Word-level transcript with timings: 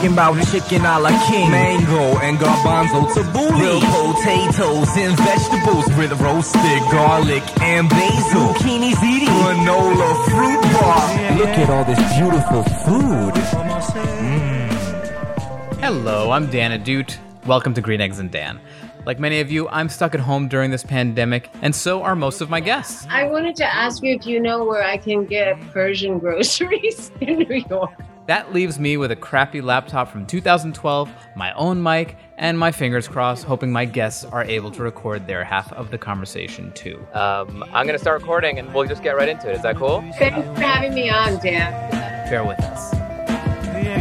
Talking 0.00 0.14
about 0.14 0.42
chicken 0.50 0.86
a 0.86 0.98
la 0.98 1.10
king, 1.28 1.50
mango 1.50 2.18
and 2.20 2.38
garbanzo 2.38 3.04
tabbouleh, 3.12 3.50
grilled 3.50 3.82
potatoes 4.16 4.96
and 4.96 5.14
vegetables 5.18 5.86
with 5.98 6.18
roasted 6.22 6.80
garlic 6.90 7.42
and 7.60 7.86
basil, 7.90 8.54
zucchini 8.54 8.92
ziti, 8.92 9.26
granola 9.26 10.24
fruit 10.24 10.62
bar. 10.72 11.36
Look 11.36 11.50
at 11.50 11.68
all 11.68 11.84
this 11.84 11.98
beautiful 12.16 12.62
food. 12.80 13.34
Mm. 14.24 15.80
Hello, 15.80 16.30
I'm 16.30 16.46
Dan 16.46 16.70
Ahdoot. 16.80 17.18
Welcome 17.44 17.74
to 17.74 17.82
Green 17.82 18.00
Eggs 18.00 18.18
and 18.18 18.30
Dan. 18.30 18.58
Like 19.04 19.18
many 19.18 19.40
of 19.40 19.50
you, 19.50 19.68
I'm 19.68 19.90
stuck 19.90 20.14
at 20.14 20.20
home 20.20 20.48
during 20.48 20.70
this 20.70 20.82
pandemic, 20.82 21.50
and 21.60 21.76
so 21.76 22.02
are 22.02 22.16
most 22.16 22.40
of 22.40 22.48
my 22.48 22.60
guests. 22.60 23.06
I 23.10 23.26
wanted 23.26 23.54
to 23.56 23.66
ask 23.66 24.02
you 24.02 24.14
if 24.14 24.26
you 24.26 24.40
know 24.40 24.64
where 24.64 24.82
I 24.82 24.96
can 24.96 25.26
get 25.26 25.60
Persian 25.72 26.18
groceries 26.18 27.12
in 27.20 27.40
New 27.40 27.62
York. 27.68 27.92
That 28.30 28.52
leaves 28.52 28.78
me 28.78 28.96
with 28.96 29.10
a 29.10 29.16
crappy 29.16 29.60
laptop 29.60 30.06
from 30.06 30.24
2012, 30.24 31.10
my 31.34 31.52
own 31.54 31.82
mic, 31.82 32.16
and 32.38 32.56
my 32.56 32.70
fingers 32.70 33.08
crossed, 33.08 33.42
hoping 33.42 33.72
my 33.72 33.84
guests 33.84 34.24
are 34.24 34.44
able 34.44 34.70
to 34.70 34.84
record 34.84 35.26
their 35.26 35.42
half 35.42 35.72
of 35.72 35.90
the 35.90 35.98
conversation 35.98 36.70
too. 36.70 37.04
Um, 37.12 37.64
I'm 37.72 37.86
gonna 37.86 37.98
start 37.98 38.20
recording, 38.20 38.60
and 38.60 38.72
we'll 38.72 38.86
just 38.86 39.02
get 39.02 39.16
right 39.16 39.28
into 39.28 39.50
it. 39.50 39.56
Is 39.56 39.62
that 39.62 39.74
cool? 39.74 40.00
Thanks 40.16 40.46
for 40.46 40.64
having 40.64 40.94
me 40.94 41.10
on, 41.10 41.40
Dan. 41.40 41.72
Bear 42.30 42.44
with 42.44 42.60
us. 42.60 42.94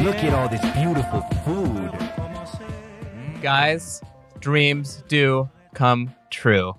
Look 0.04 0.18
at 0.18 0.32
all 0.32 0.48
this 0.48 0.62
beautiful 0.76 1.22
food. 1.44 1.90
Guys, 3.42 4.00
dreams 4.40 5.04
do 5.08 5.50
come 5.74 6.14
true. 6.30 6.76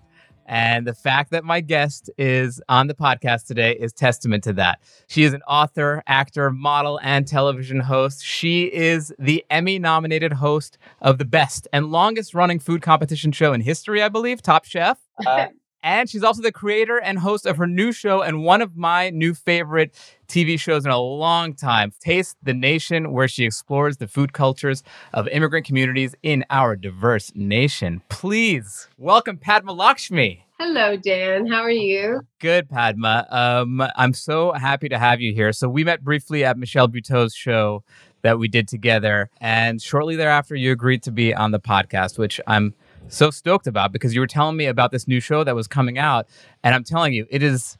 And 0.50 0.84
the 0.84 0.94
fact 0.94 1.30
that 1.30 1.44
my 1.44 1.60
guest 1.60 2.10
is 2.18 2.60
on 2.68 2.88
the 2.88 2.94
podcast 2.94 3.46
today 3.46 3.76
is 3.78 3.92
testament 3.92 4.42
to 4.44 4.52
that. 4.54 4.80
She 5.06 5.22
is 5.22 5.32
an 5.32 5.42
author, 5.42 6.02
actor, 6.08 6.50
model, 6.50 6.98
and 7.04 7.24
television 7.24 7.78
host. 7.78 8.24
She 8.24 8.64
is 8.64 9.14
the 9.16 9.44
Emmy 9.48 9.78
nominated 9.78 10.32
host 10.32 10.76
of 11.00 11.18
the 11.18 11.24
best 11.24 11.68
and 11.72 11.92
longest 11.92 12.34
running 12.34 12.58
food 12.58 12.82
competition 12.82 13.30
show 13.30 13.52
in 13.52 13.60
history, 13.60 14.02
I 14.02 14.08
believe, 14.08 14.42
Top 14.42 14.64
Chef. 14.64 14.98
Uh, 15.26 15.48
and 15.83 16.09
she's 16.09 16.23
also 16.23 16.42
the 16.42 16.53
creator 16.53 16.98
and 16.98 17.19
host 17.19 17.47
of 17.47 17.56
her 17.56 17.67
new 17.67 17.92
show 17.92 18.23
and 18.23 18.45
one 18.45 18.61
of 18.61 18.77
my 18.77 19.11
new 19.11 19.34
favorite 19.34 19.95
TV 20.28 20.59
shows 20.59 20.84
in 20.84 20.91
a 20.91 20.98
long 20.98 21.55
time, 21.55 21.92
Taste 22.00 22.36
the 22.42 22.55
Nation, 22.55 23.12
where 23.12 23.28
she 23.28 23.45
explores 23.45 23.97
the 23.97 24.06
food 24.06 24.33
cultures 24.33 24.83
of 25.12 25.27
immigrant 25.28 25.67
communities 25.67 26.14
in 26.23 26.45
our 26.51 26.77
diverse 26.77 27.33
nation. 27.34 28.03
Please 28.08 28.89
welcome 28.98 29.36
Padma 29.36 29.73
Lakshmi. 29.73 30.47
Hello, 30.58 30.95
Dan. 30.95 31.47
How 31.47 31.62
are 31.62 31.70
you? 31.70 32.20
Good, 32.39 32.69
Padma. 32.69 33.27
Um, 33.31 33.83
I'm 33.97 34.12
so 34.12 34.53
happy 34.53 34.91
to 34.91 34.98
have 34.98 35.20
you 35.20 35.33
here. 35.33 35.55
So 35.55 35.70
we 35.70 35.84
met 35.84 36.05
briefly 36.05 36.45
at 36.45 36.58
Michelle 36.58 36.86
Buteau's 36.86 37.34
show 37.34 37.83
that 38.23 38.39
we 38.39 38.47
did 38.47 38.69
together, 38.69 39.31
and 39.41 39.81
shortly 39.81 40.17
thereafter, 40.17 40.55
you 40.55 40.73
agreed 40.73 41.03
to 41.05 41.11
be 41.11 41.34
on 41.34 41.53
the 41.53 41.61
podcast, 41.61 42.19
which 42.19 42.39
I'm 42.47 42.75
so 43.08 43.30
stoked 43.30 43.66
about 43.66 43.92
because 43.92 44.14
you 44.14 44.20
were 44.20 44.26
telling 44.26 44.56
me 44.56 44.66
about 44.66 44.92
this 44.92 45.08
new 45.08 45.20
show 45.20 45.44
that 45.44 45.54
was 45.54 45.66
coming 45.66 45.98
out, 45.98 46.26
and 46.62 46.74
I'm 46.74 46.84
telling 46.84 47.12
you, 47.12 47.26
it 47.30 47.42
is 47.42 47.78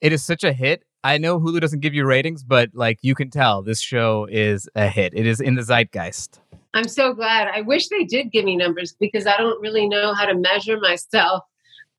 it 0.00 0.12
is 0.12 0.22
such 0.22 0.44
a 0.44 0.52
hit. 0.52 0.84
I 1.04 1.18
know 1.18 1.38
Hulu 1.38 1.60
doesn't 1.60 1.80
give 1.80 1.94
you 1.94 2.04
ratings, 2.04 2.42
but 2.42 2.70
like 2.74 2.98
you 3.02 3.14
can 3.14 3.30
tell, 3.30 3.62
this 3.62 3.80
show 3.80 4.26
is 4.30 4.68
a 4.74 4.88
hit. 4.88 5.14
It 5.14 5.26
is 5.26 5.40
in 5.40 5.54
the 5.54 5.62
zeitgeist. 5.62 6.40
I'm 6.74 6.88
so 6.88 7.14
glad. 7.14 7.48
I 7.48 7.62
wish 7.62 7.88
they 7.88 8.04
did 8.04 8.30
give 8.30 8.44
me 8.44 8.56
numbers 8.56 8.94
because 8.98 9.26
I 9.26 9.36
don't 9.36 9.60
really 9.60 9.88
know 9.88 10.12
how 10.14 10.26
to 10.26 10.34
measure 10.34 10.78
myself 10.78 11.44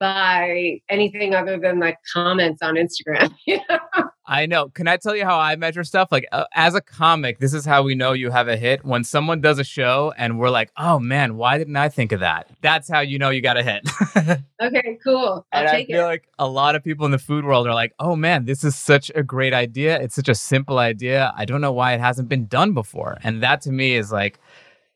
by 0.00 0.80
anything 0.88 1.34
other 1.34 1.58
than 1.58 1.78
like 1.78 1.98
comments 2.12 2.62
on 2.62 2.74
Instagram. 2.74 3.32
I 4.26 4.46
know. 4.46 4.68
Can 4.68 4.88
I 4.88 4.96
tell 4.96 5.14
you 5.14 5.24
how 5.24 5.38
I 5.38 5.56
measure 5.56 5.82
stuff? 5.84 6.12
Like, 6.12 6.26
uh, 6.30 6.44
as 6.54 6.74
a 6.76 6.80
comic, 6.80 7.40
this 7.40 7.52
is 7.52 7.64
how 7.64 7.82
we 7.82 7.96
know 7.96 8.12
you 8.12 8.30
have 8.30 8.46
a 8.46 8.56
hit. 8.56 8.84
When 8.84 9.02
someone 9.02 9.40
does 9.40 9.58
a 9.58 9.64
show 9.64 10.12
and 10.16 10.38
we're 10.38 10.50
like, 10.50 10.70
oh 10.76 10.98
man, 11.00 11.36
why 11.36 11.58
didn't 11.58 11.76
I 11.76 11.88
think 11.88 12.12
of 12.12 12.20
that? 12.20 12.48
That's 12.62 12.88
how 12.88 13.00
you 13.00 13.18
know 13.18 13.30
you 13.30 13.42
got 13.42 13.58
a 13.58 13.62
hit. 13.62 13.88
okay, 14.62 14.98
cool. 15.04 15.44
I'll 15.52 15.60
and 15.60 15.68
I 15.68 15.84
feel 15.84 16.04
it. 16.04 16.06
like 16.06 16.28
a 16.38 16.48
lot 16.48 16.76
of 16.76 16.84
people 16.84 17.04
in 17.06 17.12
the 17.12 17.18
food 17.18 17.44
world 17.44 17.66
are 17.66 17.74
like, 17.74 17.92
oh 17.98 18.16
man, 18.16 18.46
this 18.46 18.64
is 18.64 18.76
such 18.76 19.10
a 19.14 19.22
great 19.22 19.52
idea. 19.52 20.00
It's 20.00 20.14
such 20.14 20.28
a 20.28 20.34
simple 20.34 20.78
idea. 20.78 21.32
I 21.36 21.44
don't 21.44 21.60
know 21.60 21.72
why 21.72 21.92
it 21.92 22.00
hasn't 22.00 22.28
been 22.28 22.46
done 22.46 22.72
before. 22.72 23.18
And 23.22 23.42
that 23.42 23.60
to 23.62 23.72
me 23.72 23.96
is 23.96 24.10
like, 24.10 24.38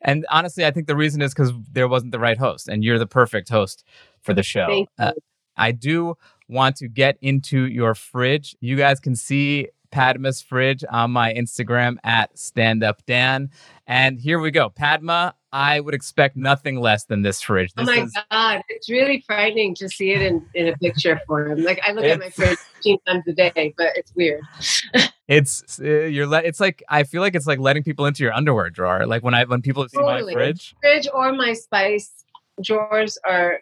and 0.00 0.25
honestly, 0.31 0.64
I 0.64 0.70
think 0.70 0.87
the 0.87 0.97
reason 0.97 1.22
is 1.22 1.34
because 1.34 1.53
there 1.72 1.88
wasn't 1.88 2.12
the 2.12 2.19
right 2.19 2.37
host, 2.37 2.69
and 2.69 2.84
you're 2.84 2.98
the 2.98 3.06
perfect 3.06 3.48
host 3.48 3.84
for 4.24 4.34
the 4.34 4.42
show. 4.42 4.86
Uh, 4.98 5.12
I 5.56 5.72
do 5.72 6.16
want 6.48 6.76
to 6.76 6.88
get 6.88 7.16
into 7.20 7.66
your 7.66 7.94
fridge. 7.94 8.56
You 8.60 8.76
guys 8.76 9.00
can 9.00 9.14
see 9.14 9.68
Padma's 9.94 10.42
fridge 10.42 10.84
on 10.90 11.12
my 11.12 11.32
Instagram 11.32 11.98
at 12.02 12.34
StandUpDan. 12.34 13.50
And 13.86 14.18
here 14.18 14.40
we 14.40 14.50
go. 14.50 14.68
Padma, 14.68 15.34
I 15.52 15.78
would 15.78 15.94
expect 15.94 16.36
nothing 16.36 16.80
less 16.80 17.04
than 17.04 17.22
this 17.22 17.40
fridge. 17.40 17.72
This 17.74 17.88
oh 17.88 17.94
my 17.94 18.02
is, 18.02 18.18
God. 18.30 18.62
It's 18.68 18.90
really 18.90 19.22
frightening 19.24 19.76
to 19.76 19.88
see 19.88 20.10
it 20.10 20.20
in, 20.20 20.44
in 20.54 20.66
a 20.66 20.76
picture 20.78 21.20
form. 21.28 21.62
Like 21.62 21.80
I 21.86 21.92
look 21.92 22.04
at 22.04 22.18
my 22.18 22.30
fridge 22.30 22.58
15 22.74 22.98
times 23.06 23.24
a 23.28 23.32
day, 23.32 23.74
but 23.78 23.92
it's 23.94 24.12
weird. 24.16 24.42
it's 25.28 25.78
uh, 25.80 25.84
you're 25.84 26.26
le- 26.26 26.42
it's 26.42 26.58
like 26.58 26.82
I 26.88 27.04
feel 27.04 27.20
like 27.20 27.36
it's 27.36 27.46
like 27.46 27.60
letting 27.60 27.84
people 27.84 28.04
into 28.06 28.24
your 28.24 28.32
underwear 28.32 28.70
drawer. 28.70 29.06
Like 29.06 29.22
when 29.22 29.34
I 29.34 29.44
when 29.44 29.62
people 29.62 29.88
see 29.88 29.96
totally. 29.96 30.34
my 30.34 30.40
fridge. 30.40 30.74
Fridge 30.82 31.06
or 31.14 31.32
my 31.32 31.52
spice 31.52 32.10
drawers 32.60 33.16
are 33.24 33.60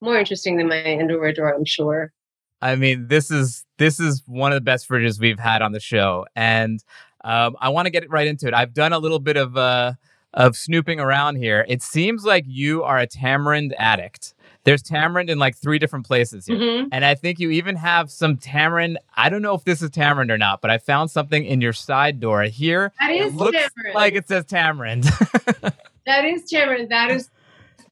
more 0.00 0.18
interesting 0.18 0.56
than 0.56 0.68
my 0.68 0.98
underwear 0.98 1.32
drawer, 1.32 1.54
I'm 1.54 1.64
sure. 1.64 2.12
I 2.60 2.76
mean, 2.76 3.08
this 3.08 3.30
is 3.30 3.64
this 3.78 4.00
is 4.00 4.22
one 4.26 4.52
of 4.52 4.56
the 4.56 4.62
best 4.62 4.88
fridges 4.88 5.20
we've 5.20 5.38
had 5.38 5.62
on 5.62 5.72
the 5.72 5.80
show, 5.80 6.26
and 6.34 6.82
um, 7.22 7.56
I 7.60 7.68
want 7.68 7.86
to 7.86 7.90
get 7.90 8.08
right 8.10 8.26
into 8.26 8.48
it. 8.48 8.54
I've 8.54 8.74
done 8.74 8.92
a 8.92 8.98
little 8.98 9.20
bit 9.20 9.36
of 9.36 9.56
uh, 9.56 9.92
of 10.34 10.56
snooping 10.56 10.98
around 10.98 11.36
here. 11.36 11.64
It 11.68 11.82
seems 11.82 12.24
like 12.24 12.44
you 12.46 12.82
are 12.82 12.98
a 12.98 13.06
tamarind 13.06 13.74
addict. 13.78 14.34
There's 14.64 14.82
tamarind 14.82 15.30
in 15.30 15.38
like 15.38 15.56
three 15.56 15.78
different 15.78 16.04
places 16.04 16.46
here, 16.46 16.56
mm-hmm. 16.56 16.88
and 16.90 17.04
I 17.04 17.14
think 17.14 17.38
you 17.38 17.50
even 17.50 17.76
have 17.76 18.10
some 18.10 18.36
tamarind. 18.36 18.98
I 19.14 19.28
don't 19.28 19.42
know 19.42 19.54
if 19.54 19.64
this 19.64 19.80
is 19.80 19.90
tamarind 19.90 20.30
or 20.30 20.38
not, 20.38 20.60
but 20.60 20.70
I 20.70 20.78
found 20.78 21.10
something 21.12 21.44
in 21.44 21.60
your 21.60 21.72
side 21.72 22.18
door 22.18 22.42
here. 22.42 22.92
That 23.00 23.12
is 23.12 23.32
it 23.32 23.36
looks 23.36 23.56
tamarind. 23.56 23.94
like 23.94 24.14
it 24.14 24.26
says 24.26 24.44
tamarind. 24.46 25.04
that 26.06 26.24
is 26.24 26.42
tamarind. 26.44 26.90
That 26.90 27.12
is 27.12 27.30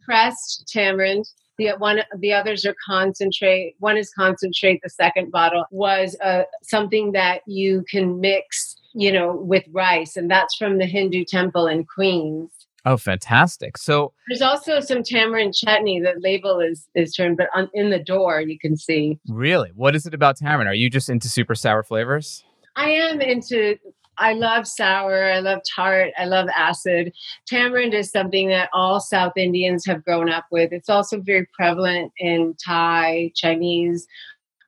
pressed 0.05 0.69
tamarind 0.69 1.27
the 1.59 1.71
one 1.79 2.01
the 2.19 2.33
others 2.33 2.65
are 2.65 2.75
concentrate 2.85 3.75
one 3.79 3.97
is 3.97 4.13
concentrate 4.13 4.81
the 4.83 4.91
second 4.91 5.31
bottle 5.31 5.65
was 5.71 6.17
uh, 6.23 6.43
something 6.63 7.13
that 7.13 7.43
you 7.47 7.85
can 7.91 8.21
mix 8.21 8.77
you 8.95 9.13
know 9.13 9.37
with 9.37 9.65
rice 9.73 10.17
and 10.17 10.31
that's 10.31 10.57
from 10.57 10.79
the 10.79 10.87
hindu 10.87 11.25
temple 11.25 11.67
in 11.67 11.85
queens. 11.85 12.51
Oh 12.85 12.97
fantastic. 12.97 13.77
So 13.79 14.13
there's 14.29 14.43
also 14.43 14.79
some 14.79 15.03
tamarind 15.03 15.55
chutney 15.55 16.01
the 16.01 16.15
label 16.21 16.61
is 16.61 16.89
is 16.95 17.13
turned 17.15 17.37
but 17.37 17.49
on, 17.55 17.69
in 17.75 17.91
the 17.91 17.99
door 17.99 18.41
you 18.41 18.59
can 18.59 18.77
see. 18.77 19.19
Really? 19.29 19.71
What 19.75 19.97
is 19.97 20.07
it 20.07 20.15
about 20.15 20.37
tamarind? 20.37 20.69
Are 20.69 20.75
you 20.75 20.89
just 20.89 21.09
into 21.09 21.29
super 21.29 21.55
sour 21.55 21.83
flavors? 21.83 22.45
I 22.77 22.91
am 22.91 23.21
into 23.23 23.77
I 24.19 24.33
love 24.33 24.67
sour, 24.67 25.25
I 25.25 25.41
love 25.41 25.61
tart, 25.75 26.11
I 26.19 26.25
love 26.25 26.49
acid. 26.57 27.13
Tamarind 27.47 27.95
is 27.95 28.11
something 28.11 28.49
that 28.49 28.71
all 28.73 29.01
South 29.01 29.33
Indians 29.37 29.85
have 29.87 30.05
grown 30.05 30.31
up 30.31 30.47
with. 30.51 30.73
It's 30.73 30.89
also 30.89 31.21
very 31.21 31.47
prevalent 31.53 32.13
in 32.19 32.55
Thai, 32.65 33.33
Chinese, 33.35 34.07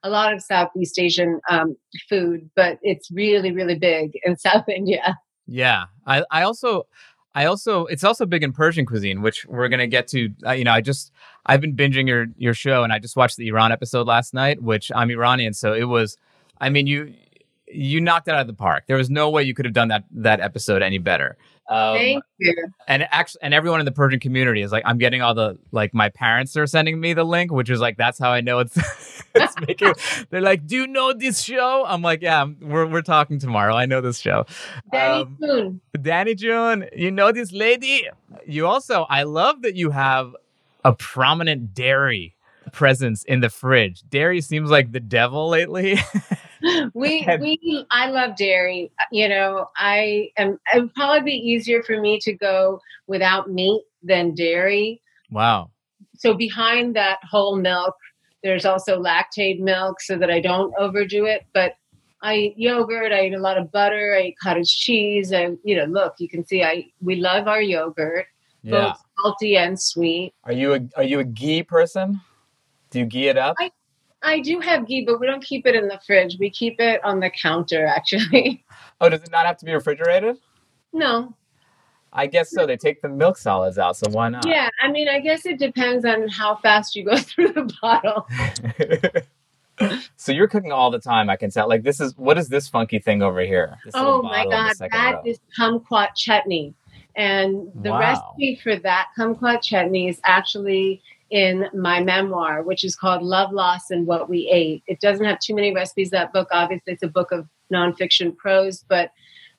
a 0.03 0.09
lot 0.09 0.33
of 0.33 0.41
Southeast 0.41 0.99
Asian 0.99 1.39
um, 1.49 1.75
food, 2.07 2.49
but 2.55 2.79
it's 2.81 3.09
really, 3.11 3.51
really 3.51 3.77
big 3.77 4.11
in 4.23 4.37
South 4.37 4.67
India. 4.69 5.17
Yeah, 5.47 5.85
I, 6.05 6.23
I 6.31 6.43
also, 6.43 6.83
I 7.33 7.45
also, 7.45 7.85
it's 7.85 8.03
also 8.03 8.25
big 8.25 8.43
in 8.43 8.53
Persian 8.53 8.85
cuisine, 8.85 9.21
which 9.21 9.45
we're 9.45 9.69
gonna 9.69 9.87
get 9.87 10.07
to. 10.09 10.29
Uh, 10.45 10.51
you 10.51 10.63
know, 10.63 10.71
I 10.71 10.81
just, 10.81 11.11
I've 11.45 11.61
been 11.61 11.75
binging 11.75 12.07
your 12.07 12.27
your 12.37 12.53
show, 12.53 12.83
and 12.83 12.93
I 12.93 12.99
just 12.99 13.15
watched 13.15 13.37
the 13.37 13.47
Iran 13.47 13.71
episode 13.71 14.07
last 14.07 14.33
night, 14.33 14.61
which 14.61 14.91
I'm 14.95 15.09
Iranian, 15.09 15.53
so 15.53 15.73
it 15.73 15.85
was. 15.85 16.17
I 16.61 16.69
mean, 16.69 16.87
you 16.87 17.13
you 17.71 18.01
knocked 18.01 18.27
it 18.27 18.33
out 18.33 18.41
of 18.41 18.47
the 18.47 18.53
park. 18.53 18.85
There 18.87 18.97
was 18.97 19.09
no 19.09 19.29
way 19.29 19.43
you 19.43 19.53
could 19.53 19.65
have 19.65 19.73
done 19.73 19.89
that 19.89 20.03
that 20.11 20.39
episode 20.39 20.81
any 20.81 20.97
better. 20.97 21.37
Um, 21.69 21.97
Thank 21.97 22.23
you. 22.39 22.55
and 22.87 23.07
actually, 23.11 23.41
and 23.43 23.53
everyone 23.53 23.79
in 23.79 23.85
the 23.85 23.91
Persian 23.91 24.19
community 24.19 24.63
is 24.63 24.71
like, 24.71 24.81
I'm 24.87 24.97
getting 24.97 25.21
all 25.21 25.35
the 25.35 25.59
like 25.71 25.93
my 25.93 26.09
parents 26.09 26.57
are 26.57 26.65
sending 26.65 26.99
me 26.99 27.13
the 27.13 27.23
link, 27.23 27.51
which 27.51 27.69
is 27.69 27.79
like 27.79 27.95
that's 27.95 28.17
how 28.17 28.31
I 28.31 28.41
know 28.41 28.57
it's 28.57 28.75
it's 29.35 29.53
making. 29.67 29.93
They're 30.31 30.41
like, 30.41 30.65
"Do 30.65 30.75
you 30.75 30.87
know 30.87 31.13
this 31.13 31.41
show?" 31.43 31.85
I'm 31.87 32.01
like, 32.01 32.23
"Yeah, 32.23 32.45
we're 32.59 32.87
we're 32.87 33.03
talking 33.03 33.37
tomorrow. 33.37 33.75
I 33.75 33.85
know 33.85 34.01
this 34.01 34.17
show." 34.17 34.47
Danny 34.91 35.21
Um, 35.21 35.37
Poon. 35.39 35.81
Danny 36.01 36.33
June, 36.33 36.85
you 36.95 37.11
know 37.11 37.31
this 37.31 37.51
lady. 37.51 38.07
You 38.47 38.65
also, 38.65 39.05
I 39.07 39.23
love 39.23 39.61
that 39.61 39.75
you 39.75 39.91
have 39.91 40.35
a 40.83 40.93
prominent 40.93 41.75
dairy 41.75 42.33
presence 42.71 43.23
in 43.25 43.41
the 43.41 43.49
fridge. 43.49 44.01
Dairy 44.09 44.41
seems 44.41 44.71
like 44.71 44.91
the 44.91 44.99
devil 44.99 45.49
lately. 45.49 45.99
we 46.93 47.25
we 47.39 47.85
I 47.91 48.09
love 48.09 48.35
dairy. 48.35 48.91
You 49.11 49.29
know, 49.29 49.67
I 49.77 50.29
am 50.37 50.59
it 50.73 50.81
would 50.81 50.93
probably 50.93 51.21
be 51.31 51.37
easier 51.37 51.81
for 51.83 51.99
me 51.99 52.19
to 52.21 52.33
go 52.33 52.79
without 53.07 53.49
meat 53.49 53.83
than 54.03 54.33
dairy. 54.35 55.01
wow. 55.31 55.71
So 56.15 56.33
behind 56.33 56.95
that 56.95 57.19
whole 57.29 57.55
milk, 57.55 57.95
there's 58.43 58.65
also 58.65 59.01
Lactaid 59.01 59.59
milk 59.59 60.01
so 60.01 60.17
that 60.17 60.29
I 60.29 60.39
don't 60.41 60.73
overdo 60.77 61.25
it. 61.25 61.45
But 61.53 61.73
I 62.21 62.35
eat 62.35 62.53
yogurt, 62.57 63.13
I 63.13 63.27
eat 63.27 63.33
a 63.33 63.39
lot 63.39 63.57
of 63.57 63.71
butter, 63.71 64.15
I 64.17 64.27
eat 64.27 64.35
cottage 64.41 64.77
cheese. 64.77 65.31
And 65.31 65.57
you 65.63 65.75
know, 65.77 65.85
look, 65.85 66.15
you 66.19 66.27
can 66.27 66.45
see 66.45 66.63
I 66.63 66.87
we 67.01 67.15
love 67.15 67.47
our 67.47 67.61
yogurt, 67.61 68.25
Yeah. 68.63 68.71
both 68.89 68.97
salty 69.21 69.55
and 69.57 69.79
sweet. 69.79 70.33
Are 70.43 70.51
you 70.53 70.73
a 70.73 70.79
are 70.97 71.03
you 71.03 71.19
a 71.19 71.23
ghee 71.23 71.63
person? 71.63 72.19
Do 72.89 72.99
you 72.99 73.05
ghee 73.05 73.27
it 73.29 73.37
up? 73.37 73.55
I- 73.59 73.71
I 74.21 74.39
do 74.39 74.59
have 74.59 74.85
ghee, 74.87 75.05
but 75.05 75.19
we 75.19 75.27
don't 75.27 75.43
keep 75.43 75.65
it 75.65 75.75
in 75.75 75.87
the 75.87 75.99
fridge. 76.05 76.37
We 76.39 76.49
keep 76.49 76.79
it 76.79 77.03
on 77.03 77.19
the 77.19 77.29
counter 77.29 77.85
actually. 77.85 78.63
oh, 79.01 79.09
does 79.09 79.23
it 79.23 79.31
not 79.31 79.45
have 79.45 79.57
to 79.57 79.65
be 79.65 79.73
refrigerated? 79.73 80.37
no, 80.91 81.35
I 82.11 82.25
guess 82.27 82.49
so. 82.51 82.65
They 82.65 82.75
take 82.77 83.01
the 83.01 83.09
milk 83.09 83.37
solids 83.37 83.77
out, 83.77 83.95
so 83.95 84.09
why 84.09 84.29
not? 84.29 84.47
Yeah, 84.47 84.69
I 84.81 84.91
mean, 84.91 85.07
I 85.07 85.19
guess 85.19 85.45
it 85.45 85.59
depends 85.59 86.05
on 86.05 86.27
how 86.27 86.55
fast 86.55 86.95
you 86.95 87.05
go 87.05 87.17
through 87.17 87.53
the 87.53 87.71
bottle. 87.81 88.27
so 90.17 90.31
you're 90.31 90.47
cooking 90.47 90.71
all 90.71 90.91
the 90.91 90.99
time. 90.99 91.29
I 91.29 91.35
can 91.35 91.51
tell. 91.51 91.69
Like 91.69 91.83
this 91.83 91.99
is 91.99 92.17
what 92.17 92.37
is 92.37 92.49
this 92.49 92.67
funky 92.67 92.99
thing 92.99 93.21
over 93.21 93.41
here? 93.41 93.77
This 93.85 93.95
Oh 93.95 94.21
my 94.21 94.43
bottle 94.43 94.51
in 94.53 94.63
the 94.63 94.75
God, 94.75 94.89
that 94.91 95.15
row. 95.23 95.29
is 95.29 95.39
kumquat 95.57 96.15
chutney. 96.15 96.73
And 97.15 97.71
the 97.83 97.91
Wow. 97.91 97.99
recipe 97.99 98.59
for 98.63 98.75
that 98.77 99.07
kumquat 99.17 99.61
chutney 99.61 100.09
is 100.09 100.19
actually 100.23 101.01
in 101.29 101.67
my 101.73 102.01
memoir, 102.01 102.63
which 102.63 102.83
is 102.83 102.95
called 102.95 103.21
Love, 103.21 103.51
Loss, 103.51 103.91
and 103.91 104.07
What 104.07 104.29
We 104.29 104.49
Ate. 104.51 104.83
It 104.87 104.99
doesn't 104.99 105.25
have 105.25 105.39
too 105.39 105.55
many 105.55 105.73
recipes, 105.73 106.09
that 106.09 106.33
book. 106.33 106.47
Obviously, 106.51 106.93
it's 106.93 107.03
a 107.03 107.07
book 107.07 107.31
of 107.31 107.47
nonfiction 107.71 108.35
prose, 108.35 108.83
but 108.87 109.11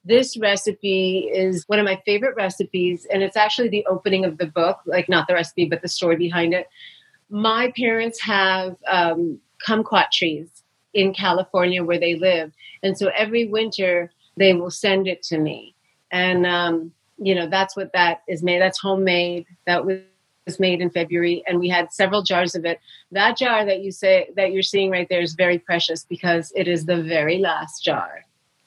this 0.05 0.37
recipe 0.37 1.31
is 1.33 1.65
one 1.69 1.79
of 1.79 1.85
my 1.85 2.01
favorite 2.05 2.35
recipes. 2.35 3.07
And 3.11 3.23
it's 3.23 3.37
actually 3.37 3.69
the 3.69 3.87
opening 3.87 4.25
of 4.25 4.39
the 4.39 4.47
book, 4.47 4.79
like 4.87 5.09
not 5.09 5.29
the 5.29 5.35
recipe, 5.35 5.67
but 5.67 5.83
the 5.83 5.89
story 5.89 6.17
behind 6.17 6.55
it. 6.55 6.69
My 7.29 7.73
parents 7.77 8.21
have 8.23 8.77
um, 8.89 9.39
kumquat 9.67 10.11
trees 10.11 10.49
in 10.95 11.13
California 11.13 11.85
where 11.85 12.01
they 12.01 12.17
live. 12.17 12.53
And 12.83 12.97
so 12.97 13.11
every 13.17 13.47
winter 13.47 14.11
they 14.37 14.55
will 14.55 14.71
send 14.71 15.07
it 15.07 15.23
to 15.25 15.39
me. 15.39 15.75
And, 16.11 16.47
um, 16.47 16.93
you 17.19 17.35
know, 17.35 17.49
that's 17.49 17.77
what 17.77 17.93
that 17.93 18.23
is 18.27 18.43
made. 18.43 18.61
That's 18.61 18.81
homemade. 18.81 19.47
That 19.67 19.85
was 19.85 20.01
made 20.59 20.81
in 20.81 20.91
February. 20.91 21.45
And 21.47 21.61
we 21.61 21.69
had 21.69 21.93
several 21.93 22.23
jars 22.23 22.55
of 22.55 22.65
it. 22.65 22.81
That 23.13 23.37
jar 23.37 23.65
that 23.65 23.83
you 23.83 23.93
say 23.93 24.31
that 24.37 24.53
you're 24.53 24.63
seeing 24.63 24.91
right 24.91 25.09
there 25.09 25.21
is 25.21 25.35
very 25.35 25.59
precious 25.59 26.05
because 26.05 26.53
it 26.57 26.67
is 26.67 26.87
the 26.87 27.03
very 27.03 27.39
last 27.39 27.85
jar. 27.85 28.25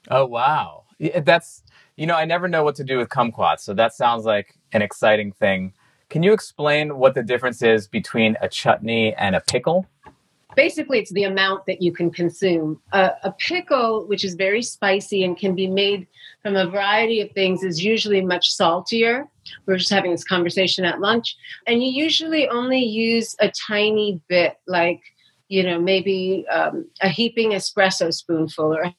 Oh 0.10 0.26
wow, 0.26 0.84
eh, 1.00 1.20
that's 1.22 1.64
you 1.96 2.06
know 2.06 2.16
I 2.16 2.26
never 2.26 2.48
know 2.48 2.64
what 2.64 2.76
to 2.76 2.84
do 2.84 2.98
with 2.98 3.10
kumquats, 3.10 3.62
so 3.62 3.74
that 3.74 3.94
sounds 3.94 4.26
like 4.26 4.56
an 4.72 4.82
exciting 4.82 5.32
thing. 5.32 5.74
Can 6.10 6.24
you 6.24 6.34
explain 6.34 6.98
what 6.98 7.16
the 7.16 7.24
difference 7.24 7.64
is 7.64 7.88
between 7.88 8.38
a 8.42 8.48
chutney 8.48 9.16
and 9.16 9.36
a 9.36 9.42
pickle? 9.42 9.88
Basically 10.56 11.00
it's 11.00 11.12
the 11.12 11.24
amount 11.24 11.66
that 11.66 11.82
you 11.82 11.92
can 11.92 12.12
consume. 12.12 12.80
A, 12.92 13.12
a 13.24 13.32
pickle 13.32 14.06
which 14.08 14.24
is 14.24 14.36
very 14.36 14.62
spicy 14.62 15.24
and 15.24 15.38
can 15.38 15.56
be 15.56 15.68
made 15.68 16.08
from 16.42 16.56
a 16.56 16.70
variety 16.70 17.22
of 17.22 17.32
things 17.32 17.64
is 17.64 17.84
usually 17.84 18.22
much 18.22 18.52
saltier. 18.52 19.28
We 19.66 19.74
are 19.74 19.78
just 19.78 19.92
having 19.92 20.12
this 20.12 20.24
conversation 20.24 20.86
at 20.86 21.00
lunch. 21.00 21.36
And 21.68 21.84
you 21.84 21.90
usually 21.90 22.48
only 22.50 22.84
use 22.84 23.36
a 23.40 23.52
tiny 23.68 24.22
bit 24.28 24.58
like 24.68 25.02
you 25.50 25.64
know 25.64 25.80
maybe 25.80 26.46
um, 26.50 26.88
a 27.02 27.10
heaping 27.10 27.52
espresso 27.52 28.14
spoonful 28.14 28.74
or 28.74 28.94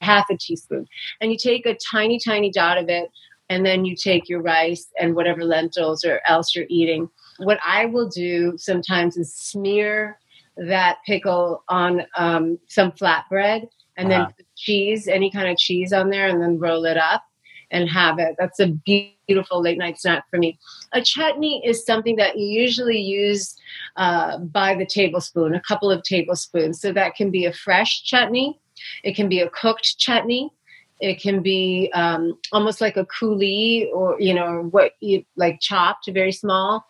half 0.00 0.26
a 0.30 0.36
teaspoon. 0.36 0.86
And 1.20 1.30
you 1.30 1.38
take 1.38 1.66
a 1.66 1.76
tiny 1.76 2.18
tiny 2.18 2.50
dot 2.50 2.78
of 2.78 2.88
it 2.88 3.10
and 3.48 3.64
then 3.64 3.84
you 3.84 3.94
take 3.94 4.28
your 4.28 4.40
rice 4.40 4.88
and 4.98 5.14
whatever 5.14 5.44
lentils 5.44 6.04
or 6.04 6.20
else 6.26 6.54
you're 6.54 6.66
eating. 6.68 7.08
What 7.38 7.58
i 7.66 7.86
will 7.86 8.08
do 8.08 8.54
sometimes 8.58 9.16
is 9.16 9.34
smear 9.34 10.18
that 10.56 10.98
pickle 11.06 11.64
on 11.68 12.02
um, 12.16 12.58
some 12.68 12.92
flatbread 12.92 13.68
and 13.96 14.10
then 14.10 14.22
Uh-huh. 14.22 14.32
put 14.36 14.46
cheese, 14.56 15.08
any 15.08 15.30
kind 15.30 15.48
of 15.48 15.56
cheese 15.58 15.92
on 15.92 16.10
there, 16.10 16.26
and 16.28 16.40
then 16.42 16.58
roll 16.58 16.84
it 16.84 16.96
up 16.96 17.24
and 17.70 17.88
have 17.88 18.18
it. 18.18 18.34
That's 18.38 18.60
a 18.60 18.68
beautiful 18.68 19.60
late 19.62 19.78
night 19.78 19.98
snack 19.98 20.24
for 20.30 20.38
me. 20.38 20.58
A 20.92 21.00
chutney 21.02 21.62
is 21.64 21.84
something 21.86 22.16
that 22.16 22.38
you 22.38 22.46
usually 22.46 23.00
use 23.00 23.56
uh, 23.96 24.38
by 24.38 24.74
the 24.74 24.86
tablespoon, 24.86 25.54
a 25.54 25.60
couple 25.60 25.90
of 25.90 26.02
tablespoons. 26.02 26.80
So 26.80 26.92
that 26.92 27.14
can 27.14 27.30
be 27.30 27.46
a 27.46 27.52
fresh 27.52 28.02
chutney, 28.04 28.58
it 29.04 29.14
can 29.16 29.28
be 29.28 29.40
a 29.40 29.50
cooked 29.50 29.98
chutney. 29.98 30.50
It 31.00 31.20
can 31.20 31.42
be 31.42 31.90
um, 31.94 32.38
almost 32.52 32.80
like 32.80 32.96
a 32.96 33.04
coulis, 33.04 33.90
or 33.92 34.20
you 34.20 34.32
know 34.32 34.68
what 34.70 34.92
you 35.00 35.24
like 35.34 35.58
chopped, 35.60 36.08
very 36.12 36.30
small. 36.30 36.84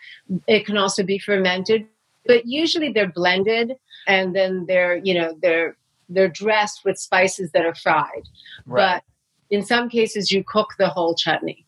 It 0.46 0.66
can 0.66 0.76
also 0.76 1.02
be 1.02 1.18
fermented, 1.18 1.86
but 2.26 2.46
usually 2.46 2.92
they're 2.92 3.12
blended 3.12 3.76
and 4.06 4.34
then 4.34 4.66
they're 4.66 4.96
you 4.96 5.14
know 5.14 5.36
they're 5.42 5.76
they're 6.08 6.28
dressed 6.28 6.84
with 6.84 6.98
spices 6.98 7.50
that 7.52 7.64
are 7.64 7.74
fried. 7.74 8.28
But 8.66 9.02
in 9.50 9.64
some 9.64 9.88
cases 9.88 10.30
you 10.30 10.44
cook 10.44 10.74
the 10.78 10.88
whole 10.88 11.14
chutney. 11.14 11.66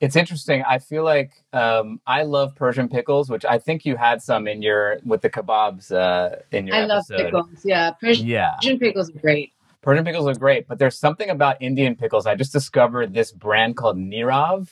It's 0.00 0.16
interesting. 0.16 0.62
I 0.66 0.78
feel 0.78 1.04
like 1.04 1.32
um, 1.52 2.00
I 2.06 2.22
love 2.22 2.54
Persian 2.54 2.88
pickles, 2.88 3.28
which 3.28 3.44
I 3.44 3.58
think 3.58 3.84
you 3.84 3.96
had 3.96 4.22
some 4.22 4.48
in 4.48 4.62
your 4.62 4.98
with 5.04 5.20
the 5.20 5.28
kebabs 5.28 5.92
uh, 5.92 6.36
in 6.52 6.66
your 6.66 6.76
i 6.76 6.84
love 6.86 7.04
pickles. 7.08 7.48
Yeah 7.64 7.92
persian, 7.92 8.26
Yeah, 8.26 8.54
Persian 8.56 8.78
pickles 8.78 9.10
are 9.10 9.18
great. 9.18 9.52
Persian 9.82 10.04
pickles 10.04 10.26
are 10.26 10.38
great, 10.38 10.66
but 10.68 10.78
there's 10.78 10.98
something 10.98 11.28
about 11.28 11.60
Indian 11.60 11.96
pickles. 11.96 12.26
I 12.26 12.34
just 12.34 12.52
discovered 12.52 13.12
this 13.12 13.30
brand 13.30 13.76
called 13.76 13.98
Nirav, 13.98 14.68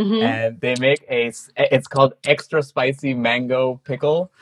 Mhm. 0.00 0.22
and 0.22 0.60
they 0.60 0.74
make 0.80 1.04
a. 1.10 1.32
It's 1.56 1.86
called 1.86 2.14
extra 2.24 2.62
spicy 2.62 3.14
mango 3.14 3.80
pickle, 3.84 4.32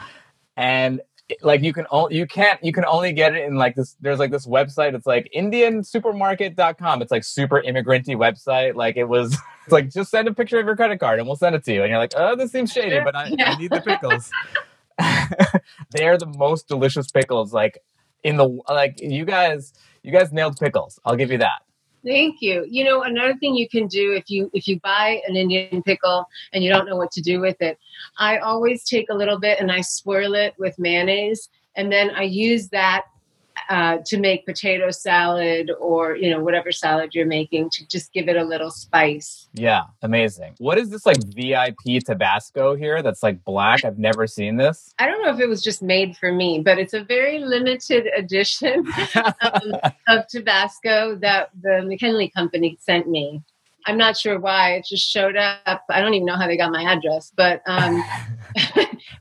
and 0.57 1.01
like 1.43 1.63
you 1.63 1.73
can 1.75 1.87
only 1.91 2.17
you 2.17 2.27
can't 2.27 2.63
you 2.65 2.73
can 2.73 2.85
only 2.87 3.13
get 3.13 3.35
it 3.35 3.45
in 3.47 3.57
like 3.57 3.75
this. 3.75 3.97
There's 4.01 4.19
like 4.19 4.31
this 4.31 4.47
website. 4.47 4.95
It's 4.95 5.07
like 5.07 5.29
IndianSupermarket.com. 5.37 7.03
It's 7.03 7.11
like 7.11 7.25
super 7.25 7.61
immigranty 7.61 8.17
website. 8.17 8.75
Like 8.75 8.97
it 8.97 9.05
was. 9.05 9.37
It's 9.69 9.73
like 9.75 9.91
just 9.91 10.11
send 10.11 10.27
a 10.27 10.33
picture 10.33 10.59
of 10.59 10.65
your 10.65 10.77
credit 10.77 10.99
card 10.99 11.19
and 11.19 11.29
we'll 11.29 11.37
send 11.37 11.55
it 11.55 11.63
to 11.65 11.75
you. 11.75 11.83
And 11.83 11.91
you're 11.91 11.99
like, 11.99 12.15
oh, 12.17 12.35
this 12.35 12.51
seems 12.53 12.73
shady, 12.73 13.01
but 13.05 13.15
I, 13.15 13.25
I 13.39 13.55
need 13.59 13.71
the 13.71 13.83
pickles. 13.83 14.31
They're 15.91 16.17
the 16.17 16.25
most 16.39 16.69
delicious 16.69 17.11
pickles. 17.11 17.53
Like 17.53 17.77
in 18.25 18.39
the 18.39 18.49
like 18.67 18.99
you 19.03 19.27
guys 19.27 19.75
you 20.03 20.11
guys 20.11 20.33
nailed 20.33 20.57
pickles. 20.59 20.99
I'll 21.05 21.17
give 21.17 21.31
you 21.31 21.37
that. 21.39 21.61
Thank 22.09 22.41
you. 22.41 22.65
You 22.67 22.85
know, 22.85 23.03
another 23.03 23.37
thing 23.37 23.55
you 23.55 23.69
can 23.69 23.87
do 23.87 24.13
if 24.13 24.31
you 24.31 24.51
if 24.55 24.67
you 24.67 24.81
buy 24.81 25.21
an 25.29 25.37
Indian 25.37 25.83
pickle 25.83 26.25
and 26.55 26.65
you 26.65 26.71
don't 26.71 26.89
know 26.89 26.97
what 26.97 27.11
to 27.13 27.21
do 27.21 27.39
with 27.39 27.61
it, 27.61 27.79
I 28.17 28.39
always 28.39 28.83
take 28.83 29.11
a 29.11 29.15
little 29.15 29.39
bit 29.39 29.61
and 29.61 29.71
I 29.71 29.83
swirl 29.83 30.35
it 30.35 30.55
with 30.57 30.79
mayonnaise, 30.79 31.51
and 31.77 31.93
then 31.93 32.09
I 32.13 32.23
use 32.23 32.71
that 32.71 33.05
uh, 33.69 33.99
to 34.07 34.19
make 34.19 34.47
potato 34.47 34.91
salad 34.91 35.71
or 35.79 36.17
you 36.17 36.31
know 36.31 36.41
whatever 36.41 36.73
salad 36.73 37.15
you're 37.15 37.27
making 37.27 37.69
to 37.71 37.87
just 37.89 38.13
give 38.13 38.29
it 38.29 38.37
a 38.37 38.45
little 38.45 38.71
spice. 38.71 39.49
Yeah, 39.53 39.83
amazing. 40.03 40.55
What 40.59 40.79
is 40.79 40.91
this 40.91 41.05
like 41.05 41.19
VIP 41.23 42.03
Tabasco 42.05 42.75
here 42.75 43.03
that's 43.03 43.23
like 43.23 43.45
black? 43.45 43.85
I've 43.85 43.99
never 43.99 44.27
seen 44.27 44.57
this. 44.57 44.95
I 44.99 45.07
don't 45.07 45.23
know 45.23 45.33
if 45.35 45.41
it 45.41 45.49
was 45.49 45.63
just 45.63 45.83
made 45.83 46.17
for 46.17 46.33
me, 46.33 46.61
but 46.65 46.79
it's 46.79 46.95
a 46.95 47.05
very 47.05 47.41
limited 47.41 48.09
edition 48.17 48.87
um, 49.15 49.75
of 50.09 50.27
Tabasco 50.29 51.17
that 51.17 51.51
the 51.61 51.83
McIlhenny 51.85 52.33
Company 52.33 52.79
sent 52.81 53.09
me. 53.09 53.43
I'm 53.89 53.97
not 53.97 54.19
sure 54.19 54.39
why. 54.39 54.75
It 54.75 54.87
just 54.87 55.11
showed 55.11 55.35
up. 55.35 55.85
I 55.89 56.03
don't 56.03 56.13
even 56.13 56.27
know 56.27 56.37
how 56.37 56.47
they 56.47 56.59
got 56.59 56.71
my 56.71 56.83
address, 56.83 57.33
but 57.35 57.63
um, 57.67 58.05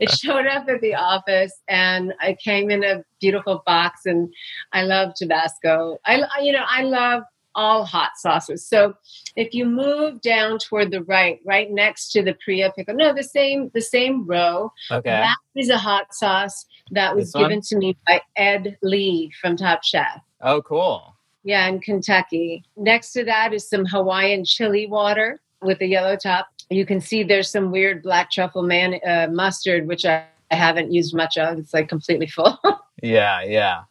it 0.01 0.11
showed 0.11 0.45
up 0.45 0.67
at 0.67 0.81
the 0.81 0.93
office, 0.93 1.53
and 1.69 2.13
I 2.19 2.33
came 2.33 2.69
in 2.69 2.83
a 2.83 3.01
beautiful 3.21 3.63
box. 3.65 4.01
And 4.05 4.27
I 4.73 4.83
love 4.83 5.13
Tabasco. 5.15 5.99
I, 6.05 6.21
you 6.41 6.51
know, 6.51 6.65
I 6.67 6.81
love 6.81 7.23
all 7.55 7.85
hot 7.85 8.11
sauces. 8.17 8.67
So 8.67 8.93
if 9.37 9.53
you 9.53 9.63
move 9.63 10.19
down 10.19 10.59
toward 10.59 10.91
the 10.91 11.03
right, 11.03 11.39
right 11.45 11.71
next 11.71 12.11
to 12.11 12.21
the 12.21 12.35
Priya 12.43 12.73
pickle, 12.75 12.93
no, 12.93 13.13
the 13.13 13.23
same, 13.23 13.71
the 13.73 13.81
same 13.81 14.27
row. 14.27 14.73
okay. 14.91 15.09
That 15.09 15.37
is 15.55 15.69
a 15.69 15.77
hot 15.77 16.13
sauce 16.13 16.65
that 16.91 17.15
was 17.15 17.31
given 17.31 17.61
to 17.61 17.77
me 17.77 17.97
by 18.05 18.21
Ed 18.35 18.77
Lee 18.83 19.31
from 19.41 19.55
Top 19.55 19.85
Chef. 19.85 20.21
Oh, 20.41 20.61
cool. 20.61 21.16
Yeah, 21.47 21.65
in 21.69 21.79
Kentucky. 21.79 22.65
Next 22.75 23.13
to 23.13 23.23
that 23.23 23.53
is 23.53 23.69
some 23.69 23.85
Hawaiian 23.85 24.43
chili 24.43 24.85
water. 24.85 25.39
with 25.61 25.79
a 25.79 25.85
yellow 25.85 26.17
top. 26.17 26.49
You 26.69 26.85
can 26.85 26.99
see 26.99 27.23
there's 27.23 27.49
some 27.49 27.71
weird 27.71 28.03
black 28.03 28.29
truffle 28.29 28.63
man 28.63 28.99
uh, 29.07 29.27
mustard, 29.31 29.87
which 29.87 30.03
I, 30.03 30.25
I 30.51 30.55
haven't 30.55 30.91
used 30.91 31.15
much 31.15 31.37
of. 31.37 31.57
It's 31.57 31.73
like 31.73 31.87
completely 31.87 32.27
full. 32.35 32.59
yeah, 33.01 33.41
yeah. 33.43 33.83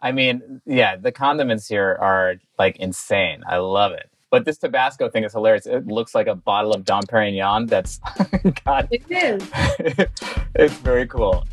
I 0.00 0.10
mean, 0.10 0.60
yeah, 0.66 0.96
the 0.96 1.12
condiments 1.12 1.68
here 1.68 1.96
are 2.00 2.34
like 2.58 2.78
insane. 2.78 3.44
I 3.48 3.58
love 3.58 3.92
it. 3.92 4.10
But 4.30 4.44
this 4.44 4.58
Tabasco 4.58 5.08
thing 5.08 5.22
is 5.22 5.32
hilarious. 5.32 5.66
It 5.66 5.86
looks 5.86 6.16
like 6.16 6.26
a 6.26 6.34
bottle 6.34 6.74
of 6.74 6.84
Dom 6.84 7.04
Perignon. 7.04 7.68
That's 7.68 8.00
God. 8.64 8.88
It 8.90 9.04
is. 9.08 9.48
it's 10.56 10.74
very 10.78 11.06
cool. 11.06 11.46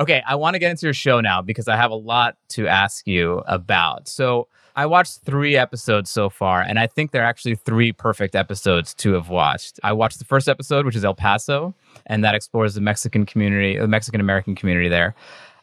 Okay, 0.00 0.22
I 0.26 0.34
want 0.34 0.54
to 0.54 0.58
get 0.58 0.70
into 0.70 0.86
your 0.86 0.94
show 0.94 1.20
now 1.20 1.42
because 1.42 1.68
I 1.68 1.76
have 1.76 1.90
a 1.90 1.96
lot 1.96 2.38
to 2.50 2.66
ask 2.66 3.06
you 3.06 3.42
about. 3.46 4.08
So, 4.08 4.48
I 4.76 4.86
watched 4.86 5.18
three 5.26 5.56
episodes 5.56 6.10
so 6.10 6.30
far, 6.30 6.62
and 6.62 6.78
I 6.78 6.86
think 6.86 7.10
they're 7.10 7.24
actually 7.24 7.56
three 7.56 7.92
perfect 7.92 8.34
episodes 8.34 8.94
to 8.94 9.12
have 9.12 9.28
watched. 9.28 9.78
I 9.82 9.92
watched 9.92 10.18
the 10.18 10.24
first 10.24 10.48
episode, 10.48 10.86
which 10.86 10.96
is 10.96 11.04
El 11.04 11.14
Paso, 11.14 11.74
and 12.06 12.24
that 12.24 12.34
explores 12.34 12.74
the 12.74 12.80
Mexican 12.80 13.26
community, 13.26 13.78
the 13.78 13.88
Mexican 13.88 14.22
American 14.22 14.54
community 14.54 14.88
there. 14.88 15.14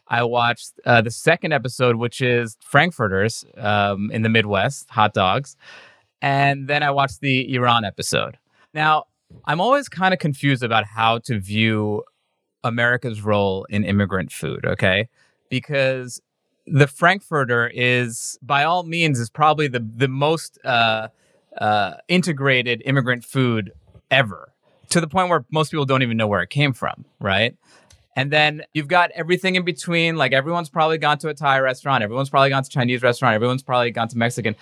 I 0.06 0.22
watched 0.22 0.74
uh, 0.86 1.00
the 1.00 1.10
second 1.10 1.52
episode, 1.52 1.96
which 1.96 2.20
is 2.20 2.56
Frankfurters 2.62 3.44
um, 3.56 4.10
in 4.12 4.22
the 4.22 4.28
Midwest, 4.28 4.88
hot 4.90 5.14
dogs. 5.14 5.56
And 6.22 6.68
then 6.68 6.82
I 6.82 6.90
watched 6.90 7.20
the 7.20 7.52
Iran 7.54 7.84
episode. 7.84 8.38
Now, 8.72 9.04
I'm 9.46 9.60
always 9.60 9.88
kind 9.88 10.14
of 10.14 10.20
confused 10.20 10.62
about 10.62 10.84
how 10.84 11.18
to 11.24 11.40
view 11.40 12.04
America's 12.64 13.22
role 13.22 13.64
in 13.70 13.84
immigrant 13.84 14.32
food, 14.32 14.64
okay? 14.64 15.08
Because 15.48 16.20
the 16.66 16.86
Frankfurter 16.86 17.70
is, 17.72 18.38
by 18.42 18.64
all 18.64 18.82
means, 18.82 19.18
is 19.18 19.30
probably 19.30 19.68
the, 19.68 19.86
the 19.96 20.08
most 20.08 20.58
uh, 20.64 21.08
uh, 21.56 21.94
integrated 22.08 22.82
immigrant 22.84 23.24
food 23.24 23.72
ever 24.10 24.52
to 24.90 25.00
the 25.00 25.08
point 25.08 25.28
where 25.28 25.44
most 25.50 25.70
people 25.70 25.84
don't 25.84 26.02
even 26.02 26.16
know 26.16 26.26
where 26.26 26.42
it 26.42 26.50
came 26.50 26.72
from, 26.72 27.04
right? 27.20 27.56
And 28.16 28.32
then 28.32 28.62
you've 28.74 28.88
got 28.88 29.10
everything 29.12 29.54
in 29.54 29.64
between. 29.64 30.16
Like 30.16 30.32
everyone's 30.32 30.68
probably 30.68 30.98
gone 30.98 31.18
to 31.18 31.28
a 31.28 31.34
Thai 31.34 31.60
restaurant, 31.60 32.02
everyone's 32.02 32.30
probably 32.30 32.50
gone 32.50 32.64
to 32.64 32.70
Chinese 32.70 33.02
restaurant, 33.02 33.34
everyone's 33.34 33.62
probably 33.62 33.90
gone 33.90 34.08
to 34.08 34.18
Mexican. 34.18 34.56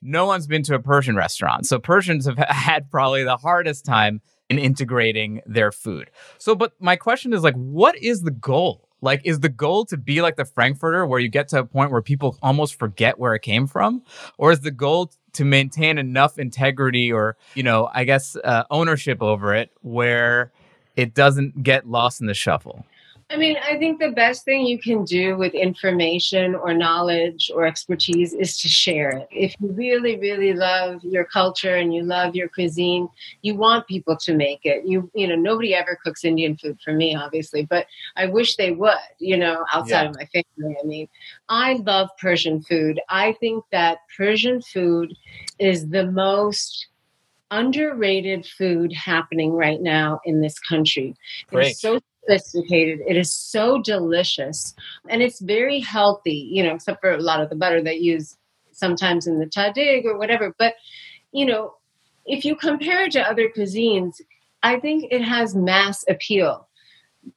No 0.00 0.26
one's 0.26 0.46
been 0.46 0.62
to 0.64 0.74
a 0.74 0.80
Persian 0.80 1.14
restaurant. 1.14 1.66
So 1.66 1.78
Persians 1.78 2.26
have 2.26 2.38
had 2.48 2.90
probably 2.90 3.22
the 3.22 3.36
hardest 3.36 3.84
time 3.84 4.20
in 4.58 4.64
integrating 4.64 5.40
their 5.46 5.72
food. 5.72 6.10
So, 6.38 6.54
but 6.54 6.72
my 6.80 6.96
question 6.96 7.32
is 7.32 7.42
like, 7.42 7.54
what 7.54 7.96
is 7.96 8.22
the 8.22 8.30
goal? 8.30 8.88
Like, 9.00 9.22
is 9.24 9.40
the 9.40 9.48
goal 9.48 9.84
to 9.86 9.96
be 9.96 10.22
like 10.22 10.36
the 10.36 10.44
Frankfurter, 10.44 11.04
where 11.04 11.18
you 11.18 11.28
get 11.28 11.48
to 11.48 11.58
a 11.58 11.64
point 11.64 11.90
where 11.90 12.02
people 12.02 12.36
almost 12.40 12.78
forget 12.78 13.18
where 13.18 13.34
it 13.34 13.42
came 13.42 13.66
from, 13.66 14.02
or 14.38 14.52
is 14.52 14.60
the 14.60 14.70
goal 14.70 15.10
to 15.32 15.44
maintain 15.44 15.98
enough 15.98 16.38
integrity 16.38 17.12
or, 17.12 17.36
you 17.54 17.64
know, 17.64 17.90
I 17.92 18.04
guess 18.04 18.36
uh, 18.36 18.64
ownership 18.70 19.20
over 19.20 19.54
it 19.54 19.70
where 19.80 20.52
it 20.94 21.14
doesn't 21.14 21.62
get 21.62 21.88
lost 21.88 22.20
in 22.20 22.26
the 22.28 22.34
shuffle? 22.34 22.86
I 23.32 23.36
mean, 23.36 23.56
I 23.64 23.78
think 23.78 23.98
the 23.98 24.10
best 24.10 24.44
thing 24.44 24.66
you 24.66 24.78
can 24.78 25.04
do 25.04 25.38
with 25.38 25.54
information 25.54 26.54
or 26.54 26.74
knowledge 26.74 27.50
or 27.54 27.64
expertise 27.64 28.34
is 28.34 28.58
to 28.58 28.68
share 28.68 29.08
it. 29.08 29.26
If 29.30 29.54
you 29.58 29.68
really, 29.72 30.18
really 30.18 30.52
love 30.52 31.02
your 31.02 31.24
culture 31.24 31.76
and 31.76 31.94
you 31.94 32.02
love 32.02 32.34
your 32.34 32.48
cuisine, 32.48 33.08
you 33.40 33.54
want 33.54 33.86
people 33.86 34.18
to 34.18 34.34
make 34.34 34.60
it. 34.64 34.84
You, 34.84 35.10
you 35.14 35.26
know, 35.26 35.34
nobody 35.34 35.74
ever 35.74 35.98
cooks 36.04 36.24
Indian 36.24 36.58
food 36.58 36.78
for 36.84 36.92
me, 36.92 37.16
obviously, 37.16 37.64
but 37.64 37.86
I 38.16 38.26
wish 38.26 38.56
they 38.56 38.72
would. 38.72 38.92
You 39.18 39.38
know, 39.38 39.64
outside 39.72 40.02
yeah. 40.02 40.08
of 40.10 40.16
my 40.16 40.26
family. 40.26 40.76
I 40.82 40.86
mean, 40.86 41.08
I 41.48 41.74
love 41.86 42.10
Persian 42.20 42.60
food. 42.60 43.00
I 43.08 43.32
think 43.40 43.64
that 43.72 43.98
Persian 44.14 44.60
food 44.60 45.14
is 45.58 45.88
the 45.88 46.10
most 46.10 46.88
underrated 47.50 48.46
food 48.46 48.92
happening 48.92 49.52
right 49.52 49.80
now 49.80 50.20
in 50.24 50.42
this 50.42 50.58
country. 50.58 51.14
Great. 51.48 51.72
It's 51.72 51.80
so 51.80 52.00
sophisticated. 52.24 53.00
It 53.06 53.16
is 53.16 53.32
so 53.32 53.80
delicious 53.82 54.74
and 55.08 55.22
it's 55.22 55.40
very 55.40 55.80
healthy, 55.80 56.48
you 56.52 56.62
know, 56.62 56.74
except 56.74 57.00
for 57.00 57.12
a 57.12 57.18
lot 57.18 57.40
of 57.40 57.50
the 57.50 57.56
butter 57.56 57.82
they 57.82 57.96
use 57.96 58.36
sometimes 58.72 59.26
in 59.26 59.38
the 59.38 59.46
tahdig 59.46 60.04
or 60.04 60.18
whatever. 60.18 60.54
But, 60.58 60.74
you 61.32 61.46
know, 61.46 61.74
if 62.26 62.44
you 62.44 62.54
compare 62.56 63.04
it 63.04 63.12
to 63.12 63.28
other 63.28 63.48
cuisines, 63.48 64.14
I 64.62 64.78
think 64.78 65.06
it 65.10 65.22
has 65.22 65.54
mass 65.54 66.04
appeal. 66.08 66.68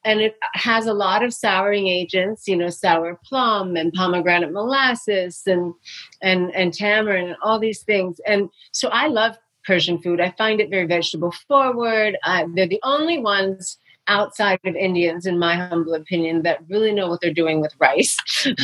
And 0.04 0.20
it 0.20 0.36
has 0.54 0.88
a 0.88 0.94
lot 0.94 1.24
of 1.24 1.34
souring 1.34 1.88
agents, 1.88 2.48
you 2.48 2.56
know, 2.56 2.70
sour 2.70 3.20
plum 3.24 3.76
and 3.76 3.94
pomegranate 3.94 4.52
molasses 4.52 5.44
and 5.46 5.76
and 6.24 6.50
and 6.56 6.74
tamarind 6.74 7.28
and 7.28 7.38
all 7.44 7.60
these 7.60 7.84
things. 7.84 8.20
And 8.26 8.50
so 8.72 8.90
I 8.90 9.08
love 9.08 9.38
Persian 9.64 10.02
food. 10.02 10.22
I 10.22 10.34
find 10.40 10.60
it 10.60 10.72
very 10.72 10.88
vegetable 10.88 11.34
forward. 11.48 12.18
Uh, 12.24 12.46
they're 12.56 12.68
the 12.68 12.82
only 12.82 13.20
ones 13.20 13.78
outside 14.08 14.60
of 14.66 14.76
Indians, 14.76 15.26
in 15.26 15.40
my 15.40 15.56
humble 15.56 15.94
opinion, 15.94 16.44
that 16.44 16.60
really 16.70 16.92
know 16.92 17.08
what 17.08 17.22
they're 17.22 17.34
doing 17.34 17.62
with 17.62 17.74
rice. 17.80 18.18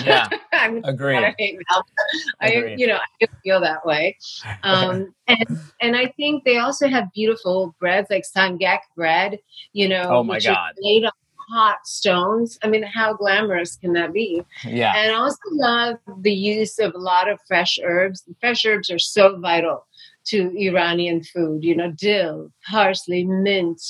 Yeah, 0.06 0.28
agree. 0.84 1.18
I, 1.18 1.36
I, 2.42 2.76
you 2.78 2.88
know, 2.88 3.00
I 3.22 3.28
feel 3.44 3.60
that 3.62 3.86
way. 3.86 4.18
Um, 4.64 5.14
and 5.28 5.60
and 5.82 5.96
I 5.96 6.08
think 6.18 6.44
they 6.44 6.58
also 6.58 6.88
have 6.88 7.12
beautiful 7.14 7.76
breads 7.80 8.10
like 8.10 8.24
sangak 8.24 8.80
bread. 8.96 9.40
You 9.74 9.88
know, 9.90 10.04
oh 10.10 10.24
my 10.24 10.40
god, 10.40 10.74
made 10.80 11.06
on 11.06 11.12
hot 11.52 11.86
stones. 11.86 12.58
I 12.64 12.68
mean, 12.68 12.84
how 12.84 13.14
glamorous 13.14 13.76
can 13.76 13.94
that 13.94 14.14
be? 14.14 14.44
Yeah. 14.66 14.94
And 14.96 15.12
I 15.12 15.16
also 15.16 15.40
love 15.52 15.98
the 16.20 16.34
use 16.34 16.80
of 16.80 16.94
a 16.96 16.98
lot 16.98 17.30
of 17.30 17.40
fresh 17.48 17.80
herbs. 17.84 18.24
Fresh 18.40 18.66
herbs 18.66 18.90
are 18.90 19.00
so 19.00 19.38
vital 19.40 19.86
to 20.32 20.52
Iranian 20.58 21.24
food, 21.24 21.64
you 21.64 21.76
know, 21.76 21.92
dill, 21.92 22.52
parsley, 22.68 23.24
mint, 23.24 23.82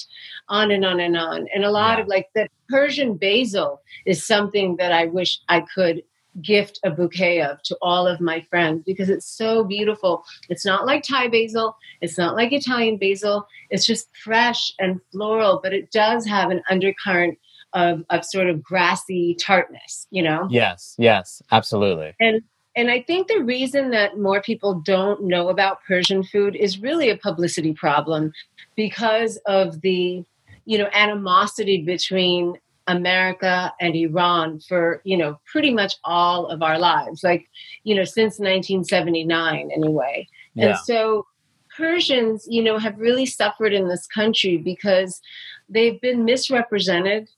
on 0.49 0.71
and 0.71 0.85
on 0.85 0.99
and 0.99 1.17
on. 1.17 1.47
And 1.53 1.63
a 1.63 1.71
lot 1.71 1.97
yeah. 1.97 2.03
of 2.03 2.07
like 2.07 2.27
the 2.35 2.47
Persian 2.69 3.15
basil 3.15 3.81
is 4.05 4.25
something 4.25 4.75
that 4.77 4.91
I 4.91 5.05
wish 5.05 5.39
I 5.49 5.61
could 5.61 6.03
gift 6.41 6.79
a 6.83 6.89
bouquet 6.89 7.41
of 7.41 7.61
to 7.63 7.77
all 7.81 8.07
of 8.07 8.21
my 8.21 8.41
friends 8.49 8.83
because 8.85 9.09
it's 9.09 9.25
so 9.25 9.63
beautiful. 9.63 10.23
It's 10.49 10.65
not 10.65 10.85
like 10.85 11.03
Thai 11.03 11.27
basil, 11.27 11.75
it's 11.99 12.17
not 12.17 12.35
like 12.35 12.53
Italian 12.53 12.97
basil, 12.97 13.47
it's 13.69 13.85
just 13.85 14.07
fresh 14.15 14.73
and 14.79 15.01
floral, 15.11 15.59
but 15.61 15.73
it 15.73 15.91
does 15.91 16.25
have 16.25 16.49
an 16.49 16.61
undercurrent 16.69 17.37
of, 17.73 18.03
of 18.09 18.25
sort 18.25 18.49
of 18.49 18.63
grassy 18.63 19.35
tartness, 19.39 20.07
you 20.09 20.23
know? 20.23 20.47
Yes, 20.49 20.95
yes, 20.97 21.41
absolutely. 21.51 22.13
And 22.19 22.41
and 22.75 22.89
I 22.89 23.01
think 23.01 23.27
the 23.27 23.43
reason 23.43 23.91
that 23.91 24.17
more 24.17 24.41
people 24.41 24.75
don't 24.75 25.23
know 25.23 25.49
about 25.49 25.83
Persian 25.87 26.23
food 26.23 26.55
is 26.55 26.79
really 26.79 27.09
a 27.09 27.17
publicity 27.17 27.73
problem 27.73 28.31
because 28.75 29.37
of 29.45 29.81
the, 29.81 30.23
you 30.65 30.77
know, 30.77 30.87
animosity 30.93 31.81
between 31.81 32.57
America 32.87 33.73
and 33.79 33.95
Iran 33.95 34.59
for, 34.59 35.01
you 35.03 35.17
know, 35.17 35.39
pretty 35.45 35.73
much 35.73 35.95
all 36.03 36.47
of 36.47 36.63
our 36.63 36.79
lives, 36.79 37.23
like, 37.23 37.47
you 37.83 37.93
know, 37.93 38.03
since 38.03 38.39
1979 38.39 39.71
anyway. 39.71 40.27
Yeah. 40.53 40.69
And 40.69 40.77
so 40.79 41.27
Persians, 41.75 42.47
you 42.49 42.63
know, 42.63 42.77
have 42.77 42.97
really 42.97 43.25
suffered 43.25 43.73
in 43.73 43.87
this 43.87 44.07
country 44.07 44.57
because 44.57 45.21
they've 45.69 45.99
been 46.01 46.25
misrepresented 46.25 47.29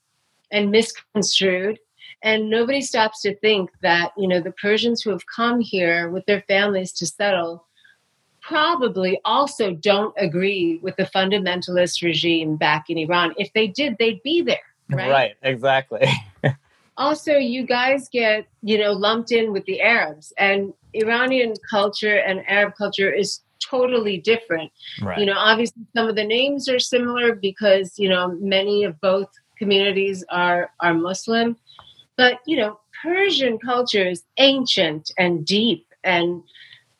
and 0.52 0.72
misconstrued 0.72 1.80
and 2.24 2.50
nobody 2.50 2.82
stops 2.82 3.22
to 3.22 3.36
think 3.36 3.70
that 3.82 4.12
you 4.18 4.28
know 4.28 4.42
the 4.42 4.54
persians 4.54 5.02
who 5.02 5.12
have 5.12 5.26
come 5.28 5.60
here 5.60 6.10
with 6.10 6.26
their 6.26 6.42
families 6.42 6.92
to 6.94 7.06
settle 7.06 7.66
probably 8.42 9.20
also 9.24 9.74
don't 9.74 10.14
agree 10.18 10.80
with 10.82 10.96
the 10.98 11.06
fundamentalist 11.06 12.02
regime 12.02 12.56
back 12.56 12.90
in 12.90 12.98
iran. 12.98 13.34
If 13.38 13.54
they 13.54 13.68
did 13.68 13.98
they'd 14.00 14.24
be 14.24 14.42
there 14.42 14.58
right? 14.90 15.10
Right 15.10 15.36
exactly. 15.44 16.08
Also 16.96 17.38
you 17.38 17.66
guys 17.66 18.08
get 18.08 18.46
you 18.62 18.78
know 18.78 18.92
lumped 18.92 19.32
in 19.32 19.52
with 19.52 19.66
the 19.66 19.82
arabs. 19.82 20.32
And 20.38 20.74
iranian 20.94 21.56
culture 21.68 22.18
and 22.18 22.48
arab 22.48 22.76
culture 22.78 23.12
is 23.12 23.40
totally 23.60 24.18
different. 24.18 24.72
Right. 25.02 25.18
you 25.18 25.26
know 25.26 25.34
obviously 25.36 25.82
some 25.96 26.08
of 26.08 26.16
the 26.16 26.24
names 26.24 26.70
are 26.70 26.78
similar 26.78 27.34
because 27.34 27.98
you 27.98 28.10
know 28.10 28.38
many 28.40 28.84
of 28.84 29.02
both 29.02 29.30
communities 29.58 30.24
are 30.30 30.72
are 30.82 30.94
muslim 30.94 31.58
but 32.18 32.40
you 32.46 32.58
know, 32.58 32.80
Persian 33.02 33.58
culture 33.60 34.08
is 34.08 34.24
ancient 34.38 35.12
and 35.18 35.46
deep 35.46 35.88
and 36.04 36.44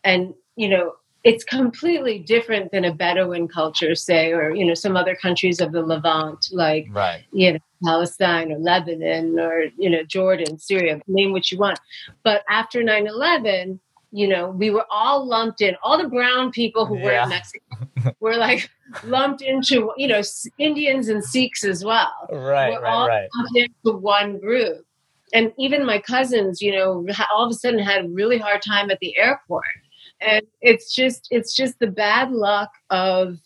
and 0.04 0.34
you 0.56 0.68
know 0.68 0.94
it's 1.24 1.44
completely 1.46 2.20
different 2.20 2.72
than 2.72 2.84
a 2.84 2.94
Bedouin 2.94 3.48
culture, 3.48 3.96
say, 3.96 4.34
or 4.34 4.54
you 4.54 4.66
know, 4.66 4.74
some 4.74 4.98
other 4.98 5.16
countries 5.16 5.62
of 5.62 5.72
the 5.72 5.82
Levant, 5.82 6.50
like 6.52 6.88
right. 6.92 7.24
you 7.32 7.54
know, 7.54 7.60
Palestine 7.84 8.52
or 8.52 8.58
Lebanon 8.58 9.40
or 9.40 9.66
you 9.78 9.90
know, 9.90 10.04
Jordan, 10.04 10.60
Syria, 10.60 11.00
name 11.08 11.32
what 11.32 11.50
you 11.52 11.58
want. 11.58 11.80
But 12.24 12.44
after 12.50 12.84
9-11, 12.84 13.80
you 14.12 14.28
know, 14.28 14.50
we 14.50 14.70
were 14.70 14.86
all 14.92 15.26
lumped 15.26 15.62
in. 15.62 15.76
All 15.82 15.98
the 15.98 16.10
brown 16.10 16.52
people 16.52 16.86
who 16.86 16.98
yeah. 16.98 17.04
were 17.04 17.24
in 17.24 17.30
Mexico 17.30 18.16
were 18.20 18.36
like 18.36 18.70
lumped 19.06 19.42
into, 19.42 19.92
you 19.98 20.08
know, 20.08 20.22
Indians 20.60 21.08
and 21.08 21.24
Sikhs 21.24 21.64
as 21.64 21.86
well. 21.86 22.14
Right, 22.32 22.72
we're 22.72 22.82
right, 22.82 22.94
all 22.94 23.08
right. 23.08 23.30
lumped 23.38 23.58
into 23.58 23.98
one 23.98 24.40
group. 24.40 24.86
And 25.34 25.52
even 25.58 25.86
my 25.86 26.00
cousins, 26.00 26.62
you 26.62 26.72
know, 26.72 27.06
all 27.34 27.46
of 27.46 27.52
a 27.52 27.54
sudden 27.54 27.80
had 27.80 28.06
a 28.06 28.10
really 28.10 28.38
hard 28.38 28.62
time 28.62 28.90
at 28.92 29.00
the 29.00 29.18
airport. 29.18 29.66
And 30.22 30.46
it's 30.62 30.94
just 30.94 31.28
it's 31.32 31.56
just 31.56 31.80
the 31.80 31.88
bad 31.88 32.32
luck 32.32 32.70
of 32.90 33.40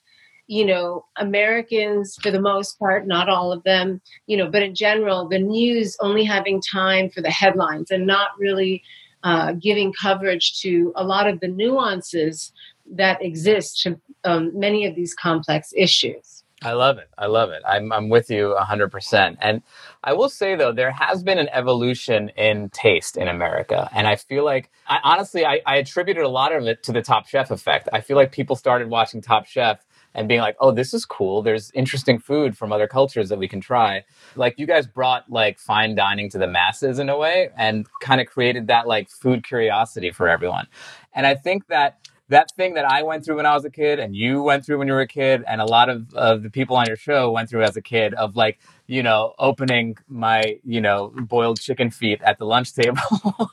you 0.47 0.65
know 0.65 1.05
Americans 1.17 2.17
for 2.21 2.29
the 2.29 2.41
most 2.41 2.77
part, 2.77 3.07
not 3.07 3.29
all 3.29 3.51
of 3.51 3.63
them, 3.63 4.01
you 4.27 4.37
know, 4.37 4.49
but 4.49 4.61
in 4.61 4.75
general, 4.75 5.27
the 5.27 5.39
news 5.39 5.97
only 6.01 6.23
having 6.23 6.61
time 6.61 7.09
for 7.09 7.21
the 7.21 7.31
headlines 7.31 7.89
and 7.89 8.05
not 8.05 8.29
really 8.37 8.83
uh, 9.23 9.53
giving 9.53 9.93
coverage 9.93 10.59
to 10.61 10.93
a 10.95 11.03
lot 11.03 11.27
of 11.27 11.39
the 11.39 11.47
nuances 11.47 12.51
that 12.91 13.21
exist 13.21 13.81
to 13.81 13.99
um, 14.23 14.51
many 14.57 14.85
of 14.85 14.95
these 14.95 15.13
complex 15.13 15.73
issues. 15.75 16.36
I 16.61 16.73
love 16.73 16.97
it. 16.97 17.09
I 17.17 17.27
love 17.27 17.51
it. 17.51 17.61
I'm, 17.65 17.93
I'm 17.93 18.09
with 18.09 18.29
you 18.29 18.55
100%. 18.59 19.37
And 19.41 19.61
I 20.03 20.13
will 20.13 20.27
say, 20.29 20.55
though, 20.55 20.73
there 20.73 20.91
has 20.91 21.23
been 21.23 21.37
an 21.37 21.49
evolution 21.53 22.29
in 22.35 22.69
taste 22.71 23.15
in 23.15 23.29
America. 23.29 23.89
And 23.93 24.07
I 24.07 24.17
feel 24.17 24.43
like, 24.43 24.69
I, 24.87 24.99
honestly, 25.03 25.45
I, 25.45 25.61
I 25.65 25.77
attributed 25.77 26.23
a 26.23 26.29
lot 26.29 26.53
of 26.53 26.67
it 26.67 26.83
to 26.83 26.91
the 26.91 27.01
Top 27.01 27.27
Chef 27.27 27.51
effect. 27.51 27.87
I 27.93 28.01
feel 28.01 28.17
like 28.17 28.33
people 28.33 28.57
started 28.57 28.89
watching 28.89 29.21
Top 29.21 29.45
Chef 29.45 29.85
and 30.15 30.27
being 30.27 30.41
like, 30.41 30.57
oh, 30.59 30.71
this 30.71 30.93
is 30.93 31.05
cool. 31.05 31.43
There's 31.43 31.71
interesting 31.75 32.19
food 32.19 32.57
from 32.57 32.73
other 32.73 32.87
cultures 32.87 33.29
that 33.29 33.39
we 33.39 33.47
can 33.47 33.61
try. 33.61 34.03
Like, 34.35 34.59
you 34.59 34.67
guys 34.67 34.87
brought 34.87 35.31
like 35.31 35.59
fine 35.59 35.95
dining 35.95 36.29
to 36.31 36.39
the 36.39 36.47
masses 36.47 36.99
in 36.99 37.07
a 37.07 37.17
way 37.17 37.51
and 37.55 37.87
kind 38.01 38.19
of 38.19 38.27
created 38.27 38.67
that 38.67 38.87
like 38.87 39.09
food 39.09 39.45
curiosity 39.45 40.11
for 40.11 40.27
everyone. 40.27 40.67
And 41.13 41.25
I 41.25 41.35
think 41.35 41.67
that 41.67 41.99
that 42.29 42.51
thing 42.55 42.73
that 42.73 42.85
I 42.85 43.03
went 43.03 43.23
through 43.23 43.37
when 43.37 43.45
I 43.45 43.53
was 43.53 43.63
a 43.63 43.69
kid 43.69 43.99
and 43.99 44.15
you 44.15 44.41
went 44.41 44.65
through 44.65 44.79
when 44.79 44.87
you 44.87 44.93
were 44.93 45.01
a 45.01 45.07
kid 45.07 45.43
and 45.47 45.61
a 45.61 45.65
lot 45.65 45.87
of, 45.87 46.13
of 46.13 46.43
the 46.43 46.49
people 46.49 46.75
on 46.75 46.85
your 46.87 46.97
show 46.97 47.31
went 47.31 47.49
through 47.49 47.63
as 47.63 47.77
a 47.77 47.81
kid 47.81 48.13
of 48.15 48.35
like, 48.35 48.59
you 48.85 49.01
know, 49.01 49.33
opening 49.39 49.97
my, 50.09 50.59
you 50.65 50.81
know, 50.81 51.13
boiled 51.15 51.59
chicken 51.59 51.89
feet 51.89 52.21
at 52.21 52.37
the 52.37 52.45
lunch 52.45 52.73
table, 52.73 52.99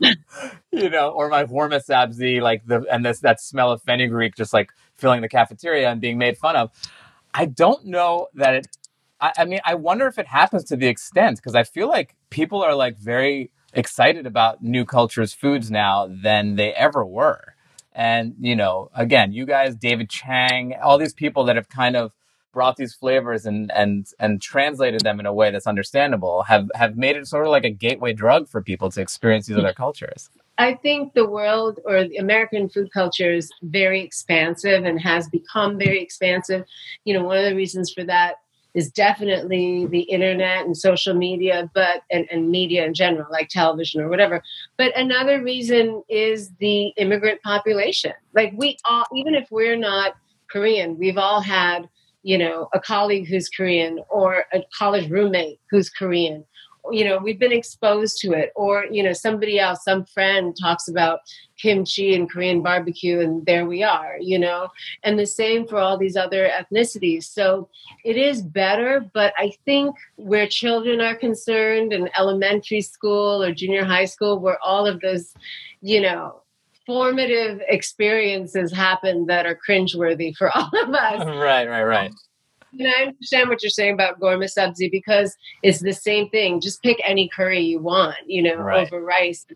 you 0.72 0.90
know, 0.90 1.10
or 1.10 1.28
my 1.28 1.44
ghormeh 1.44 1.84
sabzi, 1.84 2.40
like 2.40 2.66
the, 2.66 2.84
and 2.90 3.04
this, 3.04 3.20
that 3.20 3.40
smell 3.40 3.70
of 3.70 3.80
fenugreek 3.82 4.34
just 4.34 4.52
like 4.52 4.70
filling 4.96 5.22
the 5.22 5.28
cafeteria 5.28 5.88
and 5.88 6.00
being 6.00 6.18
made 6.18 6.36
fun 6.36 6.56
of. 6.56 6.70
I 7.32 7.46
don't 7.46 7.86
know 7.86 8.28
that 8.34 8.54
it, 8.54 8.66
I, 9.20 9.32
I 9.38 9.44
mean, 9.44 9.60
I 9.64 9.74
wonder 9.76 10.08
if 10.08 10.18
it 10.18 10.26
happens 10.26 10.64
to 10.64 10.76
the 10.76 10.88
extent 10.88 11.36
because 11.36 11.54
I 11.54 11.62
feel 11.62 11.88
like 11.88 12.16
people 12.30 12.62
are 12.62 12.74
like 12.74 12.98
very 12.98 13.52
excited 13.72 14.26
about 14.26 14.62
new 14.62 14.84
cultures 14.84 15.32
foods 15.32 15.70
now 15.70 16.08
than 16.08 16.56
they 16.56 16.72
ever 16.72 17.04
were 17.04 17.53
and, 17.94 18.34
you 18.40 18.56
know, 18.56 18.90
again, 18.94 19.32
you 19.32 19.46
guys, 19.46 19.76
David 19.76 20.10
Chang, 20.10 20.74
all 20.82 20.98
these 20.98 21.14
people 21.14 21.44
that 21.44 21.56
have 21.56 21.68
kind 21.68 21.96
of 21.96 22.12
brought 22.52 22.76
these 22.76 22.94
flavors 22.94 23.44
and 23.44 23.70
and 23.72 24.06
and 24.20 24.40
translated 24.40 25.00
them 25.00 25.18
in 25.18 25.26
a 25.26 25.32
way 25.34 25.50
that's 25.50 25.66
understandable 25.66 26.44
have 26.44 26.70
have 26.74 26.96
made 26.96 27.16
it 27.16 27.26
sort 27.26 27.44
of 27.44 27.50
like 27.50 27.64
a 27.64 27.70
gateway 27.70 28.12
drug 28.12 28.48
for 28.48 28.62
people 28.62 28.90
to 28.90 29.00
experience 29.00 29.46
these 29.46 29.58
other 29.58 29.72
cultures. 29.72 30.30
I 30.56 30.74
think 30.74 31.14
the 31.14 31.28
world 31.28 31.80
or 31.84 32.06
the 32.06 32.18
American 32.18 32.68
food 32.68 32.92
culture 32.92 33.32
is 33.32 33.50
very 33.62 34.02
expansive 34.02 34.84
and 34.84 35.00
has 35.00 35.28
become 35.28 35.76
very 35.78 36.00
expansive. 36.00 36.64
You 37.04 37.14
know, 37.14 37.24
one 37.24 37.38
of 37.38 37.44
the 37.44 37.56
reasons 37.56 37.92
for 37.92 38.04
that 38.04 38.36
is 38.74 38.90
definitely 38.90 39.86
the 39.86 40.00
internet 40.00 40.64
and 40.64 40.76
social 40.76 41.14
media, 41.14 41.70
but 41.74 42.02
and, 42.10 42.26
and 42.30 42.50
media 42.50 42.84
in 42.84 42.92
general, 42.92 43.26
like 43.30 43.48
television 43.48 44.00
or 44.00 44.08
whatever. 44.08 44.42
But 44.76 44.96
another 44.98 45.42
reason 45.42 46.02
is 46.08 46.50
the 46.58 46.88
immigrant 46.96 47.40
population. 47.42 48.12
Like 48.34 48.52
we 48.56 48.76
all, 48.88 49.04
even 49.14 49.34
if 49.34 49.48
we're 49.50 49.76
not 49.76 50.14
Korean, 50.50 50.98
we've 50.98 51.18
all 51.18 51.40
had, 51.40 51.88
you 52.22 52.36
know, 52.36 52.68
a 52.72 52.80
colleague 52.80 53.28
who's 53.28 53.48
Korean 53.48 54.00
or 54.08 54.44
a 54.52 54.60
college 54.76 55.08
roommate 55.10 55.60
who's 55.70 55.88
Korean 55.88 56.44
you 56.90 57.04
know 57.04 57.18
we've 57.18 57.38
been 57.38 57.52
exposed 57.52 58.18
to 58.18 58.32
it. 58.32 58.52
Or 58.54 58.86
you 58.90 59.02
know 59.02 59.12
somebody 59.12 59.58
else 59.58 59.84
some 59.84 60.04
friend 60.04 60.54
talks 60.60 60.88
about 60.88 61.20
kimchi 61.56 62.14
and 62.14 62.28
korean 62.28 62.62
barbecue 62.62 63.20
and 63.20 63.46
there 63.46 63.66
we 63.66 63.82
are 63.82 64.16
you 64.20 64.38
know? 64.38 64.68
And 65.02 65.18
the 65.18 65.26
same 65.26 65.66
for 65.66 65.78
all 65.78 65.96
these 65.96 66.16
other 66.16 66.48
ethnicities. 66.48 67.24
So 67.24 67.68
it 68.04 68.16
is 68.16 68.42
better 68.42 69.08
but 69.12 69.32
i 69.38 69.52
think 69.64 69.94
where 70.16 70.46
children 70.46 71.00
are 71.00 71.14
concerned 71.14 71.92
in 71.92 72.10
elementary 72.18 72.80
school 72.80 73.42
or 73.42 73.52
junior 73.52 73.84
high 73.84 74.04
school 74.04 74.38
where 74.38 74.58
all 74.62 74.86
of 74.86 75.00
those 75.00 75.34
you 75.80 76.00
know 76.00 76.42
formative 76.86 77.60
experiences 77.68 78.72
happen 78.72 79.26
that 79.26 79.46
are 79.46 79.58
cringeworthy 79.66 80.34
for 80.36 80.54
all 80.54 80.70
of 80.82 80.90
us. 80.90 81.24
Right 81.44 81.68
right 81.68 81.82
right 81.82 82.10
and 82.78 82.88
I 82.88 83.02
understand 83.08 83.48
what 83.48 83.62
you're 83.62 83.70
saying 83.70 83.94
about 83.94 84.20
ghormeh 84.20 84.50
sabzi 84.56 84.90
because 84.90 85.36
it's 85.62 85.80
the 85.80 85.92
same 85.92 86.28
thing. 86.30 86.60
Just 86.60 86.82
pick 86.82 87.00
any 87.04 87.28
curry 87.28 87.60
you 87.60 87.80
want, 87.80 88.16
you 88.26 88.42
know, 88.42 88.56
right. 88.56 88.86
over 88.86 89.02
rice. 89.02 89.46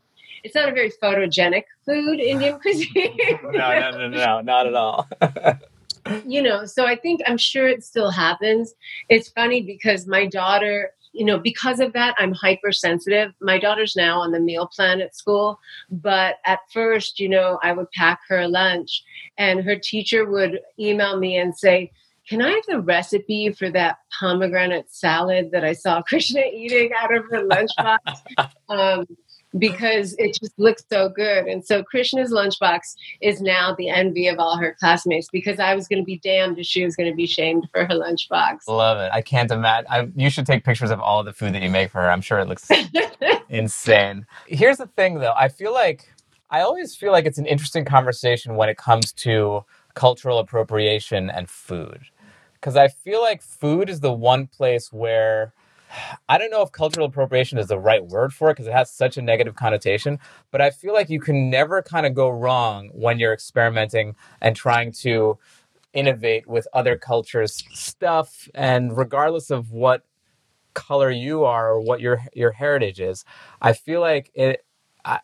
It's 0.45 0.55
not 0.55 0.69
a 0.69 0.73
very 0.73 0.93
photogenic 1.03 1.65
food, 1.85 2.21
Indian 2.21 2.59
cuisine. 2.63 3.19
no, 3.43 3.51
no, 3.51 3.91
no, 3.91 4.09
no, 4.09 4.41
not 4.41 4.67
at 4.67 4.75
all. 4.75 5.09
you 6.27 6.43
know, 6.43 6.65
so 6.65 6.87
I 6.87 6.97
think 6.97 7.21
I'm 7.27 7.39
sure 7.39 7.69
it 7.69 7.85
still 7.85 8.11
happens. 8.11 8.75
It's 9.09 9.29
funny 9.29 9.63
because 9.63 10.07
my 10.07 10.27
daughter, 10.27 10.91
you 11.13 11.25
know, 11.25 11.39
because 11.39 11.81
of 11.81 11.93
that, 11.95 12.15
I'm 12.19 12.33
hypersensitive. 12.33 13.33
My 13.41 13.59
daughter's 13.59 13.97
now 13.97 14.21
on 14.21 14.33
the 14.33 14.41
meal 14.41 14.67
plan 14.67 15.01
at 15.01 15.17
school, 15.17 15.59
but 15.91 16.37
at 16.45 16.61
first, 16.73 17.19
you 17.19 17.29
know, 17.29 17.59
I 17.63 17.73
would 17.73 17.91
pack 17.93 18.21
her 18.29 18.47
lunch 18.47 19.03
and 19.37 19.65
her 19.65 19.77
teacher 19.77 20.25
would 20.25 20.61
email 20.79 21.19
me 21.19 21.37
and 21.37 21.57
say, 21.57 21.93
can 22.29 22.43
I 22.43 22.51
have 22.51 22.67
the 22.69 22.81
recipe 22.81 23.51
for 23.53 23.71
that 23.71 23.99
pomegranate 24.19 24.93
salad 24.93 25.51
that 25.53 25.65
I 25.65 25.73
saw 25.73 26.03
Krishna 26.09 26.43
eating 26.53 26.91
out 26.99 27.15
of 27.15 27.25
her 27.31 27.45
lunchbox? 27.45 27.99
um, 28.69 29.07
because 29.59 30.15
it 30.19 30.39
just 30.39 30.53
looks 30.59 30.85
so 30.91 31.09
good. 31.09 31.47
And 31.47 31.65
so 31.65 31.83
Krishna's 31.83 32.31
lunchbox 32.31 32.81
is 33.23 33.41
now 33.41 33.75
the 33.75 33.89
envy 33.89 34.29
of 34.29 34.39
all 34.39 34.59
her 34.59 34.77
classmates 34.79 35.29
because 35.33 35.59
I 35.59 35.75
was 35.75 35.89
going 35.89 36.03
to 36.03 36.05
be 36.05 36.19
damned 36.19 36.59
if 36.59 36.67
she 36.67 36.85
was 36.85 36.95
going 36.97 37.11
to 37.11 37.17
be 37.17 37.27
shamed 37.27 37.67
for 37.73 37.87
her 37.87 37.95
lunchbox. 37.95 38.69
Love 38.69 38.99
it. 38.99 39.11
I 39.13 39.23
can't 39.23 39.51
imagine. 39.51 39.87
I, 39.91 40.09
you 40.15 40.29
should 40.29 40.45
take 40.47 40.65
pictures 40.65 40.91
of 40.91 41.01
all 41.01 41.25
the 41.25 41.33
food 41.33 41.55
that 41.55 41.63
you 41.63 41.71
make 41.71 41.91
for 41.91 42.03
her. 42.03 42.11
I'm 42.11 42.21
sure 42.21 42.39
it 42.39 42.47
looks 42.47 42.69
insane. 43.49 44.27
Here's 44.47 44.77
the 44.77 44.87
thing, 44.87 45.21
though. 45.21 45.35
I 45.35 45.49
feel 45.49 45.73
like 45.73 46.13
I 46.51 46.61
always 46.61 46.95
feel 46.95 47.13
like 47.13 47.25
it's 47.25 47.39
an 47.39 47.47
interesting 47.47 47.87
conversation 47.87 48.57
when 48.57 48.69
it 48.69 48.77
comes 48.77 49.13
to 49.13 49.65
cultural 49.95 50.39
appropriation 50.39 51.31
and 51.31 51.49
food 51.49 52.03
because 52.61 52.77
I 52.77 52.89
feel 52.89 53.21
like 53.21 53.43
food 53.43 53.89
is 53.89 54.01
the 54.01 54.13
one 54.13 54.47
place 54.47 54.93
where 54.93 55.53
I 56.29 56.39
don't 56.39 56.51
know 56.51 56.63
if 56.63 56.73
cultural 56.73 57.07
appropriation 57.07 57.59
is 57.59 57.69
the 57.69 57.79
right 57.79 58.05
word 58.05 58.35
for 58.35 58.51
it 58.51 58.55
because 58.55 58.67
it 58.67 58.73
has 58.73 58.91
such 58.93 59.17
a 59.17 59.23
negative 59.23 59.55
connotation, 59.57 60.19
but 60.51 60.61
I 60.61 60.71
feel 60.71 60.93
like 60.93 61.09
you 61.09 61.21
can 61.21 61.51
never 61.51 61.83
kind 61.83 62.07
of 62.07 62.15
go 62.15 62.29
wrong 62.29 62.91
when 62.93 63.19
you're 63.19 63.33
experimenting 63.33 64.15
and 64.41 64.55
trying 64.55 64.93
to 65.01 65.39
innovate 65.95 66.47
with 66.47 66.69
other 66.73 66.97
cultures' 66.97 67.65
stuff. 67.73 68.49
And 68.55 68.97
regardless 68.97 69.51
of 69.51 69.73
what 69.73 70.05
color 70.75 71.11
you 71.11 71.45
are 71.45 71.71
or 71.73 71.81
what 71.81 72.01
your 72.01 72.23
your 72.35 72.53
heritage 72.53 73.01
is, 73.01 73.25
I 73.61 73.73
feel 73.73 74.01
like 74.01 74.31
it. 74.35 74.65
I, 75.05 75.21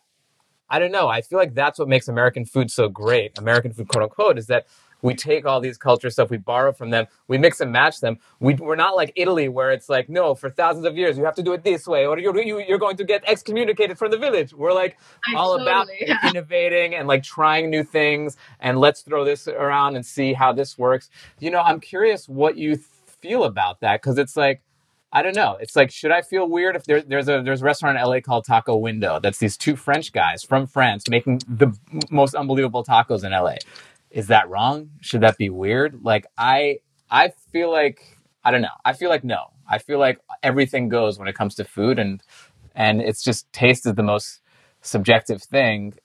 I 0.69 0.79
don't 0.79 0.91
know. 0.91 1.07
I 1.07 1.21
feel 1.21 1.37
like 1.37 1.53
that's 1.53 1.77
what 1.77 1.87
makes 1.87 2.07
American 2.07 2.45
food 2.45 2.71
so 2.71 2.89
great. 2.89 3.37
American 3.37 3.71
food, 3.73 3.87
quote 3.87 4.03
unquote, 4.03 4.37
is 4.39 4.47
that 4.47 4.65
we 5.01 5.13
take 5.13 5.45
all 5.45 5.59
these 5.59 5.77
culture 5.77 6.09
stuff, 6.09 6.29
we 6.29 6.37
borrow 6.37 6.71
from 6.73 6.89
them, 6.89 7.07
we 7.27 7.37
mix 7.37 7.61
and 7.61 7.71
match 7.71 7.99
them. 7.99 8.17
We, 8.39 8.55
we're 8.55 8.75
not 8.75 8.95
like 8.95 9.13
Italy, 9.15 9.49
where 9.49 9.71
it's 9.71 9.89
like, 9.89 10.09
no, 10.09 10.35
for 10.35 10.49
thousands 10.49 10.85
of 10.85 10.97
years, 10.97 11.17
you 11.17 11.25
have 11.25 11.35
to 11.35 11.43
do 11.43 11.53
it 11.53 11.63
this 11.63 11.87
way, 11.87 12.05
or 12.05 12.17
you're, 12.17 12.37
you, 12.41 12.59
you're 12.59 12.79
going 12.79 12.97
to 12.97 13.03
get 13.03 13.23
excommunicated 13.27 13.97
from 13.97 14.11
the 14.11 14.17
village. 14.17 14.53
We're 14.53 14.73
like 14.73 14.97
all 15.35 15.61
about 15.61 15.87
yeah. 15.99 16.17
innovating 16.29 16.95
and 16.95 17.07
like 17.07 17.23
trying 17.23 17.69
new 17.69 17.83
things, 17.83 18.37
and 18.59 18.79
let's 18.79 19.01
throw 19.01 19.23
this 19.23 19.47
around 19.47 19.95
and 19.95 20.05
see 20.05 20.33
how 20.33 20.53
this 20.53 20.77
works. 20.77 21.09
You 21.39 21.51
know, 21.51 21.61
I'm 21.61 21.79
curious 21.79 22.27
what 22.27 22.57
you 22.57 22.77
feel 22.77 23.43
about 23.43 23.81
that, 23.81 24.01
because 24.01 24.17
it's 24.17 24.35
like, 24.35 24.61
I 25.11 25.21
don't 25.21 25.35
know. 25.35 25.57
It's 25.61 25.77
like, 25.77 25.91
should 25.91 26.11
I 26.11 26.21
feel 26.21 26.49
weird 26.49 26.75
if 26.75 26.83
there, 26.83 27.01
there's 27.01 27.29
a 27.29 27.41
there's 27.41 27.61
a 27.61 27.65
restaurant 27.65 27.97
in 27.97 28.03
LA 28.03 28.19
called 28.19 28.43
Taco 28.43 28.75
Window 28.75 29.17
that's 29.21 29.37
these 29.37 29.55
two 29.55 29.77
French 29.77 30.11
guys 30.11 30.43
from 30.43 30.67
France 30.67 31.07
making 31.07 31.39
the 31.47 31.73
most 32.11 32.35
unbelievable 32.35 32.83
tacos 32.83 33.23
in 33.23 33.31
LA 33.31 33.55
is 34.15 34.27
that 34.27 34.49
wrong? 34.49 34.91
Should 35.01 35.21
that 35.21 35.37
be 35.37 35.49
weird? 35.49 35.99
Like 36.01 36.25
I 36.37 36.79
I 37.11 37.33
feel 37.51 37.69
like 37.69 38.17
I 38.43 38.49
don't 38.49 38.61
know. 38.61 38.77
I 38.83 38.93
feel 38.93 39.09
like 39.09 39.25
no. 39.25 39.51
I 39.69 39.77
feel 39.77 39.99
like 39.99 40.19
everything 40.41 40.87
goes 40.87 41.19
when 41.19 41.27
it 41.27 41.35
comes 41.35 41.53
to 41.55 41.65
food 41.65 41.99
and 41.99 42.23
and 42.73 43.01
it's 43.01 43.21
just 43.21 43.51
taste 43.51 43.85
is 43.85 43.93
the 43.93 44.03
most 44.03 44.41
subjective 44.81 45.43
thing 45.43 45.95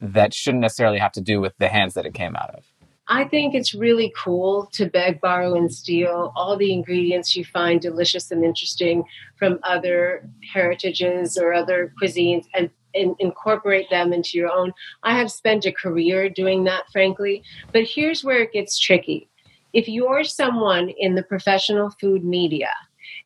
that 0.00 0.32
shouldn't 0.32 0.62
necessarily 0.62 0.98
have 0.98 1.12
to 1.12 1.20
do 1.20 1.40
with 1.40 1.52
the 1.58 1.68
hands 1.68 1.92
that 1.94 2.06
it 2.06 2.14
came 2.14 2.34
out 2.36 2.54
of. 2.54 2.64
I 3.10 3.24
think 3.24 3.54
it's 3.54 3.74
really 3.74 4.12
cool 4.16 4.68
to 4.72 4.86
beg, 4.86 5.20
borrow, 5.20 5.54
and 5.54 5.72
steal 5.72 6.32
all 6.36 6.56
the 6.56 6.72
ingredients 6.72 7.34
you 7.34 7.44
find 7.44 7.80
delicious 7.80 8.30
and 8.30 8.44
interesting 8.44 9.04
from 9.38 9.58
other 9.62 10.28
heritages 10.52 11.38
or 11.38 11.54
other 11.54 11.92
cuisines 12.00 12.44
and 12.54 12.70
in, 12.98 13.14
incorporate 13.18 13.88
them 13.90 14.12
into 14.12 14.36
your 14.38 14.50
own. 14.50 14.72
I 15.02 15.16
have 15.16 15.30
spent 15.30 15.64
a 15.66 15.72
career 15.72 16.28
doing 16.28 16.64
that, 16.64 16.84
frankly. 16.92 17.42
But 17.72 17.84
here's 17.84 18.24
where 18.24 18.42
it 18.42 18.52
gets 18.52 18.78
tricky. 18.78 19.28
If 19.72 19.88
you're 19.88 20.24
someone 20.24 20.88
in 20.98 21.14
the 21.14 21.22
professional 21.22 21.90
food 22.00 22.24
media 22.24 22.70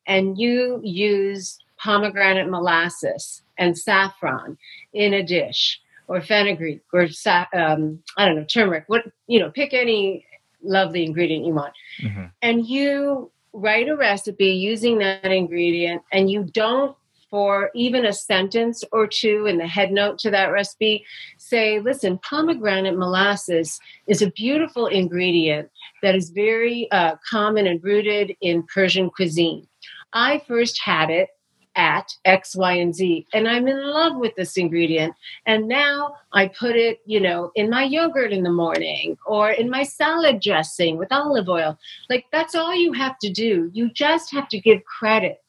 and 0.07 0.37
you 0.37 0.79
use 0.83 1.57
pomegranate 1.77 2.49
molasses 2.49 3.41
and 3.57 3.77
saffron 3.77 4.57
in 4.93 5.13
a 5.13 5.23
dish 5.23 5.79
or 6.07 6.21
fenugreek 6.21 6.81
or 6.93 7.07
sa- 7.07 7.47
um, 7.53 7.99
I 8.17 8.25
don't 8.25 8.35
know 8.35 8.45
turmeric. 8.45 8.85
What 8.87 9.03
you 9.27 9.39
know, 9.39 9.51
pick 9.51 9.73
any 9.73 10.25
lovely 10.61 11.03
ingredient 11.05 11.45
you 11.45 11.53
want, 11.53 11.73
Mhm. 12.01 12.31
and 12.41 12.65
you 12.67 13.31
write 13.53 13.87
a 13.87 13.95
recipe 13.95 14.47
using 14.47 14.97
that 14.99 15.25
ingredient, 15.31 16.01
and 16.11 16.29
you 16.29 16.43
don't 16.43 16.95
for 17.33 17.71
even 17.73 18.05
a 18.05 18.13
sentence 18.13 18.83
or 18.91 19.07
two 19.07 19.47
in 19.47 19.57
the 19.57 19.65
head 19.65 19.91
note 19.91 20.19
to 20.19 20.29
that 20.29 20.51
recipe 20.51 21.03
say, 21.39 21.79
listen, 21.79 22.19
pomegranate 22.19 22.95
molasses 22.95 23.79
is 24.05 24.21
a 24.21 24.29
beautiful 24.29 24.85
ingredient 24.85 25.67
that 26.03 26.13
is 26.13 26.29
very 26.29 26.87
uh, 26.91 27.15
common 27.27 27.65
and 27.65 27.83
rooted 27.83 28.35
in 28.41 28.61
Persian 28.71 29.09
cuisine. 29.09 29.67
I 30.13 30.43
first 30.47 30.79
had 30.85 31.09
it 31.09 31.29
at 31.75 32.07
X, 32.23 32.55
Y, 32.55 32.73
and 32.73 32.93
Z, 32.93 33.25
and 33.33 33.47
I'm 33.47 33.67
in 33.67 33.83
love 33.83 34.15
with 34.17 34.35
this 34.35 34.55
ingredient. 34.55 35.15
And 35.47 35.67
now 35.67 36.13
I 36.33 36.49
put 36.49 36.75
it, 36.75 36.99
you 37.07 37.19
know, 37.19 37.49
in 37.55 37.67
my 37.67 37.81
yogurt 37.81 38.31
in 38.31 38.43
the 38.43 38.51
morning 38.51 39.17
or 39.25 39.49
in 39.49 39.71
my 39.71 39.81
salad 39.81 40.39
dressing 40.39 40.97
with 40.97 41.11
olive 41.11 41.49
oil. 41.49 41.79
Like 42.11 42.25
that's 42.31 42.53
all 42.53 42.75
you 42.75 42.93
have 42.93 43.17
to 43.23 43.31
do. 43.31 43.71
You 43.73 43.89
just 43.89 44.31
have 44.33 44.47
to 44.49 44.59
give 44.59 44.85
credit 44.85 45.42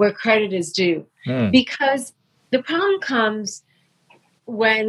where 0.00 0.12
credit 0.24 0.52
is 0.60 0.68
due 0.72 1.00
Hmm. 1.26 1.50
because 1.50 2.02
the 2.52 2.62
problem 2.62 2.98
comes 3.00 3.62
when 4.46 4.84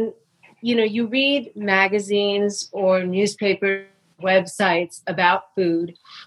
you 0.62 0.74
know 0.78 0.88
you 0.96 1.02
read 1.06 1.42
magazines 1.54 2.54
or 2.72 3.04
newspaper 3.04 3.84
websites 4.22 5.02
about 5.06 5.40
food 5.54 5.86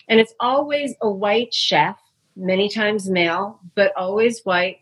and 0.09 0.19
it's 0.19 0.35
always 0.39 0.93
a 1.01 1.09
white 1.09 1.51
chef 1.53 1.97
many 2.35 2.67
times 2.69 3.09
male 3.09 3.59
but 3.75 3.89
always 3.97 4.35
white 4.49 4.77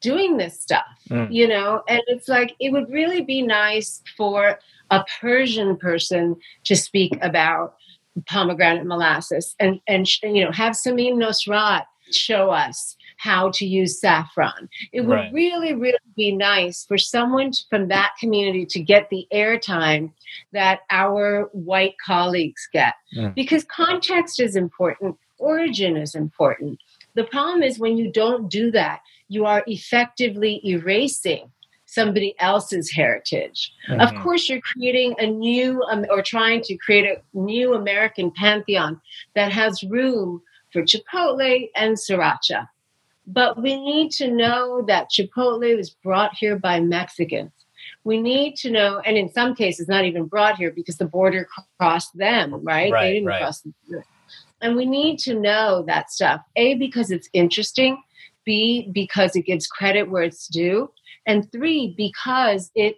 doing 0.00 0.36
this 0.36 0.54
stuff 0.66 0.84
Mm. 1.10 1.28
you 1.38 1.46
know 1.48 1.70
and 1.88 2.02
it's 2.12 2.28
like 2.28 2.50
it 2.64 2.70
would 2.74 2.88
really 2.98 3.22
be 3.34 3.40
nice 3.40 4.02
for 4.18 4.58
a 4.90 5.00
persian 5.20 5.70
person 5.86 6.36
to 6.68 6.74
speak 6.76 7.12
about 7.30 7.66
pomegranate 8.26 8.84
molasses 8.92 9.54
and 9.58 9.80
and 9.92 10.02
you 10.36 10.42
know 10.44 10.52
have 10.62 10.74
Samin 10.74 11.14
Nosrat 11.22 11.84
show 12.26 12.44
us 12.50 12.96
how 13.18 13.50
to 13.50 13.66
use 13.66 14.00
saffron. 14.00 14.68
It 14.92 15.02
would 15.02 15.14
Right. 15.14 15.32
really, 15.32 15.74
really 15.74 15.98
be 16.16 16.32
nice 16.32 16.84
for 16.86 16.96
someone 16.96 17.52
from 17.68 17.88
that 17.88 18.12
community 18.18 18.64
to 18.66 18.80
get 18.80 19.10
the 19.10 19.26
airtime 19.32 20.12
that 20.52 20.80
our 20.90 21.50
white 21.52 21.94
colleagues 22.04 22.68
get. 22.72 22.94
Mm. 23.16 23.34
Because 23.34 23.64
context 23.64 24.40
is 24.40 24.56
important, 24.56 25.16
origin 25.38 25.96
is 25.96 26.14
important. 26.14 26.80
The 27.14 27.24
problem 27.24 27.62
is 27.62 27.78
when 27.78 27.96
you 27.96 28.10
don't 28.12 28.48
do 28.48 28.70
that, 28.72 29.00
you 29.28 29.44
are 29.46 29.62
effectively 29.66 30.60
erasing 30.64 31.50
somebody 31.86 32.34
else's 32.38 32.90
heritage. 32.92 33.72
Of 33.88 34.12
Mhm. 34.12 34.22
course, 34.22 34.48
you're 34.48 34.60
creating 34.60 35.16
a 35.18 35.26
new 35.26 35.82
um, 35.90 36.04
or 36.10 36.22
trying 36.22 36.60
to 36.62 36.76
create 36.76 37.06
a 37.06 37.20
new 37.32 37.74
American 37.74 38.30
pantheon 38.30 39.00
that 39.34 39.50
has 39.52 39.82
room 39.82 40.42
for 40.70 40.82
Chipotle 40.82 41.70
and 41.76 41.96
Sriracha. 41.96 42.68
But 43.30 43.60
we 43.60 43.78
need 43.78 44.10
to 44.12 44.30
know 44.30 44.82
that 44.88 45.10
Chipotle 45.10 45.76
was 45.76 45.90
brought 45.90 46.34
here 46.34 46.58
by 46.58 46.80
Mexicans. 46.80 47.52
We 48.02 48.20
need 48.20 48.56
to 48.56 48.70
know, 48.70 49.00
and 49.00 49.18
in 49.18 49.30
some 49.30 49.54
cases, 49.54 49.86
not 49.86 50.06
even 50.06 50.24
brought 50.24 50.56
here 50.56 50.70
because 50.70 50.96
the 50.96 51.04
border 51.04 51.46
crossed 51.78 52.16
them, 52.16 52.54
right? 52.64 52.90
Right, 52.90 53.02
they 53.02 53.12
didn't 53.14 53.28
right. 53.28 53.40
cross 53.40 53.60
the 53.60 53.74
border. 53.86 54.06
And 54.62 54.76
we 54.76 54.86
need 54.86 55.18
to 55.20 55.38
know 55.38 55.84
that 55.86 56.10
stuff. 56.10 56.40
A, 56.56 56.74
because 56.76 57.10
it's 57.10 57.28
interesting. 57.34 58.02
B, 58.44 58.88
because 58.92 59.36
it 59.36 59.42
gives 59.42 59.66
credit 59.66 60.10
where 60.10 60.22
it's 60.22 60.48
due. 60.48 60.90
And 61.26 61.52
three, 61.52 61.94
because 61.98 62.70
it 62.74 62.96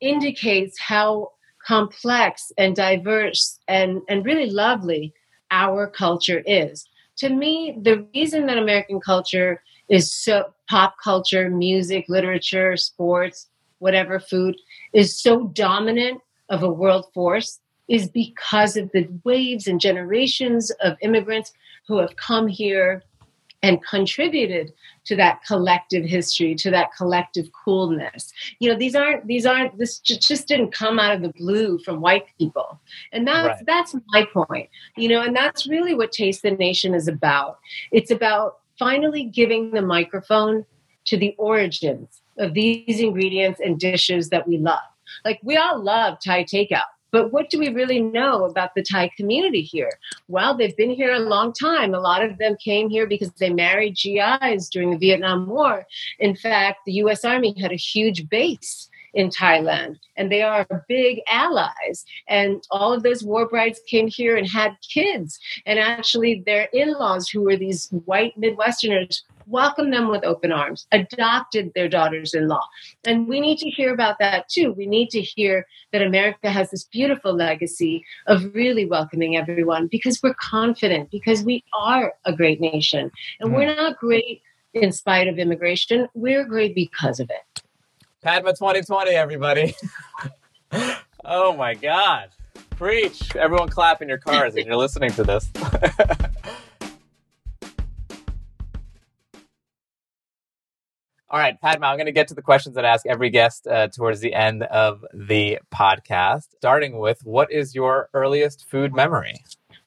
indicates 0.00 0.80
how 0.80 1.32
complex 1.66 2.50
and 2.56 2.74
diverse 2.74 3.60
and, 3.68 4.00
and 4.08 4.24
really 4.24 4.48
lovely 4.48 5.12
our 5.50 5.86
culture 5.86 6.42
is. 6.46 6.87
To 7.18 7.28
me, 7.28 7.76
the 7.82 8.06
reason 8.14 8.46
that 8.46 8.58
American 8.58 9.00
culture 9.00 9.62
is 9.88 10.14
so 10.14 10.52
pop 10.68 10.96
culture, 11.02 11.50
music, 11.50 12.04
literature, 12.08 12.76
sports, 12.76 13.48
whatever 13.78 14.20
food 14.20 14.56
is 14.92 15.20
so 15.20 15.48
dominant 15.48 16.20
of 16.48 16.62
a 16.62 16.68
world 16.68 17.06
force 17.14 17.60
is 17.88 18.08
because 18.08 18.76
of 18.76 18.90
the 18.92 19.08
waves 19.24 19.66
and 19.66 19.80
generations 19.80 20.70
of 20.82 20.96
immigrants 21.00 21.52
who 21.86 21.98
have 21.98 22.14
come 22.16 22.46
here 22.46 23.02
and 23.62 23.84
contributed 23.84 24.72
to 25.04 25.16
that 25.16 25.42
collective 25.44 26.04
history 26.04 26.54
to 26.54 26.70
that 26.70 26.90
collective 26.96 27.48
coolness. 27.64 28.32
You 28.60 28.70
know 28.70 28.78
these 28.78 28.94
aren't 28.94 29.26
these 29.26 29.46
aren't 29.46 29.76
this 29.78 29.98
ju- 29.98 30.16
just 30.18 30.46
didn't 30.46 30.70
come 30.72 30.98
out 30.98 31.14
of 31.14 31.22
the 31.22 31.32
blue 31.36 31.78
from 31.80 32.00
white 32.00 32.26
people. 32.38 32.80
And 33.12 33.26
that's 33.26 33.48
Right. 33.48 33.66
that's 33.66 33.94
my 34.08 34.24
point 34.32 34.68
you 34.96 35.08
know 35.08 35.22
and 35.22 35.34
that's 35.34 35.66
really 35.66 35.94
what 35.94 36.12
taste 36.12 36.42
the 36.42 36.52
nation 36.52 36.94
is 36.94 37.08
about. 37.08 37.58
It's 37.90 38.10
about 38.10 38.58
finally 38.78 39.24
giving 39.24 39.72
the 39.72 39.82
microphone 39.82 40.64
to 41.06 41.16
the 41.16 41.34
origins 41.38 42.22
of 42.38 42.54
these 42.54 43.00
ingredients 43.00 43.60
and 43.64 43.80
dishes 43.80 44.28
that 44.30 44.46
we 44.46 44.58
love. 44.58 44.78
Like 45.24 45.40
we 45.42 45.56
all 45.56 45.82
love 45.82 46.18
thai 46.24 46.44
takeout 46.44 46.82
but 47.10 47.32
what 47.32 47.50
do 47.50 47.58
we 47.58 47.68
really 47.68 48.00
know 48.00 48.44
about 48.44 48.74
the 48.74 48.82
Thai 48.82 49.10
community 49.16 49.62
here? 49.62 49.98
Well, 50.28 50.56
they've 50.56 50.76
been 50.76 50.90
here 50.90 51.12
a 51.12 51.18
long 51.18 51.52
time. 51.52 51.94
A 51.94 52.00
lot 52.00 52.24
of 52.24 52.38
them 52.38 52.56
came 52.62 52.90
here 52.90 53.06
because 53.06 53.32
they 53.32 53.50
married 53.50 53.96
GIs 53.96 54.68
during 54.68 54.90
the 54.90 54.98
Vietnam 54.98 55.46
War. 55.46 55.86
In 56.18 56.36
fact, 56.36 56.80
the 56.86 56.92
US 57.04 57.24
Army 57.24 57.54
had 57.58 57.72
a 57.72 57.76
huge 57.76 58.28
base 58.28 58.88
in 59.14 59.30
Thailand, 59.30 59.96
and 60.16 60.30
they 60.30 60.42
are 60.42 60.66
big 60.88 61.20
allies. 61.30 62.04
And 62.28 62.62
all 62.70 62.92
of 62.92 63.02
those 63.02 63.24
war 63.24 63.48
brides 63.48 63.80
came 63.86 64.06
here 64.06 64.36
and 64.36 64.46
had 64.48 64.76
kids. 64.82 65.40
And 65.66 65.78
actually, 65.78 66.42
their 66.44 66.68
in 66.72 66.92
laws, 66.92 67.28
who 67.28 67.42
were 67.42 67.56
these 67.56 67.88
white 68.04 68.38
Midwesterners, 68.38 69.22
welcomed 69.48 69.92
them 69.92 70.08
with 70.08 70.24
open 70.24 70.52
arms, 70.52 70.86
adopted 70.92 71.72
their 71.74 71.88
daughters 71.88 72.34
in 72.34 72.48
law. 72.48 72.66
And 73.04 73.26
we 73.26 73.40
need 73.40 73.58
to 73.58 73.70
hear 73.70 73.92
about 73.92 74.18
that 74.18 74.48
too. 74.48 74.72
We 74.72 74.86
need 74.86 75.10
to 75.10 75.20
hear 75.20 75.66
that 75.92 76.02
America 76.02 76.50
has 76.50 76.70
this 76.70 76.84
beautiful 76.84 77.34
legacy 77.34 78.04
of 78.26 78.54
really 78.54 78.86
welcoming 78.86 79.36
everyone 79.36 79.88
because 79.88 80.20
we're 80.22 80.34
confident, 80.34 81.10
because 81.10 81.42
we 81.42 81.64
are 81.78 82.14
a 82.24 82.32
great 82.32 82.60
nation. 82.60 83.10
And 83.40 83.54
we're 83.54 83.72
mm. 83.72 83.76
not 83.76 83.98
great 83.98 84.42
in 84.74 84.92
spite 84.92 85.28
of 85.28 85.38
immigration, 85.38 86.08
we're 86.14 86.44
great 86.44 86.74
because 86.74 87.20
of 87.20 87.30
it. 87.30 87.62
Padma 88.22 88.50
2020, 88.50 89.10
everybody. 89.12 89.74
oh 91.24 91.56
my 91.56 91.74
God. 91.74 92.30
Preach. 92.70 93.34
Everyone 93.34 93.68
clap 93.68 94.02
in 94.02 94.08
your 94.08 94.18
cars 94.18 94.56
as 94.56 94.64
you're 94.64 94.76
listening 94.76 95.10
to 95.12 95.24
this. 95.24 95.50
All 101.30 101.38
right, 101.38 101.60
Padma, 101.60 101.88
I'm 101.88 101.98
going 101.98 102.06
to 102.06 102.12
get 102.12 102.26
to 102.28 102.34
the 102.34 102.40
questions 102.40 102.74
that 102.74 102.86
I 102.86 102.88
ask 102.88 103.04
every 103.04 103.28
guest 103.28 103.66
uh, 103.66 103.88
towards 103.88 104.20
the 104.20 104.32
end 104.32 104.62
of 104.62 105.04
the 105.12 105.58
podcast. 105.70 106.46
Starting 106.56 106.98
with, 106.98 107.20
what 107.22 107.52
is 107.52 107.74
your 107.74 108.08
earliest 108.14 108.66
food 108.70 108.94
memory? 108.94 109.34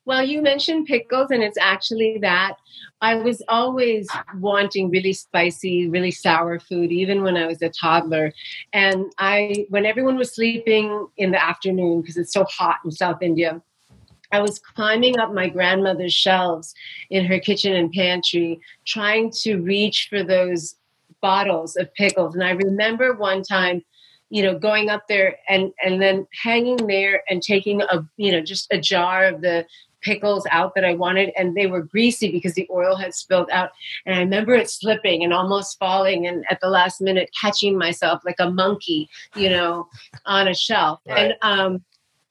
Well, 0.06 0.23
you 0.23 0.43
mentioned 0.43 0.86
pickles, 0.86 1.32
and 1.32 1.41
it's 1.41 1.58
actually 1.60 2.19
that. 2.19 2.58
I 3.01 3.15
was 3.15 3.41
always 3.47 4.08
wanting 4.38 4.91
really 4.91 5.13
spicy, 5.13 5.89
really 5.89 6.12
sour 6.12 6.60
food, 6.60 6.91
even 6.91 7.23
when 7.23 7.36
I 7.36 7.47
was 7.47 7.60
a 7.63 7.69
toddler. 7.69 8.34
And 8.71 9.12
I, 9.17 9.65
when 9.69 9.88
everyone 9.88 10.17
was 10.17 10.36
sleeping 10.36 11.08
in 11.17 11.32
the 11.32 11.43
afternoon, 11.43 12.01
because 12.01 12.17
it's 12.17 12.34
so 12.34 12.43
hot 12.43 12.77
in 12.86 12.91
South 12.91 13.23
India, 13.23 13.60
I 14.32 14.41
was 14.41 14.60
climbing 14.60 15.17
up 15.17 15.34
my 15.34 15.49
grandmother's 15.49 16.13
shelves 16.13 16.75
in 17.10 17.25
her 17.25 17.39
kitchen 17.39 17.73
and 17.73 17.91
pantry, 17.91 18.62
trying 18.86 19.32
to 19.41 19.58
reach 19.58 20.08
for 20.08 20.23
those 20.23 20.75
bottles 21.21 21.75
of 21.75 21.93
pickles. 21.93 22.36
And 22.36 22.43
I 22.43 22.51
remember 22.51 23.13
one 23.13 23.43
time, 23.43 23.84
you 24.29 24.43
know, 24.43 24.57
going 24.57 24.89
up 24.89 25.07
there 25.07 25.38
and 25.49 25.71
and 25.84 26.01
then 26.01 26.27
hanging 26.41 26.88
there 26.88 27.23
and 27.29 27.41
taking 27.41 27.81
a, 27.81 28.05
you 28.17 28.31
know, 28.31 28.41
just 28.41 28.67
a 28.71 28.79
jar 28.79 29.25
of 29.25 29.41
the 29.41 29.65
pickles 30.01 30.47
out 30.51 30.73
that 30.75 30.84
I 30.84 30.95
wanted, 30.95 31.31
and 31.38 31.55
they 31.55 31.67
were 31.67 31.84
greasy 31.84 32.31
because 32.31 32.53
the 32.53 32.67
oil 32.71 32.95
had 32.95 33.13
spilled 33.13 33.49
out. 33.51 33.69
And 34.05 34.15
I 34.15 34.19
remember 34.19 34.53
it 34.55 34.69
slipping 34.69 35.23
and 35.23 35.34
almost 35.34 35.77
falling, 35.79 36.27
and 36.27 36.43
at 36.49 36.60
the 36.62 36.69
last 36.69 37.01
minute 37.01 37.29
catching 37.39 37.77
myself 37.77 38.21
like 38.25 38.39
a 38.39 38.49
monkey, 38.49 39.10
you 39.36 39.49
know, 39.49 39.88
on 40.25 40.47
a 40.47 40.55
shelf. 40.55 40.99
Right. 41.07 41.34
And 41.41 41.60
um, 41.60 41.84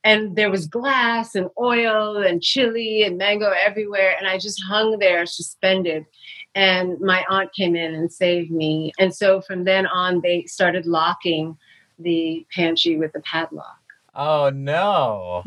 and 0.03 0.35
there 0.37 0.51
was 0.51 0.67
glass 0.67 1.35
and 1.35 1.51
oil 1.61 2.17
and 2.17 2.43
chili 2.43 3.03
and 3.03 3.19
mango 3.19 3.53
everywhere, 3.65 4.15
and 4.19 4.27
I 4.27 4.39
just 4.39 4.63
hung 4.63 4.99
there 4.99 5.27
suspended. 5.27 6.07
And 6.55 7.01
my 7.01 7.25
aunt 7.29 7.53
came 7.55 7.77
in 7.77 7.95
and 7.95 8.13
saved 8.13 8.51
me. 8.51 8.93
And 8.99 9.15
so 9.15 9.41
from 9.41 9.65
then 9.65 9.87
on, 9.87 10.21
they 10.21 10.45
started 10.45 10.87
locking 10.87 11.57
the 11.99 12.47
pantry 12.55 12.97
with 12.97 13.15
a 13.15 13.21
padlock. 13.21 13.79
Oh, 14.15 14.51
no. 14.53 15.45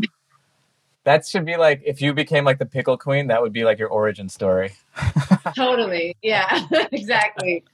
That 1.03 1.25
should 1.25 1.45
be 1.45 1.57
like 1.57 1.81
if 1.85 2.01
you 2.01 2.13
became 2.13 2.45
like 2.45 2.59
the 2.59 2.65
pickle 2.65 2.97
queen, 2.97 3.27
that 3.27 3.41
would 3.41 3.51
be 3.51 3.65
like 3.65 3.77
your 3.77 3.89
origin 3.89 4.29
story. 4.29 4.73
totally. 5.55 6.15
Yeah, 6.21 6.65
exactly. 6.91 7.65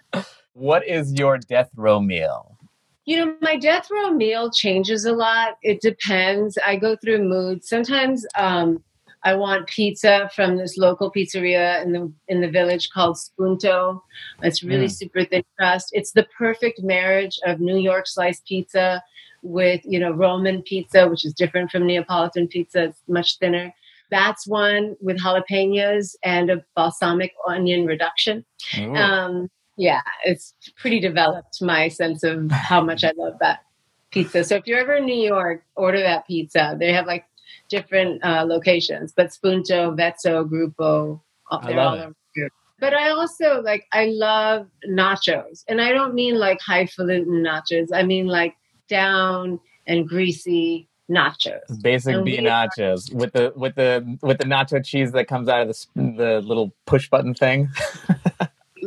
What 0.53 0.87
is 0.87 1.13
your 1.13 1.37
death 1.37 1.69
row 1.75 1.99
meal? 1.99 2.57
You 3.05 3.25
know, 3.25 3.35
my 3.41 3.55
death 3.55 3.89
row 3.91 4.11
meal 4.11 4.51
changes 4.51 5.05
a 5.05 5.13
lot. 5.13 5.57
It 5.61 5.81
depends. 5.81 6.57
I 6.65 6.75
go 6.75 6.95
through 6.95 7.23
moods. 7.23 7.69
Sometimes 7.69 8.25
um, 8.35 8.83
I 9.23 9.33
want 9.35 9.67
pizza 9.67 10.29
from 10.33 10.57
this 10.57 10.77
local 10.77 11.11
pizzeria 11.11 11.83
in 11.83 11.91
the 11.91 12.11
in 12.27 12.41
the 12.41 12.49
village 12.49 12.89
called 12.91 13.17
Spunto. 13.17 14.01
It's 14.41 14.63
really 14.63 14.85
Mm. 14.87 14.91
super 14.97 15.25
thin 15.25 15.43
crust. 15.57 15.89
It's 15.93 16.11
the 16.13 16.27
perfect 16.37 16.81
marriage 16.81 17.37
of 17.45 17.59
New 17.59 17.77
York 17.77 18.07
sliced 18.07 18.45
pizza 18.45 19.03
with 19.41 19.81
you 19.83 19.99
know 19.99 20.11
Roman 20.11 20.61
pizza, 20.61 21.07
which 21.07 21.25
is 21.25 21.33
different 21.33 21.69
from 21.71 21.85
Neapolitan 21.85 22.47
pizza. 22.47 22.83
It's 22.85 23.01
much 23.07 23.37
thinner. 23.39 23.73
That's 24.09 24.47
one 24.47 24.95
with 25.01 25.19
jalapenos 25.19 26.15
and 26.23 26.49
a 26.49 26.63
balsamic 26.75 27.33
onion 27.47 27.85
reduction. 27.85 28.43
Um, 28.95 29.49
yeah, 29.77 30.01
it's 30.25 30.53
pretty 30.77 30.99
developed 30.99 31.61
my 31.61 31.89
sense 31.89 32.23
of 32.23 32.49
how 32.51 32.81
much 32.81 33.03
I 33.03 33.11
love 33.17 33.35
that 33.39 33.59
pizza. 34.11 34.43
So 34.43 34.55
if 34.55 34.65
you're 34.65 34.79
ever 34.79 34.95
in 34.95 35.05
New 35.05 35.13
York, 35.35 35.63
order 35.75 36.01
that 36.01 36.25
pizza. 36.25 36.75
They 36.79 36.91
have 36.91 37.05
like 37.05 37.25
different 37.69 38.23
uh, 38.23 38.43
locations, 38.45 39.11
but 39.11 39.27
Spunto, 39.27 39.95
Vezzo, 39.95 40.47
Gruppo, 40.47 41.21
uh, 41.51 41.59
I 41.61 41.71
love 41.71 41.99
all 41.99 42.13
it. 42.35 42.51
But 42.79 42.93
I 42.93 43.09
also 43.09 43.61
like 43.61 43.85
I 43.91 44.05
love 44.05 44.67
nachos, 44.87 45.63
and 45.67 45.81
I 45.81 45.91
don't 45.91 46.13
mean 46.13 46.37
like 46.37 46.59
highfalutin 46.61 47.43
nachos. 47.43 47.89
I 47.93 48.03
mean 48.03 48.27
like 48.27 48.55
down 48.87 49.59
and 49.85 50.07
greasy 50.07 50.87
nachos. 51.09 51.81
Basic 51.81 52.15
And 52.15 52.23
we- 52.23 52.37
nachos 52.37 53.13
with 53.13 53.33
the 53.33 53.51
with 53.55 53.75
the 53.75 54.17
with 54.21 54.37
the 54.37 54.45
nacho 54.45 54.83
cheese 54.83 55.11
that 55.11 55.27
comes 55.27 55.49
out 55.49 55.61
of 55.61 55.67
the 55.67 56.13
the 56.17 56.41
little 56.41 56.73
push 56.85 57.09
button 57.09 57.33
thing. 57.33 57.69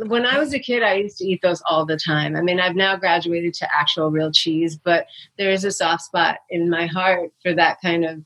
when 0.07 0.25
I 0.25 0.39
was 0.39 0.53
a 0.53 0.59
kid, 0.59 0.83
I 0.83 0.95
used 0.95 1.17
to 1.19 1.25
eat 1.25 1.41
those 1.41 1.61
all 1.69 1.85
the 1.85 1.97
time. 1.97 2.35
I 2.35 2.41
mean, 2.41 2.59
I've 2.59 2.75
now 2.75 2.95
graduated 2.95 3.53
to 3.55 3.67
actual 3.73 4.11
real 4.11 4.31
cheese, 4.31 4.75
but 4.75 5.07
there 5.37 5.51
is 5.51 5.63
a 5.63 5.71
soft 5.71 6.03
spot 6.03 6.37
in 6.49 6.69
my 6.69 6.85
heart 6.87 7.31
for 7.41 7.53
that 7.53 7.79
kind 7.81 8.05
of, 8.05 8.21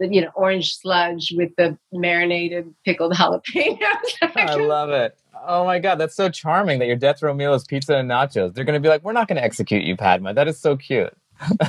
you 0.00 0.20
know, 0.20 0.30
orange 0.34 0.76
sludge 0.76 1.32
with 1.36 1.50
the 1.56 1.78
marinated 1.92 2.72
pickled 2.84 3.12
jalapenos. 3.16 3.78
I 4.22 4.54
love 4.54 4.90
it. 4.90 5.16
Oh 5.44 5.64
my 5.64 5.78
god, 5.78 5.96
that's 5.96 6.14
so 6.14 6.28
charming 6.28 6.78
that 6.78 6.86
your 6.86 6.96
death 6.96 7.22
row 7.22 7.34
meal 7.34 7.54
is 7.54 7.64
pizza 7.64 7.96
and 7.96 8.08
nachos. 8.10 8.54
They're 8.54 8.64
going 8.64 8.80
to 8.80 8.80
be 8.80 8.88
like, 8.88 9.02
"We're 9.02 9.12
not 9.12 9.28
going 9.28 9.36
to 9.36 9.44
execute 9.44 9.84
you, 9.84 9.96
Padma." 9.96 10.34
That 10.34 10.46
is 10.46 10.60
so 10.60 10.76
cute. 10.76 11.12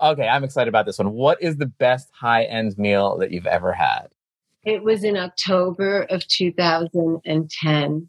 okay, 0.00 0.28
I'm 0.28 0.44
excited 0.44 0.68
about 0.68 0.86
this 0.86 0.98
one. 0.98 1.12
What 1.12 1.42
is 1.42 1.56
the 1.56 1.66
best 1.66 2.08
high-end 2.12 2.78
meal 2.78 3.18
that 3.18 3.32
you've 3.32 3.46
ever 3.46 3.72
had? 3.72 4.08
It 4.64 4.82
was 4.82 5.04
in 5.04 5.16
October 5.16 6.02
of 6.10 6.26
2010. 6.26 8.08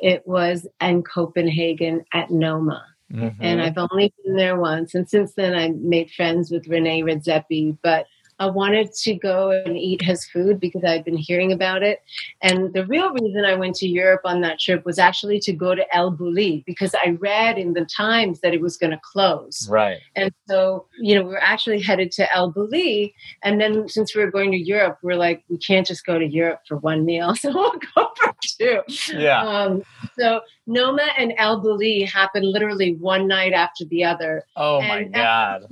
It 0.00 0.22
was 0.26 0.66
in 0.80 1.02
Copenhagen 1.02 2.04
at 2.12 2.30
Noma. 2.30 2.84
Mhm. 3.12 3.36
and 3.40 3.62
I've 3.62 3.78
only 3.78 4.12
been 4.24 4.36
there 4.36 4.58
once. 4.60 4.94
And 4.94 5.08
since 5.08 5.32
then, 5.34 5.54
I 5.54 5.70
made 5.70 6.10
friends 6.10 6.50
with 6.50 6.68
Rene 6.68 7.02
Redzepi. 7.02 7.78
But 7.82 8.06
I 8.38 8.46
wanted 8.46 8.92
to 8.92 9.14
go 9.14 9.50
and 9.50 9.76
eat 9.76 10.02
his 10.02 10.24
food 10.26 10.60
because 10.60 10.84
I'd 10.84 11.04
been 11.04 11.16
hearing 11.16 11.52
about 11.52 11.82
it. 11.82 12.02
And 12.40 12.72
the 12.72 12.86
real 12.86 13.10
reason 13.12 13.44
I 13.44 13.54
went 13.54 13.74
to 13.76 13.88
Europe 13.88 14.22
on 14.24 14.40
that 14.42 14.60
trip 14.60 14.84
was 14.84 14.98
actually 14.98 15.40
to 15.40 15.52
go 15.52 15.74
to 15.74 15.96
El 15.96 16.12
Bulli 16.12 16.64
because 16.64 16.94
I 16.94 17.16
read 17.20 17.58
in 17.58 17.72
the 17.72 17.84
Times 17.84 18.40
that 18.40 18.54
it 18.54 18.60
was 18.60 18.76
going 18.76 18.90
to 18.90 19.00
close. 19.02 19.68
right. 19.68 19.98
And 20.14 20.32
so, 20.46 20.86
you 21.00 21.14
know, 21.14 21.22
we 21.22 21.30
we're 21.30 21.38
actually 21.38 21.80
headed 21.80 22.12
to 22.12 22.32
El 22.34 22.52
Bulli. 22.52 23.12
And 23.42 23.60
then 23.60 23.88
since 23.88 24.14
we 24.14 24.24
were 24.24 24.30
going 24.30 24.52
to 24.52 24.58
Europe, 24.58 24.98
we're 25.02 25.16
like, 25.16 25.44
we 25.48 25.58
can't 25.58 25.86
just 25.86 26.04
go 26.04 26.18
to 26.18 26.26
Europe 26.26 26.60
for 26.66 26.76
one 26.78 27.04
meal. 27.04 27.34
So 27.48 27.52
we'll 27.54 27.78
go 27.94 28.10
for 28.16 28.34
two. 28.58 28.80
Yeah. 29.12 29.42
Um, 29.42 29.82
so 30.18 30.40
Noma 30.66 31.06
and 31.16 31.32
El 31.38 31.62
Bulli 31.62 32.06
happened 32.06 32.46
literally 32.46 32.94
one 32.96 33.28
night 33.28 33.52
after 33.52 33.84
the 33.84 34.04
other. 34.04 34.42
Oh 34.56 34.80
my 34.80 35.04
god. 35.04 35.66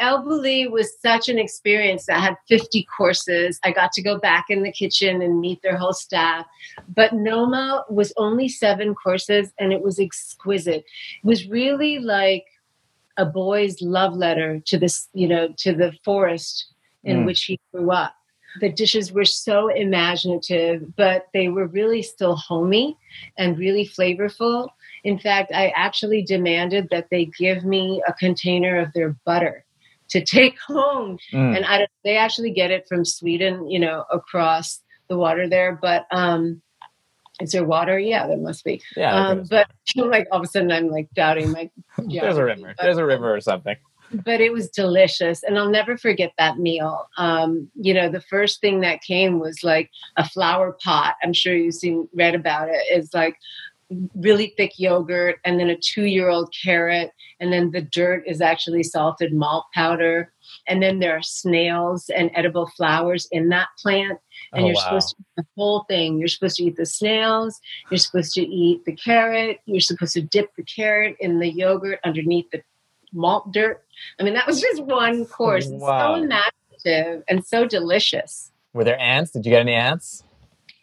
Bulli 0.00 0.70
was 0.70 0.98
such 1.00 1.28
an 1.28 1.38
experience 1.38 2.06
that 2.06 2.20
had 2.20 2.36
50 2.48 2.86
courses. 2.96 3.60
I 3.64 3.72
got 3.72 3.92
to 3.92 4.02
go 4.02 4.18
back 4.18 4.46
in 4.48 4.62
the 4.62 4.72
kitchen 4.72 5.22
and 5.22 5.40
meet 5.40 5.62
their 5.62 5.76
whole 5.76 5.92
staff. 5.92 6.46
But 6.88 7.12
Noma 7.12 7.84
was 7.88 8.12
only 8.16 8.48
seven 8.48 8.94
courses 8.94 9.52
and 9.58 9.72
it 9.72 9.82
was 9.82 9.98
exquisite. 10.00 10.84
It 11.22 11.24
was 11.24 11.48
really 11.48 11.98
like 11.98 12.44
a 13.16 13.24
boy's 13.24 13.80
love 13.80 14.14
letter 14.14 14.60
to 14.66 14.78
this, 14.78 15.08
you 15.14 15.28
know, 15.28 15.48
to 15.58 15.72
the 15.72 15.92
forest 16.04 16.66
in 17.04 17.18
Mm. 17.22 17.26
which 17.26 17.44
he 17.44 17.60
grew 17.72 17.92
up. 17.92 18.14
The 18.60 18.70
dishes 18.72 19.12
were 19.12 19.24
so 19.24 19.68
imaginative, 19.68 20.94
but 20.96 21.26
they 21.32 21.48
were 21.48 21.66
really 21.66 22.02
still 22.02 22.36
homey 22.36 22.96
and 23.36 23.58
really 23.58 23.86
flavorful. 23.86 24.68
In 25.02 25.18
fact, 25.18 25.52
I 25.52 25.68
actually 25.76 26.22
demanded 26.22 26.88
that 26.90 27.10
they 27.10 27.26
give 27.26 27.64
me 27.64 28.02
a 28.08 28.12
container 28.12 28.78
of 28.78 28.92
their 28.92 29.10
butter 29.24 29.63
to 30.14 30.24
take 30.24 30.58
home. 30.66 31.18
Mm. 31.32 31.56
And 31.56 31.64
I 31.64 31.78
don't, 31.78 31.90
they 32.04 32.16
actually 32.16 32.50
get 32.50 32.70
it 32.70 32.86
from 32.88 33.04
Sweden, 33.04 33.68
you 33.70 33.78
know, 33.78 34.04
across 34.10 34.80
the 35.08 35.16
water 35.18 35.48
there. 35.48 35.78
But 35.80 36.06
um, 36.10 36.62
is 37.40 37.52
there 37.52 37.64
water? 37.64 37.98
Yeah, 37.98 38.26
there 38.26 38.38
must 38.38 38.64
be. 38.64 38.80
Yeah. 38.96 39.14
Um, 39.14 39.44
but 39.50 39.68
like 39.96 40.26
all 40.32 40.38
of 40.40 40.44
a 40.44 40.48
sudden, 40.48 40.72
I'm 40.72 40.88
like 40.88 41.08
doubting 41.14 41.52
my. 41.52 41.70
there's 41.98 42.38
a 42.38 42.44
river. 42.44 42.74
But- 42.76 42.82
There's 42.84 42.98
a 42.98 43.04
river 43.04 43.34
or 43.34 43.40
something. 43.40 43.76
but 44.24 44.40
it 44.40 44.52
was 44.52 44.68
delicious 44.68 45.42
and 45.42 45.58
i'll 45.58 45.70
never 45.70 45.96
forget 45.96 46.30
that 46.38 46.58
meal 46.58 47.08
um, 47.16 47.68
you 47.74 47.92
know 47.94 48.08
the 48.08 48.20
first 48.20 48.60
thing 48.60 48.80
that 48.80 49.00
came 49.02 49.40
was 49.40 49.64
like 49.64 49.90
a 50.16 50.28
flower 50.28 50.76
pot 50.84 51.14
i'm 51.22 51.32
sure 51.32 51.56
you've 51.56 51.74
seen 51.74 52.06
read 52.14 52.34
about 52.34 52.68
it's 52.70 53.14
like 53.14 53.36
really 54.14 54.54
thick 54.56 54.72
yogurt 54.78 55.36
and 55.44 55.58
then 55.60 55.68
a 55.70 55.76
two 55.76 56.04
year 56.06 56.28
old 56.28 56.52
carrot 56.62 57.10
and 57.40 57.52
then 57.52 57.70
the 57.70 57.80
dirt 57.82 58.22
is 58.26 58.40
actually 58.40 58.82
salted 58.82 59.32
malt 59.32 59.64
powder 59.74 60.32
and 60.66 60.82
then 60.82 60.98
there 61.00 61.16
are 61.16 61.22
snails 61.22 62.08
and 62.16 62.30
edible 62.34 62.66
flowers 62.76 63.28
in 63.30 63.48
that 63.50 63.68
plant 63.78 64.18
and 64.52 64.64
Oh, 64.64 64.66
you're 64.66 64.74
wow. 64.74 64.80
supposed 64.82 65.08
to 65.10 65.16
eat 65.20 65.26
the 65.36 65.44
whole 65.56 65.84
thing. 65.88 66.18
You're 66.18 66.28
supposed 66.28 66.56
to 66.56 66.64
eat 66.64 66.76
the 66.76 66.86
snails. 66.86 67.60
You're 67.90 67.98
supposed 67.98 68.34
to 68.34 68.42
eat 68.42 68.84
the 68.84 68.94
carrot. 68.94 69.58
You're 69.66 69.80
supposed 69.80 70.14
to 70.14 70.22
dip 70.22 70.54
the 70.56 70.62
carrot 70.64 71.16
in 71.20 71.38
the 71.38 71.50
yogurt 71.50 71.98
underneath 72.04 72.50
the 72.50 72.62
malt 73.12 73.52
dirt. 73.52 73.82
I 74.18 74.22
mean, 74.22 74.34
that 74.34 74.46
was 74.46 74.60
just 74.60 74.82
one 74.84 75.24
course. 75.26 75.66
It's 75.66 75.82
Wow. 75.82 76.16
so 76.16 76.22
imaginative 76.22 77.24
and 77.28 77.44
so 77.44 77.66
delicious. 77.66 78.50
Were 78.72 78.84
there 78.84 78.98
ants? 79.00 79.30
Did 79.32 79.46
you 79.46 79.50
get 79.50 79.60
any 79.60 79.74
ants? 79.74 80.24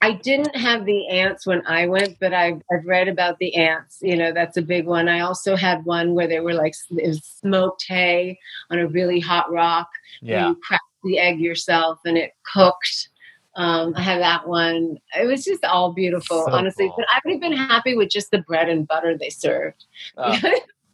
I 0.03 0.13
didn't 0.13 0.55
have 0.55 0.85
the 0.85 1.07
ants 1.09 1.45
when 1.45 1.61
I 1.67 1.85
went, 1.85 2.17
but 2.19 2.33
I've, 2.33 2.61
I've 2.71 2.85
read 2.85 3.07
about 3.07 3.37
the 3.39 3.53
ants. 3.55 3.99
You 4.01 4.15
know, 4.15 4.31
that's 4.33 4.57
a 4.57 4.61
big 4.61 4.87
one. 4.87 5.07
I 5.07 5.19
also 5.19 5.55
had 5.55 5.85
one 5.85 6.15
where 6.15 6.27
they 6.27 6.39
were 6.39 6.55
like 6.55 6.73
it 6.91 7.07
was 7.07 7.23
smoked 7.23 7.85
hay 7.87 8.39
on 8.71 8.79
a 8.79 8.87
really 8.87 9.19
hot 9.19 9.51
rock. 9.51 9.87
where 10.21 10.31
Yeah. 10.31 10.47
you 10.49 10.55
cracked 10.67 10.83
the 11.03 11.19
egg 11.19 11.39
yourself 11.39 11.99
and 12.05 12.17
it 12.17 12.31
cooked. 12.51 13.09
Um, 13.55 13.93
I 13.95 14.01
had 14.01 14.21
that 14.21 14.47
one. 14.47 14.97
It 15.19 15.27
was 15.27 15.43
just 15.43 15.63
all 15.65 15.93
beautiful, 15.93 16.45
So 16.45 16.51
honestly. 16.51 16.87
cool. 16.87 16.95
But 16.97 17.05
I 17.13 17.19
would 17.25 17.33
have 17.33 17.41
been 17.41 17.51
happy 17.57 17.95
with 17.95 18.09
just 18.09 18.31
the 18.31 18.39
bread 18.39 18.69
and 18.69 18.87
butter 18.87 19.17
they 19.17 19.29
served. 19.29 19.85
Oh, 20.17 20.33
so 20.41 20.51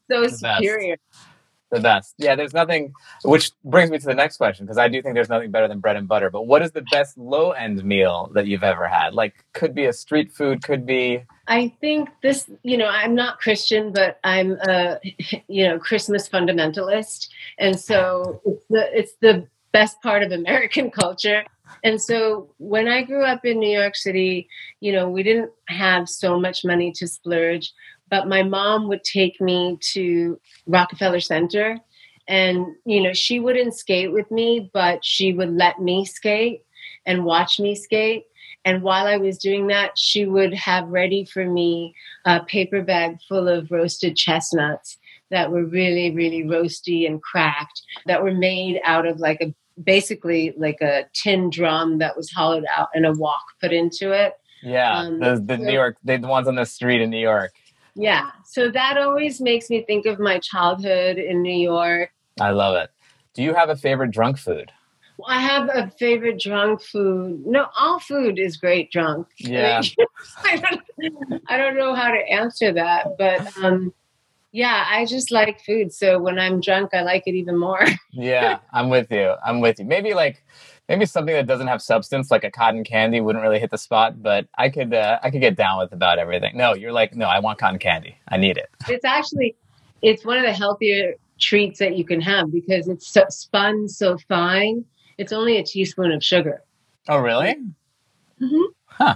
the 0.10 0.39
best. 0.41 0.62
The 1.69 1.80
best. 1.80 2.13
Yeah, 2.17 2.36
there's 2.36 2.53
nothing, 2.53 2.93
which 3.23 3.51
brings 3.63 3.91
me 3.91 3.97
to 3.99 4.06
the 4.06 4.13
next 4.13 4.38
question 4.38 4.65
because 4.65 4.77
I 4.77 4.88
do 4.88 5.01
think 5.01 5.15
there's 5.15 5.30
nothing 5.30 5.51
better 5.51 5.67
than 5.67 5.80
bread 5.80 5.95
and 5.95 6.08
butter. 6.08 6.30
But 6.30 6.47
what 6.47 6.62
is 6.62 6.71
the 6.71 6.86
best 6.91 7.17
low 7.17 7.51
end 7.51 7.84
meal 7.84 8.32
that 8.34 8.47
you've 8.47 8.63
ever 8.63 8.88
had? 8.88 9.13
Like, 9.13 9.45
could 9.53 9.75
be 9.75 9.86
a 9.86 9.93
street 9.93 10.32
food, 10.32 10.63
could 10.63 10.86
be. 10.86 11.23
I 11.47 11.73
think 11.82 12.10
this, 12.21 12.49
you 12.63 12.77
know, 12.77 12.88
I'm 12.88 13.15
not 13.15 13.39
Christian, 13.39 13.91
but 13.91 14.19
I'm 14.23 14.58
a, 14.67 14.99
you 15.47 15.67
know, 15.67 15.80
Christmas 15.80 16.27
fundamentalist, 16.30 17.27
and 17.58 17.80
so 17.80 18.41
it's 18.45 18.63
the 18.69 18.99
it's 18.99 19.13
the 19.21 19.47
best 19.71 20.01
part 20.01 20.23
of 20.23 20.32
American 20.32 20.91
culture. 21.01 21.43
And 21.84 22.01
so 22.01 22.49
when 22.58 22.88
I 22.88 23.03
grew 23.03 23.23
up 23.23 23.45
in 23.45 23.60
New 23.60 23.77
York 23.77 23.95
City, 23.95 24.47
you 24.80 24.91
know, 24.93 25.10
we 25.10 25.21
didn't 25.21 25.51
have 25.67 26.08
so 26.08 26.39
much 26.39 26.63
money 26.63 26.91
to 26.93 27.08
splurge, 27.08 27.73
but 28.10 28.28
my 28.28 28.43
mom 28.43 28.88
would 28.88 29.04
take 29.04 29.39
me 29.41 29.78
to 29.93 30.39
Rockefeller 30.65 31.20
Center, 31.20 31.80
and 32.28 32.65
you 32.86 33.02
know, 33.02 33.13
she 33.13 33.39
wouldn't 33.39 33.76
skate 33.76 34.12
with 34.12 34.30
me, 34.32 34.70
but 34.74 35.04
she 35.04 35.34
would 35.34 35.52
let 35.52 35.80
me 35.80 36.06
skate 36.06 36.63
and 37.06 37.26
watch 37.26 37.60
me 37.60 37.76
skate. 37.76 38.26
And 38.65 38.84
while 38.84 39.08
I 39.08 39.15
was 39.15 39.38
doing 39.38 39.67
that, 39.67 39.98
she 39.98 40.26
would 40.26 40.54
have 40.54 40.89
ready 40.89 41.24
for 41.24 41.46
me 41.46 41.96
a 42.26 42.43
paper 42.43 42.82
bag 42.82 43.17
full 43.28 43.48
of 43.48 43.72
roasted 43.72 44.17
chestnuts 44.17 44.98
that 45.30 45.52
were 45.52 45.65
really, 45.65 46.12
really 46.12 46.43
roasty 46.43 47.08
and 47.08 47.22
cracked, 47.22 47.82
that 48.06 48.22
were 48.22 48.34
made 48.34 48.82
out 48.84 49.06
of 49.06 49.20
like 49.20 49.39
a 49.41 49.54
basically 49.82 50.54
like 50.58 50.82
a 50.82 51.06
tin 51.13 51.50
drum 51.50 52.00
that 52.00 52.17
was 52.17 52.32
hollowed 52.32 52.65
out 52.76 52.89
and 52.93 53.06
a 53.06 53.13
wok 53.13 53.43
put 53.62 53.72
into 53.72 54.12
it. 54.12 54.34
Yeah, 54.63 54.98
Um, 54.98 55.20
the, 55.20 55.41
the 55.46 55.58
New 55.58 55.72
York, 55.72 55.98
the 56.04 56.17
ones 56.17 56.48
on 56.48 56.56
the 56.56 56.65
street 56.65 57.02
in 57.02 57.10
New 57.10 57.20
York. 57.20 57.54
Yeah. 57.98 58.30
So 58.46 58.70
that 58.70 58.98
always 58.98 59.42
makes 59.42 59.70
me 59.70 59.84
think 59.84 60.06
of 60.06 60.20
my 60.20 60.40
childhood 60.40 61.18
in 61.18 61.42
New 61.42 61.58
York. 61.58 62.12
I 62.40 62.52
love 62.52 62.76
it. 62.76 62.92
Do 63.34 63.44
you 63.44 63.54
have 63.54 63.70
a 63.70 63.76
favorite 63.76 64.12
drunk 64.12 64.38
food? 64.38 64.72
I 65.28 65.42
have 65.42 65.70
a 65.74 65.90
favorite 65.98 66.40
drunk 66.40 66.82
food. 66.82 67.44
No, 67.46 67.68
all 67.78 68.00
food 68.00 68.38
is 68.38 68.58
great 68.58 68.92
drunk. 68.92 69.28
Yeah. 69.40 69.82
I 70.44 70.58
don't, 70.58 71.44
I 71.48 71.58
don't 71.58 71.76
know 71.76 71.96
how 71.96 72.12
to 72.12 72.20
answer 72.20 72.72
that, 72.74 73.18
but 73.18 73.58
um, 73.64 73.94
yeah, 74.52 74.86
I 74.88 75.06
just 75.06 75.32
like 75.32 75.64
food. 75.64 75.92
So 75.92 76.20
when 76.20 76.38
I'm 76.38 76.62
drunk, 76.62 76.94
I 76.94 77.02
like 77.02 77.24
it 77.26 77.34
even 77.34 77.58
more. 77.58 77.84
yeah, 78.12 78.60
I'm 78.72 78.90
with 78.90 79.12
you. 79.12 79.34
I'm 79.44 79.60
with 79.60 79.80
you. 79.80 79.86
Maybe 79.86 80.14
like 80.14 80.44
maybe 80.88 81.06
something 81.06 81.34
that 81.34 81.47
doesn't 81.47 81.67
have 81.67 81.82
substance, 81.82 82.32
like 82.32 82.43
a 82.43 82.52
cotton 82.52 82.84
candy, 82.84 83.21
wouldn't 83.21 83.43
really 83.43 83.60
hit 83.60 83.71
the 83.71 83.78
spot. 83.78 84.21
But 84.21 84.47
I 84.58 84.69
could 84.69 84.93
uh, 84.93 85.19
I 85.23 85.30
could 85.30 85.41
get 85.41 85.56
down 85.56 85.80
with 85.80 85.91
about 85.91 86.19
everything. 86.19 86.56
No, 86.56 86.73
you're 86.73 86.91
like 86.91 87.15
no, 87.15 87.26
I 87.26 87.39
want 87.39 87.60
cotton 87.60 87.80
candy. 87.80 88.17
I 88.28 88.38
need 88.38 88.58
it. 88.58 88.69
It's 88.88 89.06
actually 89.06 89.56
it's 90.02 90.26
one 90.26 90.38
of 90.38 90.43
the 90.45 90.54
healthier 90.54 91.15
treats 91.39 91.80
that 91.80 91.97
you 91.97 92.06
can 92.06 92.21
have 92.21 92.52
because 92.52 92.88
it's 92.88 93.08
so, 93.08 93.23
spun 93.30 93.88
so 93.88 94.17
fine. 94.28 94.86
It's 95.17 95.34
only 95.34 95.58
a 95.58 95.63
teaspoon 95.63 96.12
of 96.12 96.23
sugar. 96.23 96.63
Oh, 97.08 97.17
really? 97.19 97.56
Mhm. 98.41 98.63
Huh. 98.86 99.15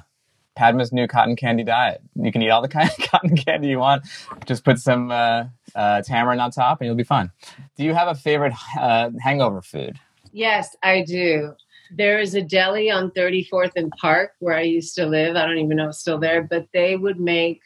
Padma's 0.57 0.91
new 0.91 1.07
cotton 1.07 1.35
candy 1.35 1.63
diet. 1.63 2.01
You 2.15 2.31
can 2.31 2.41
eat 2.41 2.49
all 2.49 2.61
the 2.61 2.67
kind 2.67 2.89
of 2.89 2.97
cotton 3.09 3.35
candy 3.35 3.69
you 3.69 3.79
want. 3.79 4.03
Just 4.45 4.63
put 4.63 4.79
some 4.79 5.11
uh, 5.11 5.45
uh, 5.75 6.01
tamarind 6.01 6.41
on 6.41 6.51
top, 6.51 6.81
and 6.81 6.87
you'll 6.87 6.95
be 6.95 7.03
fine. 7.03 7.31
Do 7.77 7.83
you 7.83 7.93
have 7.93 8.07
a 8.07 8.15
favorite 8.15 8.53
uh, 8.77 9.11
hangover 9.21 9.61
food? 9.61 9.97
Yes, 10.31 10.75
I 10.83 11.03
do. 11.03 11.53
There 11.91 12.19
is 12.19 12.35
a 12.35 12.41
deli 12.41 12.89
on 12.89 13.11
34th 13.11 13.73
and 13.75 13.91
Park 13.99 14.31
where 14.39 14.55
I 14.55 14.61
used 14.61 14.95
to 14.95 15.05
live. 15.05 15.35
I 15.35 15.45
don't 15.45 15.57
even 15.57 15.77
know 15.77 15.85
if 15.85 15.89
it's 15.89 15.99
still 15.99 16.19
there, 16.19 16.43
but 16.43 16.67
they 16.73 16.95
would 16.95 17.19
make, 17.19 17.61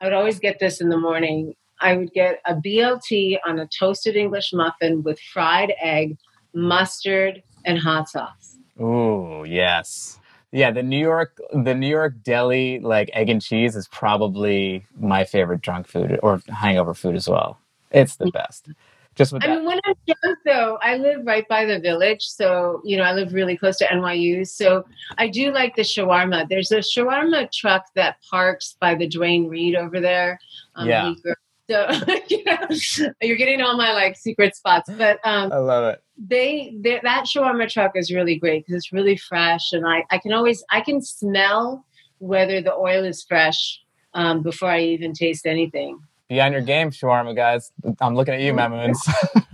I 0.00 0.06
would 0.06 0.14
always 0.14 0.38
get 0.38 0.58
this 0.58 0.80
in 0.80 0.88
the 0.88 0.96
morning. 0.96 1.54
I 1.80 1.96
would 1.96 2.12
get 2.12 2.40
a 2.46 2.54
BLT 2.54 3.38
on 3.46 3.58
a 3.58 3.66
toasted 3.66 4.16
English 4.16 4.52
muffin 4.52 5.02
with 5.02 5.20
fried 5.20 5.74
egg, 5.80 6.16
mustard, 6.54 7.42
and 7.64 7.78
hot 7.78 8.08
sauce. 8.08 8.56
Ooh, 8.80 9.44
yes. 9.46 10.18
Yeah, 10.50 10.70
the 10.70 10.82
New 10.82 10.98
York 10.98 11.38
the 11.52 11.74
New 11.74 11.88
York 11.88 12.14
deli 12.22 12.80
like 12.80 13.10
egg 13.12 13.28
and 13.28 13.42
cheese 13.42 13.76
is 13.76 13.86
probably 13.88 14.86
my 14.98 15.24
favorite 15.24 15.60
drunk 15.60 15.86
food 15.86 16.18
or 16.22 16.40
hangover 16.48 16.94
food 16.94 17.16
as 17.16 17.28
well. 17.28 17.58
It's 17.90 18.16
the 18.16 18.30
best. 18.30 18.70
Just 19.18 19.32
with 19.32 19.42
I 19.42 19.48
that. 19.48 19.56
mean, 19.56 19.64
when 19.66 19.80
I'm 19.84 19.94
drunk, 20.06 20.38
though, 20.46 20.78
I 20.80 20.96
live 20.96 21.26
right 21.26 21.46
by 21.48 21.64
the 21.64 21.80
village. 21.80 22.22
So, 22.22 22.80
you 22.84 22.96
know, 22.96 23.02
I 23.02 23.12
live 23.12 23.34
really 23.34 23.56
close 23.56 23.76
to 23.78 23.86
NYU. 23.86 24.46
So 24.46 24.84
I 25.18 25.26
do 25.26 25.50
like 25.50 25.74
the 25.74 25.82
shawarma. 25.82 26.48
There's 26.48 26.70
a 26.70 26.76
shawarma 26.76 27.50
truck 27.50 27.86
that 27.96 28.18
parks 28.30 28.76
by 28.78 28.94
the 28.94 29.08
Duane 29.08 29.48
Reade 29.48 29.74
over 29.74 30.00
there. 30.00 30.38
Yeah. 30.80 31.02
Bleecker. 31.10 31.36
So, 31.68 31.90
you 32.28 32.44
know, 32.44 33.10
you're 33.20 33.36
getting 33.36 33.60
all 33.60 33.76
my 33.76 33.92
like 33.92 34.16
secret 34.16 34.54
spots. 34.54 34.88
But 34.96 35.18
um, 35.24 35.52
I 35.52 35.56
love 35.56 35.92
it. 35.92 36.02
they, 36.16 36.76
they 36.78 37.00
that 37.02 37.24
shawarma 37.24 37.68
truck 37.68 37.96
is 37.96 38.12
really 38.14 38.36
great 38.36 38.64
because 38.64 38.76
it's 38.76 38.92
really 38.92 39.16
fresh. 39.16 39.72
And 39.72 39.84
I, 39.84 40.04
I 40.12 40.18
can 40.18 40.32
always, 40.32 40.62
I 40.70 40.80
can 40.80 41.02
smell 41.02 41.84
whether 42.18 42.60
the 42.60 42.72
oil 42.72 43.04
is 43.04 43.24
fresh 43.24 43.80
um, 44.14 44.44
before 44.44 44.70
I 44.70 44.82
even 44.82 45.12
taste 45.12 45.44
anything. 45.44 45.98
Be 46.28 46.40
on 46.42 46.52
your 46.52 46.60
game, 46.60 46.90
shawarma 46.90 47.34
guys. 47.34 47.72
I'm 48.00 48.14
looking 48.14 48.34
at 48.34 48.40
you, 48.40 48.52
Mamoun's. 48.52 49.02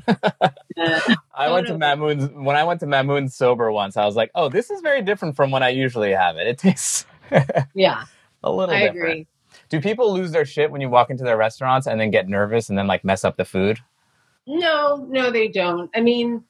Uh, 0.09 0.15
I 1.35 1.51
went 1.51 1.69
to. 1.69 1.75
Mamoun's 1.75 2.31
when 2.33 2.57
I 2.57 2.65
went 2.65 2.81
to 2.81 2.87
Mamoun's 2.87 3.37
sober 3.37 3.71
once. 3.71 3.97
I 3.97 4.05
was 4.05 4.17
like, 4.17 4.33
"Oh, 4.35 4.49
this 4.49 4.71
is 4.71 4.81
very 4.81 5.01
different 5.01 5.37
from 5.37 5.53
when 5.53 5.63
I 5.63 5.69
usually 5.69 6.11
have 6.11 6.37
it. 6.37 6.49
It 6.49 6.59
tastes 6.59 7.07
yeah, 7.75 8.05
a 8.43 8.51
little 8.51 8.75
I 8.75 8.81
different." 8.81 8.99
agree. 8.99 9.27
Do 9.69 9.81
people 9.81 10.13
lose 10.13 10.33
their 10.33 10.45
shit 10.45 10.73
when 10.73 10.81
you 10.81 10.89
walk 10.89 11.11
into 11.11 11.23
their 11.23 11.37
restaurants 11.37 11.87
and 11.87 12.01
then 12.01 12.11
get 12.11 12.29
nervous 12.29 12.69
and 12.69 12.77
then 12.77 12.89
like 12.89 13.05
mess 13.05 13.25
up 13.25 13.37
the 13.37 13.45
food? 13.45 13.79
No, 14.47 15.07
no, 15.09 15.31
they 15.31 15.49
don't. 15.49 15.91
I 15.95 16.01
mean, 16.01 16.43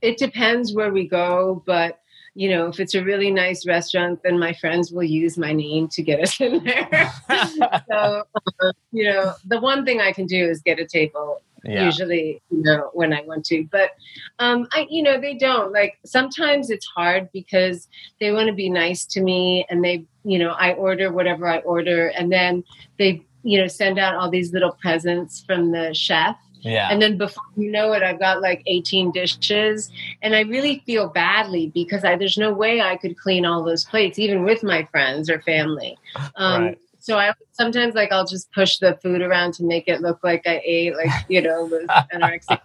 it 0.00 0.16
depends 0.16 0.74
where 0.74 0.92
we 0.92 1.08
go, 1.08 1.62
but 1.66 2.00
you 2.36 2.50
know, 2.50 2.66
if 2.66 2.78
it's 2.78 2.94
a 2.94 3.02
really 3.02 3.30
nice 3.30 3.66
restaurant, 3.66 4.20
then 4.22 4.38
my 4.38 4.52
friends 4.52 4.92
will 4.92 5.02
use 5.02 5.38
my 5.38 5.54
name 5.54 5.88
to 5.88 6.02
get 6.02 6.20
us 6.20 6.38
in 6.38 6.62
there. 6.64 7.10
so, 7.90 8.24
uh, 8.60 8.72
you 8.92 9.04
know, 9.04 9.32
the 9.46 9.58
one 9.58 9.86
thing 9.86 10.02
I 10.02 10.12
can 10.12 10.26
do 10.26 10.44
is 10.44 10.60
get 10.60 10.78
a 10.78 10.86
table. 10.86 11.40
Yeah. 11.64 11.86
Usually, 11.86 12.42
you 12.50 12.62
know, 12.62 12.90
when 12.92 13.12
I 13.12 13.22
want 13.22 13.46
to, 13.46 13.66
but 13.72 13.92
um, 14.38 14.68
I, 14.72 14.86
you 14.88 15.02
know, 15.02 15.18
they 15.20 15.34
don't. 15.34 15.72
Like 15.72 15.98
sometimes 16.04 16.70
it's 16.70 16.86
hard 16.86 17.28
because 17.32 17.88
they 18.20 18.30
want 18.30 18.48
to 18.48 18.52
be 18.52 18.70
nice 18.70 19.04
to 19.06 19.20
me, 19.20 19.66
and 19.68 19.82
they, 19.82 20.04
you 20.22 20.38
know, 20.38 20.50
I 20.50 20.74
order 20.74 21.10
whatever 21.10 21.48
I 21.48 21.58
order, 21.60 22.08
and 22.08 22.30
then 22.30 22.62
they, 22.98 23.24
you 23.42 23.58
know, 23.60 23.66
send 23.66 23.98
out 23.98 24.14
all 24.14 24.30
these 24.30 24.52
little 24.52 24.76
presents 24.80 25.42
from 25.44 25.72
the 25.72 25.92
chef. 25.92 26.36
Yeah. 26.66 26.88
And 26.90 27.00
then 27.00 27.16
before 27.16 27.44
you 27.56 27.70
know 27.70 27.92
it, 27.92 28.02
I've 28.02 28.18
got 28.18 28.42
like 28.42 28.62
18 28.66 29.12
dishes. 29.12 29.90
And 30.22 30.34
I 30.34 30.40
really 30.40 30.82
feel 30.84 31.08
badly 31.08 31.70
because 31.72 32.04
I, 32.04 32.16
there's 32.16 32.36
no 32.36 32.52
way 32.52 32.80
I 32.80 32.96
could 32.96 33.16
clean 33.16 33.46
all 33.46 33.62
those 33.62 33.84
plates, 33.84 34.18
even 34.18 34.42
with 34.42 34.62
my 34.62 34.84
friends 34.84 35.30
or 35.30 35.40
family. 35.42 35.96
Um, 36.36 36.62
Right. 36.64 36.78
So 36.98 37.16
I 37.16 37.32
sometimes 37.52 37.94
like 37.94 38.10
I'll 38.10 38.26
just 38.26 38.50
push 38.50 38.78
the 38.78 38.98
food 39.00 39.22
around 39.22 39.54
to 39.54 39.64
make 39.64 39.86
it 39.86 40.00
look 40.00 40.24
like 40.24 40.42
I 40.44 40.60
ate, 40.64 40.96
like 40.96 41.10
you 41.28 41.40
know, 41.40 41.68
anorexic. 42.12 42.58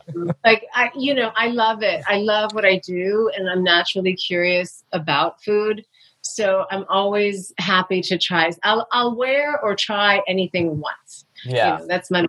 like 0.43 0.65
I, 0.73 0.89
you 0.95 1.13
know, 1.13 1.31
I 1.35 1.49
love 1.49 1.83
it. 1.83 2.03
I 2.07 2.17
love 2.17 2.51
what 2.55 2.65
I 2.65 2.79
do, 2.79 3.29
and 3.37 3.47
I'm 3.47 3.63
naturally 3.63 4.15
curious 4.15 4.83
about 4.93 5.43
food. 5.43 5.85
So 6.21 6.65
I'm 6.71 6.85
always 6.89 7.53
happy 7.59 8.01
to 8.01 8.17
try. 8.17 8.51
I'll 8.63 8.87
I'll 8.91 9.15
wear 9.15 9.59
or 9.59 9.75
try 9.75 10.23
anything 10.27 10.79
once. 10.79 11.25
You 11.43 11.57
yeah. 11.57 11.77
know, 11.77 11.85
that's 11.87 12.09
my 12.09 12.25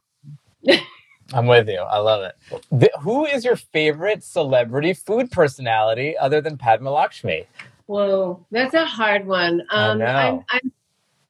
I'm 1.32 1.46
with 1.46 1.68
you. 1.68 1.78
I 1.78 1.98
love 1.98 2.22
it. 2.22 2.36
Th- 2.78 2.92
who 3.00 3.26
is 3.26 3.44
your 3.44 3.56
favorite 3.56 4.22
celebrity 4.22 4.92
food 4.92 5.30
personality 5.30 6.16
other 6.18 6.40
than 6.40 6.58
Padma 6.58 6.90
Lakshmi? 6.90 7.44
Whoa, 7.86 8.44
that's 8.50 8.74
a 8.74 8.84
hard 8.84 9.26
one. 9.26 9.62
Um, 9.70 9.98
know. 9.98 10.06
I'm, 10.06 10.44
I'm 10.50 10.72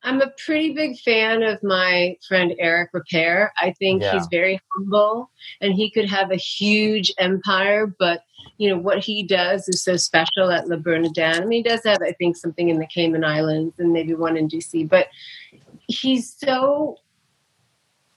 I'm 0.05 0.21
a 0.21 0.31
pretty 0.45 0.73
big 0.75 0.99
fan 0.99 1.43
of 1.45 1.63
my 1.63 2.17
friend 2.27 2.55
Eric 2.59 2.91
Ripert. 2.93 3.51
I 3.61 3.73
think 3.79 4.03
Yeah. 4.03 4.15
he's 4.15 4.27
very 4.31 4.61
humble, 4.75 5.31
and 5.61 5.73
he 5.75 5.91
could 5.91 6.09
have 6.09 6.31
a 6.33 6.37
huge 6.37 7.13
empire, 7.19 7.87
but 7.87 8.25
you 8.59 8.69
know 8.69 8.79
what 8.79 8.99
he 8.99 9.23
does 9.23 9.69
is 9.69 9.83
so 9.83 9.97
special 9.97 10.51
at 10.51 10.67
Le 10.67 10.77
Bernardin. 10.77 11.43
I 11.43 11.45
mean, 11.45 11.63
he 11.65 11.69
does 11.69 11.85
have, 11.85 12.03
I 12.03 12.13
think, 12.13 12.37
something 12.37 12.69
in 12.69 12.79
the 12.79 12.87
Cayman 12.87 13.25
Islands 13.25 13.79
and 13.79 13.93
maybe 13.93 14.15
one 14.15 14.37
in 14.37 14.49
DC, 14.49 14.89
but 14.89 15.07
he's 15.87 16.35
so 16.37 16.97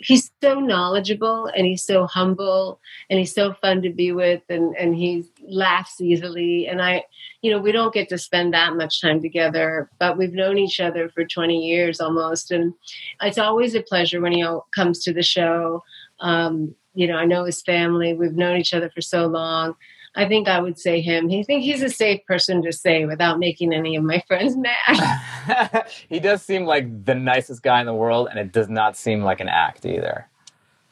he's 0.06 0.32
so 0.42 0.60
knowledgeable 0.60 1.48
and 1.48 1.66
he's 1.66 1.86
so 1.86 2.06
humble 2.06 2.80
and 3.10 3.18
he's 3.20 3.34
so 3.34 3.54
fun 3.54 3.82
to 3.82 3.90
be 3.90 4.12
with 4.12 4.44
and 4.50 4.76
and 4.78 4.96
he 4.96 5.26
laughs 5.48 6.00
easily. 6.00 6.68
And 6.68 6.82
i 6.82 7.04
you 7.42 7.52
know 7.52 7.60
we 7.60 7.72
don't 7.72 7.94
get 7.94 8.10
to 8.10 8.18
spend 8.18 8.54
that 8.54 8.76
much 8.76 9.02
time 9.02 9.22
together 9.22 9.90
but 10.00 10.18
we've 10.18 10.34
known 10.34 10.58
each 10.58 10.80
other 10.80 11.10
for 11.10 11.26
20 11.26 11.58
years 11.58 12.00
almost. 12.00 12.52
And 12.52 12.74
it's 13.22 13.38
always 13.38 13.76
a 13.76 13.82
pleasure 13.82 14.22
when 14.22 14.34
he 14.34 14.46
comes 14.74 15.04
to 15.04 15.14
the 15.14 15.24
show. 15.24 15.84
Um, 16.20 16.76
you 16.94 17.08
know 17.08 17.18
i 17.18 17.26
know 17.26 17.44
his 17.44 17.62
family. 17.62 18.14
We've 18.14 18.34
known 18.34 18.58
each 18.58 18.74
other 18.74 18.90
for 18.90 19.02
so 19.02 19.26
long 19.26 19.76
i 20.16 20.28
think 20.28 20.48
i 20.48 20.60
would 20.60 20.80
say 20.80 21.02
him 21.02 21.30
i 21.32 21.44
think 21.44 21.64
he's 21.64 21.82
a 21.82 21.90
safe 21.90 22.20
person 22.28 22.62
to 22.62 22.72
say 22.72 23.06
without 23.06 23.40
making 23.40 23.74
any 23.74 23.96
of 23.96 24.04
my 24.04 24.24
friends 24.28 24.56
mad 24.58 25.26
he 26.10 26.20
does 26.20 26.42
seem 26.42 26.66
like 26.66 27.06
the 27.06 27.16
nicest 27.16 27.64
guy 27.64 27.80
in 27.80 27.86
the 27.86 27.94
world, 27.94 28.28
and 28.30 28.40
it 28.40 28.52
does 28.52 28.70
not 28.70 28.98
seem 28.98 29.24
like 29.24 29.40
an 29.40 29.50
act 29.50 29.86
either. 29.86 30.28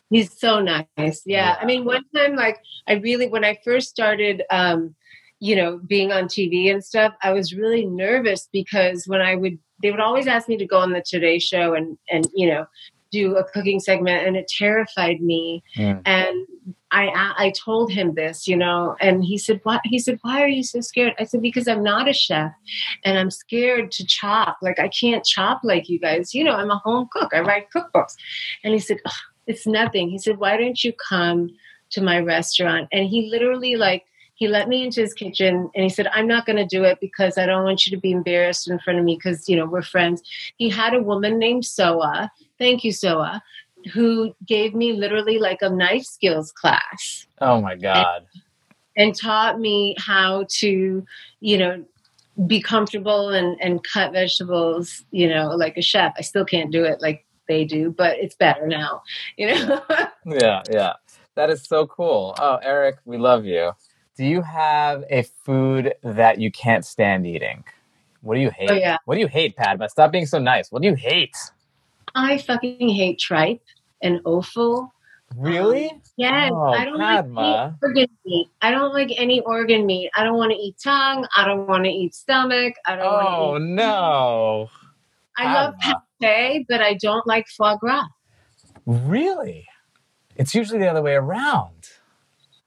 He's 0.09 0.37
so 0.37 0.59
nice. 0.59 0.87
Yeah. 0.97 1.13
Yeah. 1.25 1.57
I 1.59 1.65
mean, 1.65 1.85
one 1.85 2.03
time, 2.15 2.35
like, 2.35 2.59
I 2.87 2.93
really, 2.93 3.27
when 3.27 3.43
I 3.43 3.57
first 3.63 3.89
started, 3.89 4.43
um, 4.51 4.95
you 5.39 5.55
know, 5.55 5.79
being 5.87 6.11
on 6.11 6.25
TV 6.25 6.71
and 6.71 6.83
stuff, 6.83 7.13
I 7.23 7.31
was 7.31 7.53
really 7.53 7.85
nervous 7.85 8.47
because 8.51 9.05
when 9.07 9.21
I 9.21 9.35
would, 9.35 9.57
they 9.81 9.91
would 9.91 9.99
always 9.99 10.27
ask 10.27 10.47
me 10.47 10.57
to 10.57 10.65
go 10.65 10.79
on 10.79 10.91
the 10.91 11.03
Today 11.05 11.39
Show 11.39 11.73
and, 11.73 11.97
and, 12.09 12.27
you 12.35 12.47
know, 12.47 12.65
do 13.13 13.37
a 13.37 13.43
cooking 13.43 13.79
segment 13.79 14.27
and 14.27 14.35
it 14.35 14.47
terrified 14.47 15.21
me. 15.21 15.63
Mm. 15.77 16.01
And 16.05 16.47
I, 16.91 17.33
I 17.37 17.53
told 17.65 17.91
him 17.91 18.15
this, 18.15 18.47
you 18.47 18.57
know, 18.57 18.95
and 18.99 19.23
he 19.23 19.37
said, 19.37 19.61
"Why?" 19.63 19.79
He 19.83 19.99
said, 19.99 20.19
"Why 20.21 20.41
are 20.41 20.47
you 20.47 20.63
so 20.63 20.81
scared?" 20.81 21.13
I 21.19 21.23
said, 21.23 21.41
"Because 21.41 21.67
I'm 21.67 21.83
not 21.83 22.09
a 22.09 22.13
chef, 22.13 22.51
and 23.03 23.17
I'm 23.17 23.31
scared 23.31 23.91
to 23.93 24.05
chop. 24.05 24.57
Like 24.61 24.79
I 24.79 24.89
can't 24.89 25.25
chop 25.25 25.61
like 25.63 25.89
you 25.89 25.99
guys. 25.99 26.33
You 26.35 26.43
know, 26.43 26.53
I'm 26.53 26.71
a 26.71 26.77
home 26.77 27.07
cook. 27.11 27.31
I 27.33 27.39
write 27.39 27.71
cookbooks." 27.75 28.15
And 28.63 28.73
he 28.73 28.79
said, 28.79 28.97
"It's 29.47 29.65
nothing." 29.65 30.09
He 30.09 30.19
said, 30.19 30.37
"Why 30.37 30.57
don't 30.57 30.83
you 30.83 30.93
come 31.09 31.49
to 31.91 32.01
my 32.01 32.19
restaurant?" 32.19 32.87
And 32.91 33.07
he 33.07 33.29
literally 33.29 33.75
like 33.75 34.03
he 34.35 34.47
let 34.47 34.67
me 34.67 34.83
into 34.83 35.01
his 35.01 35.13
kitchen 35.13 35.69
and 35.75 35.83
he 35.83 35.89
said, 35.89 36.07
I'm 36.07 36.27
not 36.27 36.45
going 36.45 36.57
to 36.57 36.65
do 36.65 36.83
it 36.83 36.97
because 36.99 37.37
I 37.37 37.45
don't 37.45 37.63
want 37.63 37.85
you 37.85 37.95
to 37.95 38.01
be 38.01 38.11
embarrassed 38.11 38.67
in 38.67 38.79
front 38.79 38.99
of 38.99 39.05
me 39.05 39.15
because, 39.15 39.47
you 39.47 39.55
know, 39.55 39.65
we're 39.65 39.83
friends. 39.83 40.21
He 40.57 40.69
had 40.69 40.93
a 40.93 41.01
woman 41.01 41.37
named 41.37 41.65
Soa. 41.65 42.31
Thank 42.63 42.85
you, 42.85 42.93
Soa, 42.93 43.43
who 43.91 44.33
gave 44.47 44.73
me 44.73 44.93
literally 44.93 45.37
like 45.37 45.61
a 45.61 45.69
knife 45.69 46.05
skills 46.05 46.53
class 46.53 47.27
Oh 47.41 47.59
my 47.59 47.75
god. 47.75 48.25
and 48.95 49.13
taught 49.13 49.59
me 49.59 49.97
how 49.99 50.45
to, 50.59 51.05
you 51.41 51.57
know, 51.57 51.83
be 52.47 52.61
comfortable 52.61 53.31
and, 53.31 53.59
and 53.59 53.83
cut 53.83 54.13
vegetables, 54.13 55.03
you 55.11 55.27
know, 55.27 55.49
like 55.49 55.75
a 55.75 55.81
chef. 55.81 56.13
I 56.17 56.21
still 56.21 56.45
can't 56.45 56.71
do 56.71 56.85
it 56.85 57.01
like 57.01 57.25
they 57.49 57.65
do, 57.65 57.91
but 57.91 58.17
it's 58.17 58.35
better 58.35 58.65
now, 58.65 59.01
you 59.35 59.47
know? 59.47 59.81
Yeah, 60.25 60.63
yeah. 60.71 60.93
That 61.35 61.49
is 61.49 61.65
so 61.65 61.85
cool. 61.85 62.33
Oh, 62.39 62.59
Eric, 62.63 62.95
we 63.03 63.17
love 63.17 63.43
you. 63.43 63.73
Do 64.15 64.23
you 64.23 64.41
have 64.41 65.03
a 65.09 65.23
food 65.23 65.95
that 66.01 66.39
you 66.39 66.49
can't 66.49 66.85
stand 66.85 67.27
eating? 67.27 67.65
What 68.21 68.35
do 68.35 68.39
you 68.39 68.51
hate? 68.51 68.71
Oh, 68.71 68.75
yeah. 68.75 68.99
What 69.03 69.15
do 69.15 69.19
you 69.19 69.27
hate, 69.27 69.57
Padma? 69.57 69.89
Stop 69.89 70.13
being 70.13 70.25
so 70.25 70.39
nice. 70.39 70.71
What 70.71 70.81
do 70.81 70.87
you 70.87 70.95
hate? 70.95 71.35
I 72.15 72.37
fucking 72.37 72.89
hate 72.89 73.19
tripe 73.19 73.61
and 74.01 74.19
offal. 74.25 74.93
Really? 75.35 75.89
Um, 75.89 76.01
yes, 76.17 76.51
Oh, 76.53 76.65
I 76.73 76.85
don't 76.85 76.97
like 76.99 77.23
Padma. 77.25 77.41
any 77.41 77.75
organ 77.81 78.07
meat. 78.25 78.47
I 78.61 78.71
don't 78.71 78.93
like 78.93 79.09
any 79.17 79.39
organ 79.41 79.85
meat. 79.87 80.11
I 80.15 80.23
don't 80.23 80.37
want 80.37 80.51
to 80.51 80.57
eat 80.57 80.75
tongue. 80.83 81.25
I 81.35 81.45
don't 81.45 81.67
want 81.67 81.85
to 81.85 81.89
eat 81.89 82.13
stomach. 82.13 82.75
I 82.85 82.95
don't 82.95 83.05
Oh 83.07 83.57
eat. 83.57 83.61
no. 83.61 84.69
I 85.37 85.51
love 85.53 85.73
pate, 86.21 86.67
but 86.69 86.81
I 86.81 86.93
don't 86.93 87.25
like 87.25 87.47
foie 87.47 87.75
gras. 87.77 88.05
Really? 88.85 89.65
It's 90.35 90.53
usually 90.53 90.79
the 90.79 90.87
other 90.87 91.01
way 91.01 91.13
around. 91.15 91.89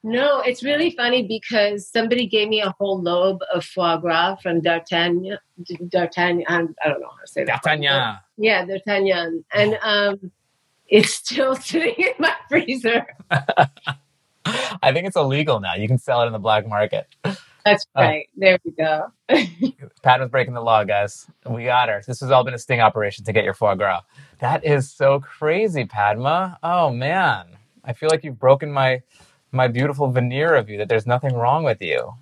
No, 0.08 0.38
it's 0.40 0.62
really 0.62 0.90
funny 0.92 1.26
because 1.26 1.88
somebody 1.90 2.28
gave 2.28 2.48
me 2.48 2.60
a 2.60 2.72
whole 2.78 3.02
lobe 3.02 3.40
of 3.52 3.64
foie 3.64 3.96
gras 3.96 4.36
from 4.36 4.60
D'Artagnan. 4.60 5.36
D'Artagnan, 5.88 6.44
I 6.48 6.58
don't 6.88 7.00
know 7.00 7.08
how 7.08 7.20
to 7.20 7.26
say 7.26 7.42
that. 7.42 7.60
D'Artagnan. 7.64 8.18
Yeah, 8.36 8.64
D'Artagnan. 8.64 9.44
And 9.52 9.76
um, 9.82 10.30
it's 10.86 11.12
still 11.12 11.56
sitting 11.70 11.96
in 11.98 12.12
my 12.20 12.32
freezer. 12.48 13.04
I 13.30 14.92
think 14.92 15.08
it's 15.08 15.16
illegal 15.16 15.58
now. 15.58 15.74
You 15.74 15.88
can 15.88 15.98
sell 15.98 16.22
it 16.22 16.26
in 16.28 16.32
the 16.32 16.38
black 16.38 16.68
market. 16.68 17.08
That's 17.64 17.84
Oh. 17.96 18.02
right. 18.02 18.28
There 18.36 18.58
we 18.64 18.70
go. 18.70 19.08
Padma's 20.04 20.30
breaking 20.30 20.54
the 20.54 20.60
law, 20.60 20.84
guys. 20.84 21.26
We 21.50 21.64
got 21.64 21.88
her. 21.88 22.00
This 22.06 22.20
has 22.20 22.30
all 22.30 22.44
been 22.44 22.54
a 22.54 22.58
sting 22.60 22.80
operation 22.80 23.24
to 23.24 23.32
get 23.32 23.42
your 23.42 23.54
foie 23.54 23.74
gras. 23.74 24.02
That 24.38 24.64
is 24.64 24.88
so 24.88 25.18
crazy, 25.18 25.84
Padma. 25.84 26.58
Oh 26.62 26.90
man, 26.92 27.46
I 27.84 27.92
feel 27.92 28.08
like 28.08 28.22
you've 28.22 28.38
broken 28.38 28.70
my 28.70 29.02
my 29.52 29.68
beautiful 29.68 30.10
veneer 30.10 30.54
of 30.54 30.68
you. 30.68 30.78
That 30.78 30.88
there's 30.88 31.06
nothing 31.06 31.34
wrong 31.34 31.64
with 31.64 31.80
you. 31.80 32.12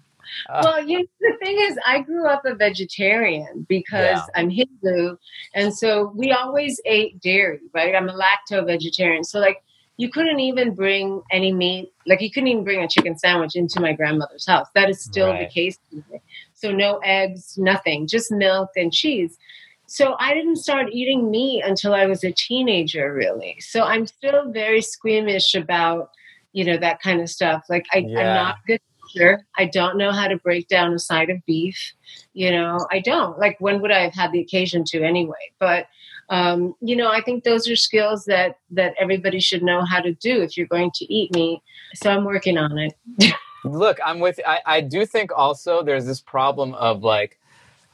Ah. 0.48 0.60
well, 0.64 0.88
you 0.88 0.98
know, 1.00 1.04
the 1.20 1.36
thing 1.44 1.56
is, 1.60 1.78
I 1.86 2.00
grew 2.00 2.26
up 2.26 2.44
a 2.46 2.54
vegetarian 2.54 3.66
because 3.68 4.18
Yeah. 4.18 4.26
I'm 4.34 4.50
Hindu, 4.50 5.16
and 5.54 5.72
so 5.76 6.12
we 6.16 6.32
always 6.32 6.80
ate 6.86 7.20
dairy. 7.20 7.60
Right? 7.72 7.94
I'm 7.94 8.08
a 8.08 8.14
lacto 8.14 8.64
vegetarian, 8.66 9.24
so 9.24 9.38
like 9.38 9.62
you 9.96 10.10
couldn't 10.10 10.40
even 10.40 10.74
bring 10.74 11.22
any 11.30 11.52
meat. 11.52 11.92
Like 12.06 12.20
you 12.20 12.30
couldn't 12.30 12.48
even 12.48 12.64
bring 12.64 12.82
a 12.82 12.88
chicken 12.88 13.16
sandwich 13.18 13.54
into 13.54 13.80
my 13.80 13.92
grandmother's 13.92 14.46
house. 14.46 14.66
That 14.74 14.90
is 14.90 15.00
still 15.00 15.28
Right. 15.30 15.46
the 15.48 15.52
case. 15.54 15.78
today. 15.90 16.20
So 16.54 16.72
no 16.72 16.98
eggs, 17.04 17.56
nothing, 17.58 18.06
just 18.08 18.32
milk 18.32 18.70
and 18.76 18.92
cheese. 18.92 19.38
So 19.86 20.16
I 20.18 20.32
didn't 20.34 20.56
start 20.56 20.86
eating 20.90 21.30
meat 21.30 21.62
until 21.64 21.94
I 21.94 22.06
was 22.06 22.24
a 22.24 22.32
teenager, 22.32 23.12
really. 23.12 23.56
So 23.60 23.82
I'm 23.84 24.06
still 24.06 24.50
very 24.50 24.80
squeamish 24.80 25.54
about, 25.54 26.10
you 26.54 26.64
know, 26.64 26.78
that 26.78 27.02
kind 27.02 27.20
of 27.20 27.28
stuff. 27.28 27.64
Like 27.68 27.84
I, 27.92 27.98
Yeah. 27.98 28.20
I'm 28.20 28.34
not 28.34 28.56
a 28.56 28.66
good 28.66 28.80
teacher. 29.08 29.44
I 29.58 29.66
don't 29.66 29.98
know 29.98 30.12
how 30.12 30.28
to 30.28 30.38
break 30.38 30.68
down 30.68 30.94
a 30.94 30.98
side 30.98 31.28
of 31.28 31.44
beef. 31.44 31.92
You 32.32 32.50
know, 32.52 32.78
I 32.90 33.00
don't. 33.00 33.38
Like 33.38 33.56
when 33.60 33.82
would 33.82 33.90
I 33.90 34.00
have 34.00 34.14
had 34.14 34.32
the 34.32 34.40
occasion 34.40 34.84
to 34.86 35.02
anyway? 35.02 35.52
But 35.58 35.88
um, 36.30 36.74
you 36.80 36.96
know, 36.96 37.10
I 37.10 37.20
think 37.20 37.44
those 37.44 37.68
are 37.68 37.76
skills 37.76 38.24
that 38.26 38.56
that 38.70 38.94
everybody 38.98 39.40
should 39.40 39.62
know 39.62 39.84
how 39.84 40.00
to 40.00 40.14
do 40.14 40.40
if 40.40 40.56
you're 40.56 40.66
going 40.66 40.92
to 40.94 41.12
eat 41.12 41.34
meat. 41.34 41.60
So 41.96 42.10
I'm 42.10 42.24
working 42.24 42.56
on 42.56 42.78
it. 42.78 42.94
Look, 43.64 43.98
I'm 44.04 44.20
with. 44.20 44.40
I, 44.46 44.60
I 44.64 44.80
do 44.80 45.04
think 45.06 45.32
also 45.34 45.82
there's 45.82 46.06
this 46.06 46.20
problem 46.20 46.74
of 46.74 47.02
like, 47.02 47.38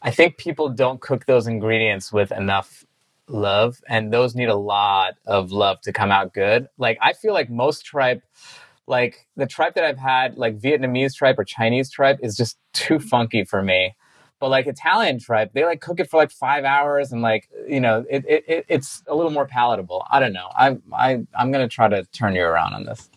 I 0.03 0.11
think 0.11 0.37
people 0.37 0.69
don't 0.69 1.01
cook 1.01 1.27
those 1.27 1.47
ingredients 1.47 2.13
with 2.13 2.31
enough 2.33 2.85
love, 3.31 3.81
and 3.89 4.13
those 4.13 4.35
need 4.35 4.49
a 4.49 4.57
lot 4.57 5.15
of 5.27 5.53
love 5.53 5.81
to 5.83 5.93
come 5.93 6.11
out 6.13 6.35
good. 6.35 6.69
Like 6.79 6.99
I 7.01 7.13
feel 7.15 7.35
like 7.35 7.51
most 7.51 7.85
tripe, 7.85 8.23
like 8.87 9.27
the 9.37 9.47
tripe 9.47 9.75
that 9.75 9.85
I've 9.85 9.99
had, 9.99 10.37
like 10.37 10.59
Vietnamese 10.59 11.15
tripe 11.15 11.39
or 11.39 11.45
Chinese 11.45 11.91
tripe, 11.91 12.19
is 12.23 12.37
just 12.37 12.59
too 12.73 12.99
funky 12.99 13.45
for 13.45 13.63
me. 13.63 13.97
But 14.41 14.51
like 14.51 14.67
Italian 14.67 15.19
tripe, 15.21 15.53
they 15.53 15.65
like 15.65 15.81
cook 15.83 16.01
it 16.01 16.11
for 16.11 16.17
like 16.17 16.31
five 16.31 16.65
hours, 16.65 17.13
and 17.13 17.23
like 17.23 17.49
you 17.69 17.81
know, 17.81 18.05
it, 18.11 18.25
it, 18.29 18.45
it 18.49 18.67
it's 18.69 19.03
a 19.07 19.15
little 19.15 19.33
more 19.33 19.47
palatable. 19.47 20.05
I 20.11 20.21
don't 20.21 20.33
know. 20.33 20.49
i'm 20.57 20.83
I 20.93 21.21
I'm 21.39 21.53
gonna 21.53 21.69
try 21.69 21.89
to 21.89 22.05
turn 22.07 22.35
you 22.35 22.43
around 22.43 22.75
on 22.75 22.85
this. 22.85 23.11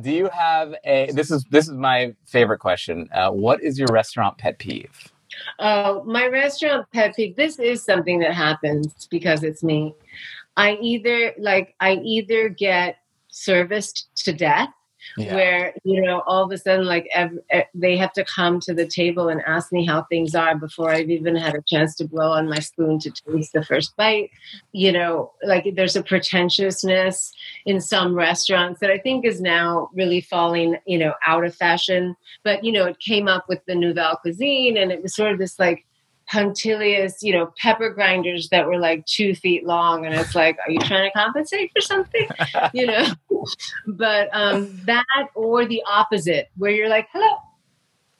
Do 0.00 0.10
you 0.12 0.28
have 0.32 0.74
a? 0.84 1.10
This 1.12 1.30
is 1.30 1.44
this 1.50 1.66
is 1.68 1.74
my 1.74 2.14
favorite 2.26 2.60
question. 2.60 3.08
Uh, 3.12 3.30
what 3.30 3.62
is 3.62 3.78
your 3.78 3.88
restaurant 3.92 4.38
pet 4.38 4.58
peeve? 4.58 5.12
Uh, 5.58 6.00
my 6.04 6.26
restaurant 6.26 6.86
pet 6.92 7.14
peeve. 7.16 7.36
This 7.36 7.58
is 7.58 7.84
something 7.84 8.18
that 8.20 8.34
happens 8.34 9.06
because 9.10 9.42
it's 9.42 9.62
me. 9.62 9.94
I 10.56 10.76
either 10.80 11.34
like 11.38 11.74
I 11.80 11.94
either 11.94 12.48
get 12.48 12.98
serviced 13.28 14.08
to 14.24 14.32
death, 14.32 14.68
where 15.16 15.74
you 15.84 16.00
know 16.00 16.22
all 16.26 16.44
of 16.44 16.52
a 16.52 16.58
sudden 16.58 16.86
like 16.86 17.08
ev- 17.14 17.38
eh, 17.50 17.64
they 17.74 17.96
have 17.96 18.12
to 18.12 18.24
come 18.24 18.60
to 18.60 18.74
the 18.74 18.86
table 18.86 19.28
and 19.28 19.42
ask 19.46 19.72
me 19.72 19.84
how 19.84 20.02
things 20.04 20.34
are 20.34 20.56
before 20.56 20.90
I've 20.90 21.10
even 21.10 21.36
had 21.36 21.54
a 21.54 21.62
chance 21.66 21.94
to 21.96 22.06
blow 22.06 22.32
on 22.32 22.48
my 22.48 22.58
spoon 22.58 22.98
to 23.00 23.10
taste 23.10 23.52
the 23.52 23.64
first 23.64 23.96
bite. 23.96 24.30
You 24.72 24.92
know, 24.92 25.32
like 25.42 25.66
there's 25.74 25.96
a 25.96 26.02
pretentiousness 26.02 27.32
in 27.66 27.80
some 27.80 28.14
restaurants 28.14 28.80
that 28.80 28.90
I 28.90 28.98
think 28.98 29.24
is 29.24 29.40
now 29.40 29.90
really 29.94 30.20
falling 30.20 30.76
you 30.86 30.98
know 30.98 31.14
out 31.26 31.44
of 31.44 31.54
fashion. 31.54 32.16
But 32.44 32.64
you 32.64 32.72
know, 32.72 32.86
it 32.86 32.98
came 33.00 33.28
up 33.28 33.48
with 33.48 33.64
the 33.66 33.74
nouvelle 33.74 34.16
cuisine, 34.16 34.76
and 34.76 34.92
it 34.92 35.02
was 35.02 35.14
sort 35.14 35.32
of 35.32 35.38
this 35.38 35.58
like 35.58 35.84
punctilious, 36.32 37.22
you 37.22 37.32
know, 37.32 37.52
pepper 37.58 37.90
grinders 37.90 38.48
that 38.48 38.66
were 38.66 38.78
like 38.78 39.04
two 39.06 39.34
feet 39.34 39.64
long. 39.66 40.06
And 40.06 40.14
it's 40.14 40.34
like, 40.34 40.56
are 40.66 40.70
you 40.70 40.80
trying 40.80 41.10
to 41.10 41.18
compensate 41.18 41.70
for 41.74 41.80
something? 41.80 42.28
you 42.72 42.86
know? 42.86 43.06
But 43.86 44.28
um 44.32 44.80
that 44.86 45.28
or 45.34 45.64
the 45.66 45.82
opposite, 45.88 46.50
where 46.56 46.70
you're 46.70 46.88
like, 46.88 47.08
hello, 47.12 47.36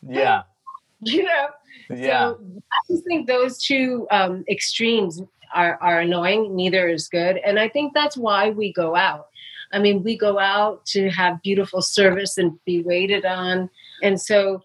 yeah, 0.09 0.43
you 1.01 1.23
know? 1.25 1.49
yeah, 1.91 2.31
So 2.33 2.41
I 2.73 2.77
just 2.93 3.05
think 3.05 3.27
those 3.27 3.59
two 3.59 4.07
um 4.11 4.45
extremes 4.49 5.20
are, 5.55 5.79
are 5.83 6.01
annoying. 6.01 6.57
Neither 6.57 6.89
is 6.89 7.09
good. 7.09 7.37
And 7.45 7.59
I 7.59 7.68
think 7.68 7.93
that's 7.95 8.16
why 8.16 8.51
we 8.51 8.73
go 8.73 8.97
out. 8.97 9.29
I 9.73 9.79
mean, 9.79 10.03
we 10.03 10.16
go 10.16 10.39
out 10.39 10.85
to 10.87 11.09
have 11.11 11.43
beautiful 11.43 11.83
service 11.83 12.39
and 12.39 12.59
be 12.64 12.83
waited 12.83 13.25
on. 13.25 13.68
And 14.03 14.20
so 14.20 14.62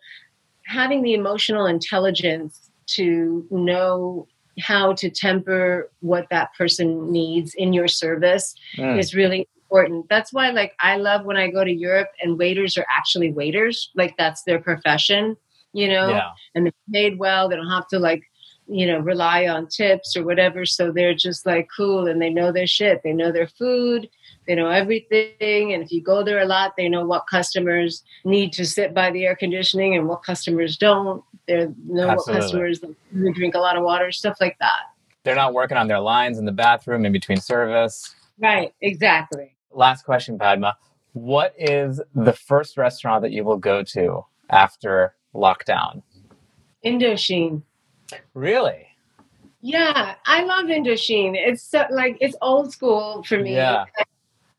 having 0.66 1.02
the 1.02 1.14
emotional 1.14 1.66
intelligence 1.66 2.70
to 2.88 3.46
know 3.52 4.28
how 4.60 4.94
to 4.94 5.10
temper 5.10 5.90
what 6.00 6.28
that 6.30 6.54
person 6.58 7.12
needs 7.12 7.54
in 7.54 7.74
your 7.74 7.88
service 7.88 8.56
Mm. 8.78 9.00
is 9.00 9.14
really 9.14 9.48
important. 9.70 10.08
That's 10.10 10.32
why 10.32 10.50
like 10.52 10.74
I 10.80 10.98
love 10.98 11.26
when 11.26 11.38
I 11.38 11.50
go 11.50 11.64
to 11.64 11.72
Europe 11.72 12.10
and 12.22 12.38
waiters 12.38 12.78
are 12.78 12.86
actually 12.96 13.32
waiters, 13.32 13.92
like 13.96 14.16
that's 14.18 14.44
their 14.44 14.60
profession, 14.60 15.36
you 15.74 15.88
know, 15.88 16.10
yeah. 16.10 16.30
and 16.56 16.66
they're 16.66 16.74
paid 16.92 17.20
well. 17.20 17.50
They 17.50 17.58
don't 17.58 17.70
have 17.70 17.88
to 17.90 18.00
like, 18.00 18.24
you 18.68 18.86
know, 18.86 19.00
rely 19.00 19.48
on 19.48 19.68
tips 19.68 20.16
or 20.16 20.24
whatever. 20.24 20.66
So 20.66 20.92
they're 20.92 21.14
just 21.14 21.46
like 21.46 21.68
cool 21.76 22.08
and 22.08 22.22
they 22.22 22.30
know 22.30 22.52
their 22.52 22.68
shit. 22.68 23.02
They 23.04 23.14
know 23.14 23.32
their 23.32 23.48
food. 23.48 24.10
They 24.48 24.56
know 24.56 24.70
everything. 24.70 25.74
And 25.74 25.84
if 25.84 25.92
you 25.92 26.02
go 26.02 26.24
there 26.24 26.40
a 26.40 26.46
lot, 26.46 26.76
they 26.78 26.88
know 26.88 27.06
what 27.06 27.28
customers 27.30 28.04
need 28.24 28.54
to 28.54 28.66
sit 28.66 28.94
by 28.94 29.12
the 29.12 29.26
air 29.26 29.36
conditioning 29.36 29.96
and 29.96 30.08
what 30.08 30.24
customers 30.24 30.78
don't. 30.78 31.24
They 31.48 31.68
know 31.86 32.10
Absolutely. 32.10 32.34
what 32.34 32.42
customers 32.42 32.82
drink 33.34 33.56
a 33.56 33.60
lot 33.60 33.78
of 33.78 33.84
water, 33.84 34.12
stuff 34.12 34.38
like 34.40 34.58
that. 34.60 34.84
They're 35.24 35.36
not 35.36 35.54
working 35.54 35.78
on 35.78 35.88
their 35.88 36.00
lines 36.00 36.38
in 36.38 36.46
the 36.46 36.54
bathroom 36.54 37.06
in 37.06 37.12
between 37.12 37.42
service. 37.42 38.16
Right, 38.40 38.74
exactly. 38.82 39.57
Last 39.72 40.04
question, 40.04 40.38
Padma. 40.38 40.76
What 41.14 41.54
is 41.58 42.02
the 42.14 42.34
first 42.34 42.78
restaurant 42.78 43.22
that 43.24 43.32
you 43.32 43.44
will 43.44 43.58
go 43.58 43.84
to 43.84 44.26
after 44.50 45.16
lockdown? 45.34 46.04
Indochine. 46.86 47.64
Really? 48.34 48.88
Yeah, 49.62 50.16
I 50.26 50.44
love 50.44 50.66
Indochine. 50.66 51.36
It's 51.36 51.64
so, 51.64 51.86
like 51.90 52.18
it's 52.22 52.36
old 52.42 52.72
school 52.72 53.24
for 53.28 53.40
me. 53.40 53.56
Yeah. 53.56 53.86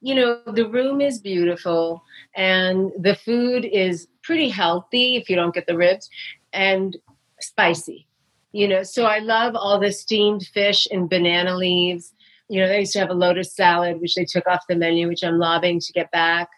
You 0.00 0.14
know, 0.14 0.40
the 0.46 0.68
room 0.68 1.00
is 1.00 1.18
beautiful 1.18 2.02
and 2.34 2.92
the 2.98 3.16
food 3.16 3.64
is 3.64 4.08
pretty 4.22 4.48
healthy 4.48 5.16
if 5.16 5.28
you 5.28 5.36
don't 5.36 5.54
get 5.54 5.66
the 5.66 5.76
ribs 5.76 6.08
and 6.52 6.96
spicy. 7.40 8.06
You 8.52 8.68
know, 8.68 8.82
so 8.82 9.04
I 9.04 9.18
love 9.18 9.54
all 9.56 9.78
the 9.78 9.92
steamed 9.92 10.46
fish 10.54 10.86
and 10.90 11.08
banana 11.08 11.56
leaves. 11.56 12.14
You 12.48 12.60
know, 12.60 12.68
they 12.68 12.80
used 12.80 12.92
to 12.94 12.98
have 13.00 13.10
a 13.10 13.14
lotus 13.14 13.52
salad, 13.54 14.00
which 14.00 14.14
they 14.14 14.24
took 14.24 14.46
off 14.46 14.64
the 14.68 14.74
menu, 14.74 15.08
which 15.08 15.22
I'm 15.22 15.38
lobbying 15.38 15.80
to 15.80 15.92
get 15.92 16.10
back. 16.10 16.48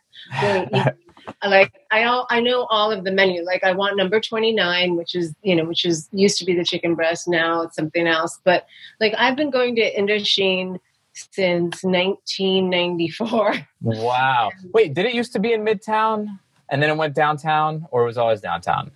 Really. 0.43 0.69
I 1.43 1.49
like 1.49 1.73
I 1.91 2.05
all 2.05 2.27
I 2.31 2.41
know 2.41 2.67
all 2.71 2.91
of 2.91 3.05
the 3.05 3.13
menu. 3.13 3.45
Like 3.45 3.63
I 3.65 3.73
want 3.73 3.97
number 3.97 4.21
29, 4.21 4.97
which 4.97 5.15
is, 5.15 5.35
you 5.43 5.55
know, 5.55 5.65
which 5.65 5.85
is 5.85 6.09
used 6.13 6.39
to 6.39 6.45
be 6.45 6.55
the 6.55 6.65
chicken 6.65 6.95
breast, 6.95 7.29
now 7.29 7.63
it's 7.63 7.77
something 7.77 8.07
else. 8.07 8.41
But 8.45 8.67
like 9.01 9.15
I've 9.19 9.37
been 9.37 9.51
going 9.51 9.77
to 9.77 9.95
Indochine 9.95 10.79
since 11.13 11.83
1994. 11.83 13.55
wow. 13.81 14.51
Wait, 14.73 14.95
did 14.95 15.07
it 15.07 15.15
used 15.15 15.33
to 15.33 15.39
be 15.39 15.53
in 15.53 15.65
Midtown 15.65 16.39
and 16.71 16.83
then 16.83 16.91
it 16.91 16.97
went 16.97 17.15
downtown, 17.15 17.87
or 17.91 18.03
it 18.05 18.07
was 18.07 18.17
always 18.17 18.41
downtown? 18.41 18.93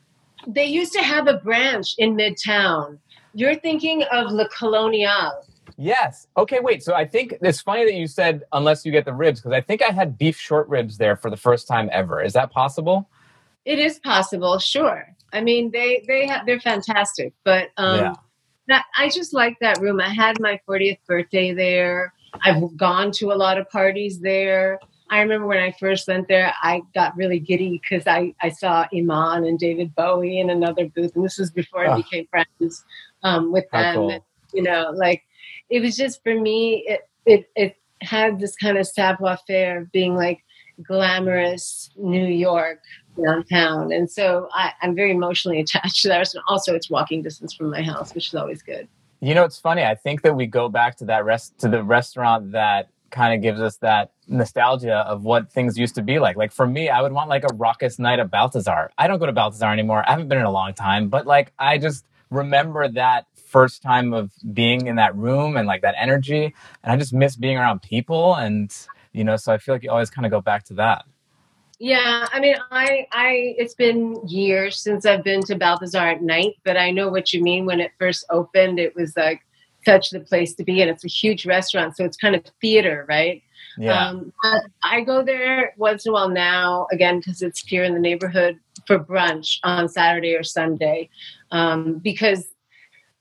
They 0.46 0.66
used 0.66 0.92
to 0.92 1.02
have 1.02 1.26
a 1.26 1.38
branch 1.38 1.94
in 1.98 2.14
Midtown. 2.14 2.98
You're 3.34 3.56
thinking 3.56 4.04
of 4.12 4.30
Le 4.30 4.48
Colonial. 4.48 5.32
Yes. 5.76 6.28
Okay, 6.36 6.60
wait. 6.60 6.82
So 6.82 6.94
I 6.94 7.04
think 7.04 7.34
it's 7.42 7.60
funny 7.60 7.84
that 7.84 7.94
you 7.94 8.06
said 8.06 8.44
unless 8.52 8.84
you 8.86 8.92
get 8.92 9.04
the 9.04 9.12
ribs, 9.14 9.40
because 9.40 9.52
I 9.52 9.60
think 9.60 9.82
I 9.82 9.90
had 9.90 10.16
beef 10.16 10.36
short 10.38 10.68
ribs 10.68 10.98
there 10.98 11.16
for 11.16 11.30
the 11.30 11.36
first 11.36 11.66
time 11.66 11.88
ever. 11.92 12.22
Is 12.22 12.32
that 12.34 12.50
possible? 12.52 13.08
It 13.64 13.78
is 13.78 13.98
possible, 13.98 14.58
sure. 14.58 15.08
I 15.32 15.40
mean, 15.40 15.70
they 15.72 16.04
they 16.06 16.26
have 16.28 16.46
they're 16.46 16.60
fantastic, 16.60 17.32
but 17.44 17.70
um, 17.76 17.96
Yeah. 17.96 18.14
that 18.68 18.84
I 18.96 19.08
just 19.08 19.32
like 19.32 19.58
that 19.60 19.80
room. 19.80 20.00
I 20.00 20.08
had 20.10 20.38
my 20.40 20.60
40th 20.68 20.98
birthday 21.08 21.52
there. 21.52 22.12
I've 22.42 22.76
gone 22.76 23.10
to 23.12 23.32
a 23.32 23.34
lot 23.34 23.58
of 23.58 23.68
parties 23.70 24.20
there. 24.20 24.78
I 25.10 25.20
remember 25.20 25.46
when 25.46 25.58
I 25.58 25.72
first 25.78 26.08
went 26.08 26.28
there, 26.28 26.52
I 26.62 26.82
got 26.94 27.16
really 27.16 27.38
giddy 27.38 27.80
because 27.82 28.06
I, 28.06 28.34
I 28.42 28.48
saw 28.48 28.86
Iman 28.92 29.44
and 29.44 29.58
David 29.58 29.94
Bowie 29.94 30.40
in 30.40 30.50
another 30.50 30.86
booth, 30.86 31.14
and 31.14 31.24
this 31.24 31.38
was 31.38 31.50
before 31.50 31.86
I 31.86 31.92
Oh. 31.92 31.96
became 31.96 32.26
friends 32.28 32.84
um, 33.22 33.52
with 33.52 33.64
How 33.72 33.80
them. 33.82 33.94
cool. 33.96 34.10
And, 34.10 34.22
you 34.52 34.62
know, 34.62 34.90
like 34.94 35.22
it 35.70 35.80
was 35.80 35.96
just 35.96 36.22
for 36.22 36.38
me. 36.38 36.84
It 36.86 37.08
it 37.26 37.50
it 37.56 37.76
had 38.00 38.38
this 38.38 38.56
kind 38.56 38.78
of 38.78 38.86
savoir 38.86 39.38
faire 39.46 39.82
of 39.82 39.92
being 39.92 40.14
like 40.14 40.44
glamorous 40.82 41.90
New 41.96 42.26
York 42.26 42.80
downtown, 43.22 43.92
and 43.92 44.10
so 44.10 44.48
I, 44.52 44.72
I'm 44.82 44.94
very 44.94 45.12
emotionally 45.12 45.60
attached 45.60 46.02
to 46.02 46.08
that. 46.08 46.32
Also, 46.48 46.74
it's 46.74 46.90
walking 46.90 47.22
distance 47.22 47.54
from 47.54 47.70
my 47.70 47.82
house, 47.82 48.14
which 48.14 48.28
is 48.28 48.34
always 48.34 48.62
good. 48.62 48.88
You 49.20 49.34
know, 49.34 49.44
it's 49.44 49.58
funny. 49.58 49.82
I 49.82 49.94
think 49.94 50.22
that 50.22 50.36
we 50.36 50.46
go 50.46 50.68
back 50.68 50.96
to 50.96 51.04
that 51.06 51.24
rest 51.24 51.58
to 51.58 51.68
the 51.68 51.82
restaurant 51.82 52.52
that 52.52 52.90
kind 53.14 53.32
of 53.32 53.40
gives 53.40 53.60
us 53.60 53.76
that 53.76 54.10
nostalgia 54.26 54.96
of 55.06 55.22
what 55.22 55.50
things 55.50 55.78
used 55.78 55.94
to 55.94 56.02
be 56.02 56.18
like. 56.18 56.36
Like 56.36 56.52
for 56.52 56.66
me, 56.66 56.88
I 56.88 57.00
would 57.00 57.12
want 57.12 57.30
like 57.30 57.44
a 57.44 57.54
raucous 57.54 57.98
night 57.98 58.18
at 58.18 58.30
Balthazar. 58.30 58.90
I 58.98 59.06
don't 59.06 59.20
go 59.20 59.26
to 59.26 59.32
Balthazar 59.32 59.72
anymore. 59.72 60.04
I 60.06 60.10
haven't 60.10 60.28
been 60.28 60.38
in 60.38 60.44
a 60.44 60.50
long 60.50 60.74
time, 60.74 61.08
but 61.08 61.24
like 61.26 61.52
I 61.58 61.78
just 61.78 62.04
remember 62.30 62.88
that 62.88 63.26
first 63.54 63.82
time 63.82 64.12
of 64.12 64.32
being 64.52 64.88
in 64.88 64.96
that 64.96 65.14
room 65.14 65.56
and 65.56 65.66
like 65.72 65.82
that 65.82 65.94
energy, 65.96 66.44
and 66.82 66.92
I 66.92 66.96
just 66.96 67.12
miss 67.12 67.36
being 67.36 67.56
around 67.56 67.82
people. 67.82 68.34
And 68.34 68.66
you 69.12 69.22
know, 69.22 69.36
so 69.36 69.52
I 69.54 69.58
feel 69.58 69.76
like 69.76 69.84
you 69.84 69.92
always 69.92 70.10
kind 70.10 70.26
of 70.26 70.32
go 70.32 70.40
back 70.40 70.64
to 70.64 70.74
that. 70.74 71.04
Yeah, 71.78 72.26
I 72.32 72.40
mean, 72.40 72.56
I, 72.70 73.06
I, 73.12 73.54
it's 73.58 73.74
been 73.74 74.00
years 74.26 74.80
since 74.80 75.06
I've 75.06 75.24
been 75.24 75.42
to 75.42 75.54
Balthazar 75.54 76.06
at 76.14 76.22
night, 76.22 76.54
but 76.64 76.76
I 76.76 76.90
know 76.90 77.08
what 77.08 77.32
you 77.32 77.42
mean. 77.42 77.66
When 77.66 77.80
it 77.80 77.92
first 77.98 78.24
opened, 78.30 78.78
it 78.78 78.94
was 78.96 79.16
like 79.16 79.40
such 79.84 80.10
the 80.10 80.20
place 80.20 80.54
to 80.54 80.64
be, 80.64 80.82
and 80.82 80.90
it's 80.90 81.04
a 81.04 81.08
huge 81.08 81.46
restaurant, 81.46 81.96
so 81.96 82.04
it's 82.04 82.16
kind 82.16 82.34
of 82.34 82.42
theater, 82.60 83.06
right? 83.08 83.42
Yeah. 83.76 84.06
Um, 84.06 84.32
I 84.82 85.00
go 85.02 85.22
there 85.22 85.74
once 85.76 86.06
in 86.06 86.10
a 86.10 86.12
while 86.12 86.28
now, 86.28 86.86
again, 86.92 87.18
because 87.18 87.42
it's 87.42 87.60
here 87.60 87.84
in 87.84 87.94
the 87.94 88.00
neighborhood 88.00 88.58
for 88.86 88.98
brunch 88.98 89.58
on 89.62 89.88
Saturday 89.88 90.34
or 90.34 90.42
Sunday. 90.42 91.08
Um, 91.50 91.98
because, 91.98 92.53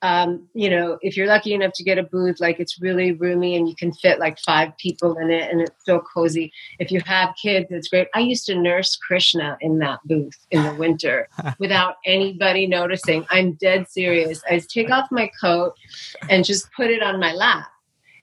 um, 0.04 0.50
you 0.54 0.70
know, 0.70 1.00
if 1.02 1.16
you're 1.16 1.28
lucky 1.28 1.54
enough 1.54 1.72
to 1.76 1.84
get 1.84 1.98
a 1.98 2.04
booth, 2.04 2.42
like 2.42 2.60
it's 2.60 2.82
really 2.82 3.14
roomy 3.14 3.56
and 3.56 3.70
you 3.70 3.76
can 3.76 3.94
fit 3.94 4.20
like 4.20 4.38
five 4.38 4.78
people 4.78 5.18
in 5.18 5.32
it 5.32 5.50
and 5.50 5.62
it's 5.62 5.86
so 5.86 6.00
cozy. 6.02 6.52
If 6.78 6.92
you 6.92 7.00
have 7.06 7.34
kids, 7.42 7.68
it's 7.70 7.88
great. 7.88 8.10
I 8.14 8.20
used 8.20 8.46
to 8.48 8.56
nurse 8.56 8.98
Krishna 8.98 9.58
in 9.62 9.80
that 9.80 10.00
booth 10.04 10.38
in 10.52 10.62
the 10.62 10.76
winter 10.76 11.30
without 11.60 11.96
anybody 12.06 12.68
noticing. 12.68 13.26
I'm 13.30 13.54
dead 13.54 13.90
serious. 13.90 14.42
I 14.50 14.60
take 14.60 14.92
off 14.92 15.08
my 15.10 15.32
coat 15.40 15.74
and 16.30 16.44
just 16.44 16.70
put 16.74 16.90
it 16.90 17.02
on 17.02 17.18
my 17.18 17.32
lap 17.32 17.70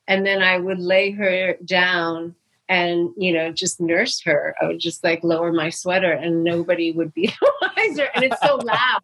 and 0.06 0.26
then 0.26 0.42
I 0.42 0.58
would 0.58 0.80
lay 0.80 1.12
her 1.12 1.56
down 1.64 2.34
and 2.68 3.08
you 3.16 3.32
know 3.32 3.52
just 3.52 3.80
nurse 3.80 4.20
her. 4.26 4.54
I 4.60 4.66
would 4.66 4.80
just 4.80 5.02
like 5.02 5.24
lower 5.24 5.50
my 5.50 5.70
sweater 5.70 6.12
and 6.12 6.44
nobody 6.44 6.92
would 6.92 7.14
be 7.14 7.26
the 7.40 7.72
wiser. 7.74 8.08
And 8.14 8.24
it's 8.24 8.40
so 8.42 8.56
loud 8.56 9.00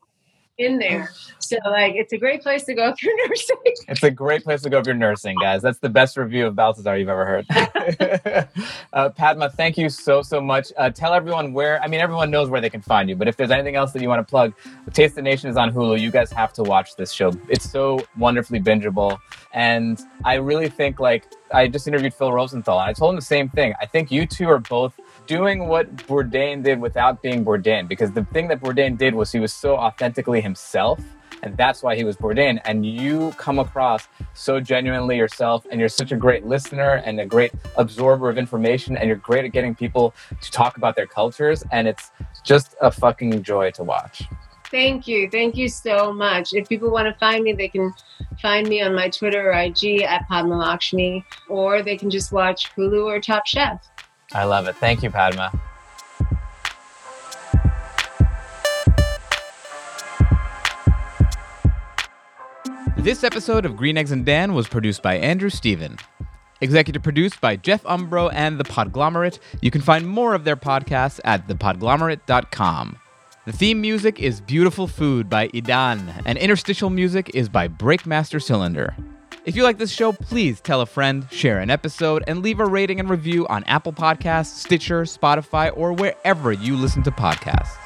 in 0.58 0.78
there, 0.78 1.10
so 1.38 1.56
like 1.66 1.94
it's 1.94 2.12
a 2.12 2.18
great 2.18 2.42
place 2.42 2.64
to 2.64 2.74
go 2.74 2.88
if 2.88 3.02
you're 3.02 3.16
nursing. 3.28 3.56
It's 3.88 4.02
a 4.02 4.10
great 4.10 4.44
place 4.44 4.62
to 4.62 4.70
go 4.70 4.78
if 4.78 4.86
you're 4.86 4.94
nursing, 4.94 5.36
guys. 5.40 5.62
That's 5.62 5.78
the 5.78 5.88
best 5.88 6.16
review 6.16 6.46
of 6.46 6.56
Balthazar 6.56 6.96
you've 6.96 7.08
ever 7.08 7.24
heard. 7.24 7.46
uh, 8.92 9.10
Padma, 9.10 9.50
thank 9.50 9.78
you 9.78 9.88
so, 9.88 10.22
so 10.22 10.40
much. 10.40 10.72
Uh, 10.76 10.90
tell 10.90 11.12
everyone 11.14 11.52
where, 11.52 11.82
I 11.82 11.86
mean, 11.86 12.00
everyone 12.00 12.30
knows 12.30 12.48
where 12.48 12.60
they 12.60 12.70
can 12.70 12.82
find 12.82 13.08
you, 13.08 13.16
but 13.16 13.28
if 13.28 13.36
there's 13.36 13.50
anything 13.50 13.76
else 13.76 13.92
that 13.92 14.02
you 14.02 14.08
want 14.08 14.26
to 14.26 14.30
plug, 14.30 14.54
Taste 14.92 15.14
the 15.14 15.22
Nation 15.22 15.50
is 15.50 15.56
on 15.56 15.72
Hulu. 15.72 16.00
You 16.00 16.10
guys 16.10 16.32
have 16.32 16.52
to 16.54 16.62
watch 16.62 16.96
this 16.96 17.12
show. 17.12 17.32
It's 17.48 17.68
so 17.70 18.00
wonderfully 18.18 18.60
bingeable. 18.60 19.18
And 19.52 20.00
I 20.24 20.34
really 20.34 20.68
think, 20.68 21.00
like, 21.00 21.26
I 21.52 21.68
just 21.68 21.86
interviewed 21.86 22.14
Phil 22.14 22.32
Rosenthal, 22.32 22.80
and 22.80 22.90
I 22.90 22.92
told 22.92 23.10
him 23.10 23.16
the 23.16 23.22
same 23.22 23.48
thing. 23.48 23.74
I 23.80 23.86
think 23.86 24.10
you 24.10 24.26
two 24.26 24.48
are 24.48 24.58
both 24.58 24.98
doing 25.26 25.68
what 25.68 25.94
Bourdain 26.08 26.62
did 26.62 26.80
without 26.80 27.22
being 27.22 27.44
Bourdain, 27.44 27.88
because 27.88 28.12
the 28.12 28.24
thing 28.26 28.48
that 28.48 28.60
Bourdain 28.60 28.96
did 28.96 29.14
was 29.14 29.32
he 29.32 29.40
was 29.40 29.52
so 29.52 29.76
authentically 29.76 30.40
himself 30.40 31.00
and 31.42 31.56
that's 31.56 31.82
why 31.82 31.96
he 31.96 32.04
was 32.04 32.16
Bourdain. 32.16 32.60
And 32.64 32.84
you 32.84 33.32
come 33.36 33.58
across 33.58 34.08
so 34.34 34.60
genuinely 34.60 35.16
yourself, 35.16 35.66
and 35.70 35.78
you're 35.80 35.88
such 35.88 36.12
a 36.12 36.16
great 36.16 36.44
listener 36.44 37.02
and 37.04 37.20
a 37.20 37.26
great 37.26 37.52
absorber 37.76 38.28
of 38.28 38.38
information, 38.38 38.96
and 38.96 39.06
you're 39.06 39.16
great 39.16 39.44
at 39.44 39.52
getting 39.52 39.74
people 39.74 40.14
to 40.40 40.50
talk 40.50 40.76
about 40.76 40.96
their 40.96 41.06
cultures, 41.06 41.64
and 41.70 41.86
it's 41.88 42.10
just 42.44 42.74
a 42.80 42.90
fucking 42.90 43.42
joy 43.42 43.70
to 43.72 43.84
watch. 43.84 44.24
Thank 44.70 45.06
you. 45.06 45.30
Thank 45.30 45.56
you 45.56 45.68
so 45.68 46.12
much. 46.12 46.52
If 46.52 46.68
people 46.68 46.90
want 46.90 47.06
to 47.06 47.14
find 47.20 47.44
me, 47.44 47.52
they 47.52 47.68
can 47.68 47.94
find 48.42 48.68
me 48.68 48.82
on 48.82 48.96
my 48.96 49.08
Twitter 49.08 49.52
or 49.52 49.52
IG 49.52 50.02
at 50.02 50.26
Padma 50.26 50.56
Lakshmi, 50.56 51.24
or 51.48 51.82
they 51.82 51.96
can 51.96 52.10
just 52.10 52.32
watch 52.32 52.74
Hulu 52.74 53.04
or 53.04 53.20
Top 53.20 53.46
Chef. 53.46 53.88
I 54.36 54.44
love 54.44 54.68
it. 54.68 54.76
Thank 54.76 55.02
you, 55.02 55.08
Padma. 55.08 55.50
This 62.98 63.24
episode 63.24 63.64
of 63.64 63.76
Green 63.78 63.96
Eggs 63.96 64.12
and 64.12 64.26
Dan 64.26 64.52
was 64.52 64.68
produced 64.68 65.00
by 65.00 65.14
Andrew 65.16 65.48
Steven. 65.48 65.96
Executive 66.60 67.02
produced 67.02 67.40
by 67.40 67.56
Jeff 67.56 67.82
Umbro 67.84 68.30
and 68.30 68.60
The 68.60 68.64
Podglomerate. 68.64 69.38
You 69.62 69.70
can 69.70 69.80
find 69.80 70.06
more 70.06 70.34
of 70.34 70.44
their 70.44 70.56
podcasts 70.56 71.18
at 71.24 71.48
thepodglomerate.com. 71.48 72.98
The 73.46 73.52
theme 73.52 73.80
music 73.80 74.20
is 74.20 74.42
Beautiful 74.42 74.86
Food 74.86 75.30
by 75.30 75.48
Idan, 75.48 76.22
and 76.26 76.36
interstitial 76.36 76.90
music 76.90 77.30
is 77.32 77.48
by 77.48 77.68
Breakmaster 77.68 78.42
Cylinder. 78.42 78.94
If 79.46 79.54
you 79.54 79.62
like 79.62 79.78
this 79.78 79.92
show, 79.92 80.10
please 80.10 80.60
tell 80.60 80.80
a 80.80 80.86
friend, 80.86 81.24
share 81.30 81.60
an 81.60 81.70
episode, 81.70 82.24
and 82.26 82.42
leave 82.42 82.58
a 82.58 82.66
rating 82.66 82.98
and 82.98 83.08
review 83.08 83.46
on 83.46 83.62
Apple 83.64 83.92
Podcasts, 83.92 84.56
Stitcher, 84.56 85.02
Spotify, 85.02 85.70
or 85.76 85.92
wherever 85.92 86.50
you 86.50 86.74
listen 86.76 87.04
to 87.04 87.12
podcasts. 87.12 87.85